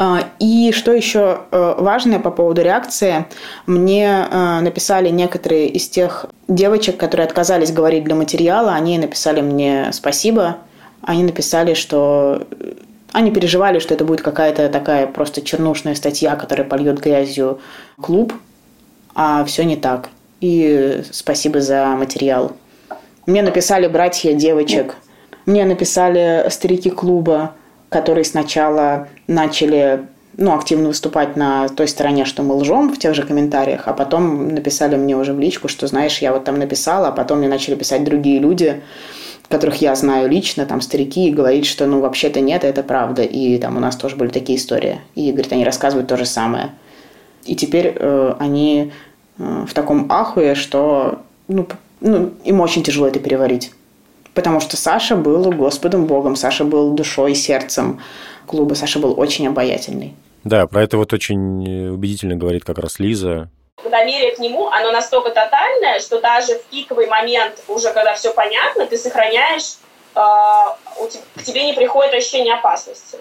А, 0.00 0.28
и 0.38 0.70
что 0.70 0.92
еще 0.92 1.40
э, 1.50 1.74
важное 1.76 2.20
по 2.20 2.30
поводу 2.30 2.62
реакции, 2.62 3.26
мне 3.66 4.28
э, 4.30 4.60
написали 4.60 5.08
некоторые 5.08 5.66
из 5.66 5.88
тех 5.88 6.26
девочек, 6.46 6.96
которые 6.96 7.26
отказались 7.26 7.72
говорить 7.72 8.04
для 8.04 8.14
материала, 8.14 8.74
они 8.74 8.96
написали 8.96 9.40
мне 9.40 9.90
спасибо, 9.92 10.58
они 11.02 11.24
написали, 11.24 11.74
что 11.74 12.46
они 13.10 13.32
переживали, 13.32 13.80
что 13.80 13.92
это 13.92 14.04
будет 14.04 14.22
какая-то 14.22 14.68
такая 14.68 15.08
просто 15.08 15.42
чернушная 15.42 15.96
статья, 15.96 16.36
которая 16.36 16.64
польет 16.64 17.00
грязью 17.00 17.58
клуб, 18.00 18.32
а 19.16 19.44
все 19.46 19.64
не 19.64 19.74
так. 19.74 20.10
И 20.40 21.02
спасибо 21.10 21.60
за 21.60 21.86
материал. 21.98 22.52
Мне 23.26 23.42
написали 23.42 23.88
братья 23.88 24.32
девочек, 24.32 24.94
мне 25.44 25.64
написали 25.64 26.46
старики 26.50 26.88
клуба, 26.88 27.54
которые 27.88 28.24
сначала 28.24 29.08
начали 29.26 30.06
ну, 30.36 30.54
активно 30.54 30.88
выступать 30.88 31.36
на 31.36 31.68
той 31.68 31.88
стороне, 31.88 32.24
что 32.24 32.42
мы 32.42 32.54
лжем 32.54 32.92
в 32.92 32.98
тех 32.98 33.14
же 33.14 33.24
комментариях, 33.24 33.88
а 33.88 33.92
потом 33.92 34.54
написали 34.54 34.96
мне 34.96 35.16
уже 35.16 35.32
в 35.32 35.40
личку, 35.40 35.68
что, 35.68 35.86
знаешь, 35.88 36.18
я 36.18 36.32
вот 36.32 36.44
там 36.44 36.58
написала, 36.58 37.08
а 37.08 37.12
потом 37.12 37.38
мне 37.38 37.48
начали 37.48 37.74
писать 37.74 38.04
другие 38.04 38.38
люди, 38.38 38.80
которых 39.48 39.76
я 39.76 39.94
знаю 39.94 40.28
лично, 40.28 40.66
там 40.66 40.80
старики, 40.80 41.28
и 41.28 41.32
говорить, 41.32 41.66
что 41.66 41.86
ну 41.86 42.00
вообще-то 42.00 42.40
нет, 42.40 42.64
это 42.64 42.82
правда. 42.82 43.22
И 43.22 43.58
там 43.58 43.76
у 43.76 43.80
нас 43.80 43.96
тоже 43.96 44.16
были 44.16 44.28
такие 44.28 44.58
истории. 44.58 45.00
И, 45.14 45.32
говорит, 45.32 45.52
они 45.52 45.64
рассказывают 45.64 46.08
то 46.08 46.16
же 46.16 46.26
самое. 46.26 46.70
И 47.44 47.56
теперь 47.56 47.94
э, 47.96 48.34
они 48.38 48.92
э, 49.38 49.64
в 49.66 49.72
таком 49.72 50.06
ахуе, 50.12 50.54
что 50.54 51.20
ну, 51.48 51.66
ну, 52.00 52.30
им 52.44 52.60
очень 52.60 52.82
тяжело 52.82 53.08
это 53.08 53.20
переварить. 53.20 53.72
Потому 54.38 54.60
что 54.60 54.76
Саша 54.76 55.16
был 55.16 55.50
Господом 55.50 56.06
Богом, 56.06 56.36
Саша 56.36 56.62
был 56.62 56.92
душой 56.92 57.32
и 57.32 57.34
сердцем 57.34 58.00
клуба, 58.46 58.74
Саша 58.74 59.00
был 59.00 59.18
очень 59.18 59.48
обаятельный. 59.48 60.14
Да, 60.44 60.68
про 60.68 60.84
это 60.84 60.96
вот 60.96 61.12
очень 61.12 61.88
убедительно 61.90 62.36
говорит 62.36 62.64
как 62.64 62.78
раз 62.78 63.00
Лиза. 63.00 63.48
Доверие 63.82 64.36
к 64.36 64.38
нему, 64.38 64.68
оно 64.68 64.92
настолько 64.92 65.30
тотальное, 65.30 65.98
что 65.98 66.20
даже 66.20 66.54
в 66.54 66.62
пиковый 66.70 67.08
момент, 67.08 67.64
уже 67.66 67.92
когда 67.92 68.14
все 68.14 68.32
понятно, 68.32 68.86
ты 68.86 68.96
сохраняешь 68.96 69.78
к 70.14 71.42
тебе 71.44 71.64
не 71.64 71.72
приходит 71.72 72.14
ощущение 72.14 72.54
опасности. 72.54 73.18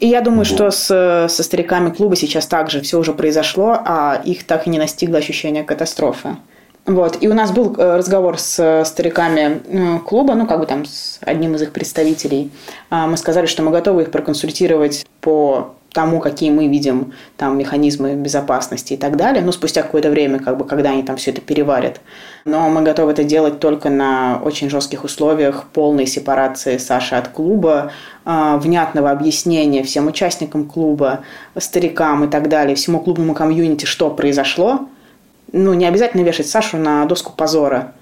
И 0.00 0.08
я 0.08 0.20
думаю, 0.20 0.44
что 0.44 0.72
с, 0.72 1.28
со 1.28 1.42
стариками 1.44 1.90
клуба 1.90 2.16
сейчас 2.16 2.48
также 2.48 2.80
все 2.80 2.98
уже 2.98 3.12
произошло, 3.12 3.78
а 3.86 4.20
их 4.24 4.44
так 4.44 4.66
и 4.66 4.70
не 4.70 4.80
настигло 4.80 5.18
ощущение 5.18 5.62
катастрофы. 5.62 6.38
Вот. 6.86 7.18
И 7.20 7.28
у 7.28 7.34
нас 7.34 7.50
был 7.50 7.74
э, 7.76 7.96
разговор 7.96 8.38
с 8.38 8.84
стариками 8.84 9.60
э, 9.64 9.98
клуба, 10.00 10.34
ну, 10.34 10.46
как 10.46 10.60
бы 10.60 10.66
там 10.66 10.84
с 10.84 11.18
одним 11.20 11.56
из 11.56 11.62
их 11.62 11.72
представителей. 11.72 12.52
А, 12.90 13.08
мы 13.08 13.16
сказали, 13.16 13.46
что 13.46 13.64
мы 13.64 13.72
готовы 13.72 14.02
их 14.02 14.12
проконсультировать 14.12 15.04
по 15.20 15.74
тому, 15.92 16.20
какие 16.20 16.50
мы 16.50 16.68
видим 16.68 17.14
там 17.38 17.56
механизмы 17.58 18.14
безопасности 18.14 18.92
и 18.92 18.96
так 18.98 19.16
далее. 19.16 19.42
Но 19.42 19.50
спустя 19.50 19.82
какое-то 19.82 20.10
время, 20.10 20.38
как 20.38 20.58
бы, 20.58 20.64
когда 20.64 20.90
они 20.90 21.02
там 21.02 21.16
все 21.16 21.30
это 21.30 21.40
переварят. 21.40 22.00
Но 22.44 22.68
мы 22.68 22.82
готовы 22.82 23.12
это 23.12 23.24
делать 23.24 23.58
только 23.60 23.88
на 23.88 24.40
очень 24.44 24.68
жестких 24.68 25.04
условиях 25.04 25.64
полной 25.72 26.06
сепарации 26.06 26.76
Саши 26.76 27.14
от 27.14 27.28
клуба, 27.28 27.92
а, 28.24 28.58
внятного 28.58 29.10
объяснения 29.10 29.82
всем 29.82 30.06
участникам 30.06 30.68
клуба, 30.68 31.20
старикам 31.58 32.24
и 32.24 32.28
так 32.28 32.48
далее, 32.48 32.76
всему 32.76 33.00
клубному 33.00 33.34
комьюнити, 33.34 33.86
что 33.86 34.10
произошло. 34.10 34.86
Ну, 35.52 35.74
не 35.74 35.86
обязательно 35.86 36.22
вешать 36.22 36.48
Сашу 36.48 36.76
на 36.76 37.04
доску 37.06 37.32
позора, 37.36 37.92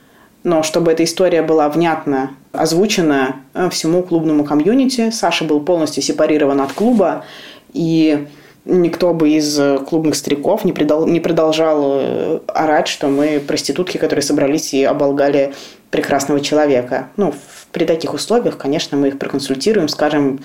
но 0.42 0.62
чтобы 0.62 0.92
эта 0.92 1.04
история 1.04 1.42
была 1.42 1.68
внятно 1.68 2.30
озвучена 2.52 3.36
э, 3.54 3.68
всему 3.70 4.02
клубному 4.02 4.44
комьюнити. 4.44 5.10
Саша 5.10 5.44
был 5.44 5.60
полностью 5.60 6.02
сепарирован 6.02 6.60
от 6.60 6.72
клуба, 6.72 7.24
и 7.72 8.26
никто 8.64 9.12
бы 9.12 9.30
из 9.30 9.60
клубных 9.86 10.14
стариков 10.14 10.64
не, 10.64 10.72
придал, 10.72 11.06
не 11.06 11.20
продолжал 11.20 11.98
э, 12.00 12.40
орать, 12.48 12.88
что 12.88 13.08
мы 13.08 13.40
проститутки, 13.40 13.98
которые 13.98 14.22
собрались 14.22 14.72
и 14.74 14.84
оболгали 14.84 15.54
прекрасного 15.90 16.40
человека. 16.40 17.08
Ну, 17.16 17.34
при 17.74 17.86
таких 17.86 18.14
условиях, 18.14 18.56
конечно, 18.56 18.96
мы 18.96 19.08
их 19.08 19.18
проконсультируем, 19.18 19.88
скажем, 19.88 20.38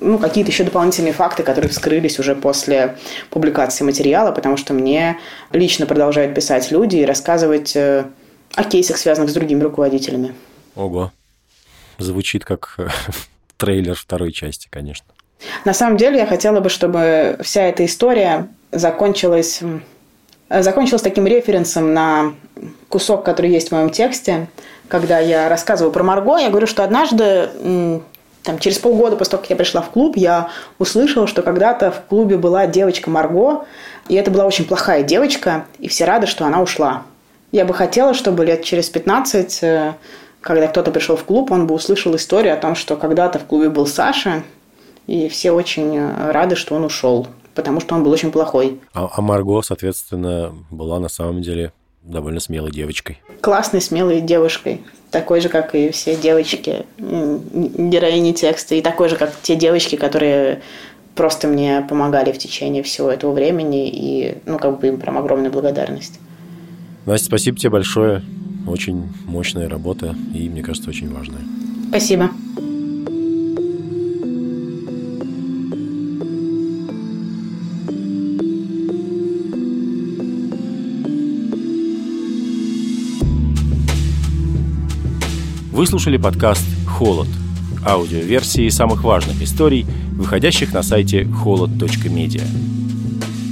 ну, 0.00 0.18
какие-то 0.18 0.50
еще 0.50 0.64
дополнительные 0.64 1.12
факты, 1.12 1.44
которые 1.44 1.70
вскрылись 1.70 2.18
уже 2.18 2.34
после 2.34 2.98
публикации 3.30 3.84
материала, 3.84 4.32
потому 4.32 4.56
что 4.56 4.74
мне 4.74 5.16
лично 5.52 5.86
продолжают 5.86 6.34
писать 6.34 6.72
люди 6.72 6.96
и 6.96 7.04
рассказывать 7.04 7.76
э, 7.76 8.06
о 8.56 8.64
кейсах, 8.64 8.96
связанных 8.96 9.30
с 9.30 9.32
другими 9.32 9.62
руководителями. 9.62 10.34
Ого. 10.74 11.12
Звучит 11.98 12.44
как 12.44 12.76
трейлер 13.56 13.94
второй 13.94 14.32
части, 14.32 14.66
конечно. 14.68 15.06
На 15.64 15.74
самом 15.74 15.96
деле 15.96 16.18
я 16.18 16.26
хотела 16.26 16.58
бы, 16.58 16.68
чтобы 16.68 17.38
вся 17.44 17.62
эта 17.62 17.84
история 17.84 18.48
закончилась, 18.72 19.60
закончилась 20.48 21.02
таким 21.02 21.28
референсом 21.28 21.94
на 21.94 22.34
кусок, 22.88 23.24
который 23.24 23.52
есть 23.52 23.68
в 23.68 23.72
моем 23.72 23.90
тексте. 23.90 24.48
Когда 24.92 25.20
я 25.20 25.48
рассказываю 25.48 25.90
про 25.90 26.02
Марго, 26.02 26.36
я 26.36 26.50
говорю, 26.50 26.66
что 26.66 26.84
однажды 26.84 27.48
там, 28.42 28.58
через 28.58 28.78
полгода 28.78 29.16
после 29.16 29.30
того, 29.30 29.40
как 29.40 29.48
я 29.48 29.56
пришла 29.56 29.80
в 29.80 29.88
клуб, 29.88 30.18
я 30.18 30.50
услышала, 30.78 31.26
что 31.26 31.40
когда-то 31.40 31.90
в 31.90 32.02
клубе 32.10 32.36
была 32.36 32.66
девочка 32.66 33.08
Марго, 33.08 33.64
и 34.08 34.16
это 34.16 34.30
была 34.30 34.44
очень 34.44 34.66
плохая 34.66 35.02
девочка, 35.02 35.64
и 35.78 35.88
все 35.88 36.04
рады, 36.04 36.26
что 36.26 36.44
она 36.44 36.60
ушла. 36.60 37.04
Я 37.52 37.64
бы 37.64 37.72
хотела, 37.72 38.12
чтобы 38.12 38.44
лет 38.44 38.64
через 38.64 38.90
15, 38.90 39.62
э, 39.62 39.94
когда 40.42 40.68
кто-то 40.68 40.90
пришел 40.90 41.16
в 41.16 41.24
клуб, 41.24 41.50
он 41.52 41.66
бы 41.66 41.74
услышал 41.74 42.14
историю 42.14 42.52
о 42.52 42.58
том, 42.58 42.74
что 42.74 42.96
когда-то 42.96 43.38
в 43.38 43.46
клубе 43.46 43.70
был 43.70 43.86
Саша, 43.86 44.42
и 45.06 45.30
все 45.30 45.52
очень 45.52 45.96
э, 45.96 46.32
рады, 46.32 46.54
что 46.54 46.74
он 46.74 46.84
ушел, 46.84 47.28
потому 47.54 47.80
что 47.80 47.94
он 47.94 48.04
был 48.04 48.10
очень 48.10 48.30
плохой. 48.30 48.78
А, 48.92 49.08
а 49.10 49.22
Марго, 49.22 49.62
соответственно, 49.62 50.52
была 50.70 51.00
на 51.00 51.08
самом 51.08 51.40
деле 51.40 51.72
довольно 52.02 52.40
смелой 52.40 52.70
девочкой. 52.70 53.20
Классной, 53.40 53.80
смелой 53.80 54.20
девушкой. 54.20 54.82
Такой 55.10 55.40
же, 55.40 55.48
как 55.48 55.74
и 55.74 55.90
все 55.90 56.16
девочки, 56.16 56.86
героини 56.98 58.32
текста. 58.32 58.74
И 58.74 58.82
такой 58.82 59.08
же, 59.08 59.16
как 59.16 59.34
те 59.42 59.56
девочки, 59.56 59.96
которые 59.96 60.62
просто 61.14 61.48
мне 61.48 61.84
помогали 61.88 62.32
в 62.32 62.38
течение 62.38 62.82
всего 62.82 63.10
этого 63.10 63.32
времени. 63.32 63.88
И, 63.88 64.38
ну, 64.46 64.58
как 64.58 64.80
бы 64.80 64.88
им 64.88 64.98
прям 64.98 65.18
огромная 65.18 65.50
благодарность. 65.50 66.18
Настя, 67.04 67.26
спасибо 67.26 67.58
тебе 67.58 67.70
большое. 67.70 68.22
Очень 68.66 69.12
мощная 69.26 69.68
работа 69.68 70.14
и, 70.34 70.48
мне 70.48 70.62
кажется, 70.62 70.88
очень 70.88 71.12
важная. 71.12 71.42
Спасибо. 71.88 72.30
Вы 85.82 85.88
слушали 85.88 86.16
подкаст 86.16 86.64
«Холод»– 86.86 87.26
аудиоверсии 87.84 88.68
самых 88.68 89.02
важных 89.02 89.42
историй, 89.42 89.84
выходящих 90.12 90.72
на 90.72 90.84
сайте 90.84 91.24
холод.медиа. 91.24 92.44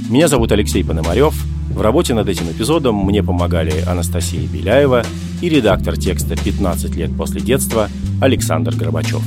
Меня 0.09 0.29
зовут 0.29 0.53
Алексей 0.53 0.81
Пономарев. 0.81 1.33
В 1.75 1.81
работе 1.81 2.13
над 2.13 2.29
этим 2.29 2.49
эпизодом 2.49 2.95
мне 2.95 3.21
помогали 3.21 3.83
Анастасия 3.85 4.47
Беляева 4.47 5.03
и 5.41 5.49
редактор 5.49 5.97
текста 5.97 6.35
«15 6.35 6.95
лет 6.95 7.11
после 7.17 7.41
детства» 7.41 7.89
Александр 8.21 8.77
Горбачев. 8.77 9.21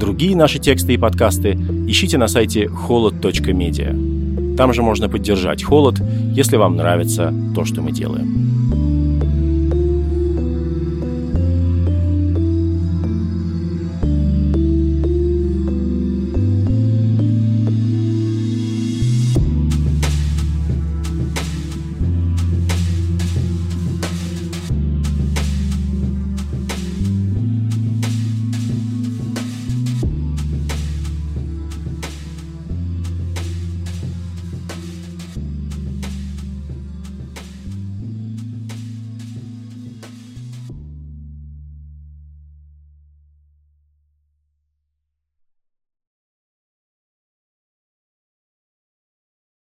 Другие 0.00 0.34
наши 0.34 0.58
тексты 0.58 0.94
и 0.94 0.98
подкасты 0.98 1.52
ищите 1.86 2.18
на 2.18 2.26
сайте 2.26 2.66
холод.медиа. 2.66 4.56
Там 4.56 4.74
же 4.74 4.82
можно 4.82 5.08
поддержать 5.08 5.62
«Холод», 5.62 6.02
если 6.34 6.56
вам 6.56 6.74
нравится 6.74 7.32
то, 7.54 7.64
что 7.64 7.80
мы 7.80 7.92
делаем. 7.92 8.59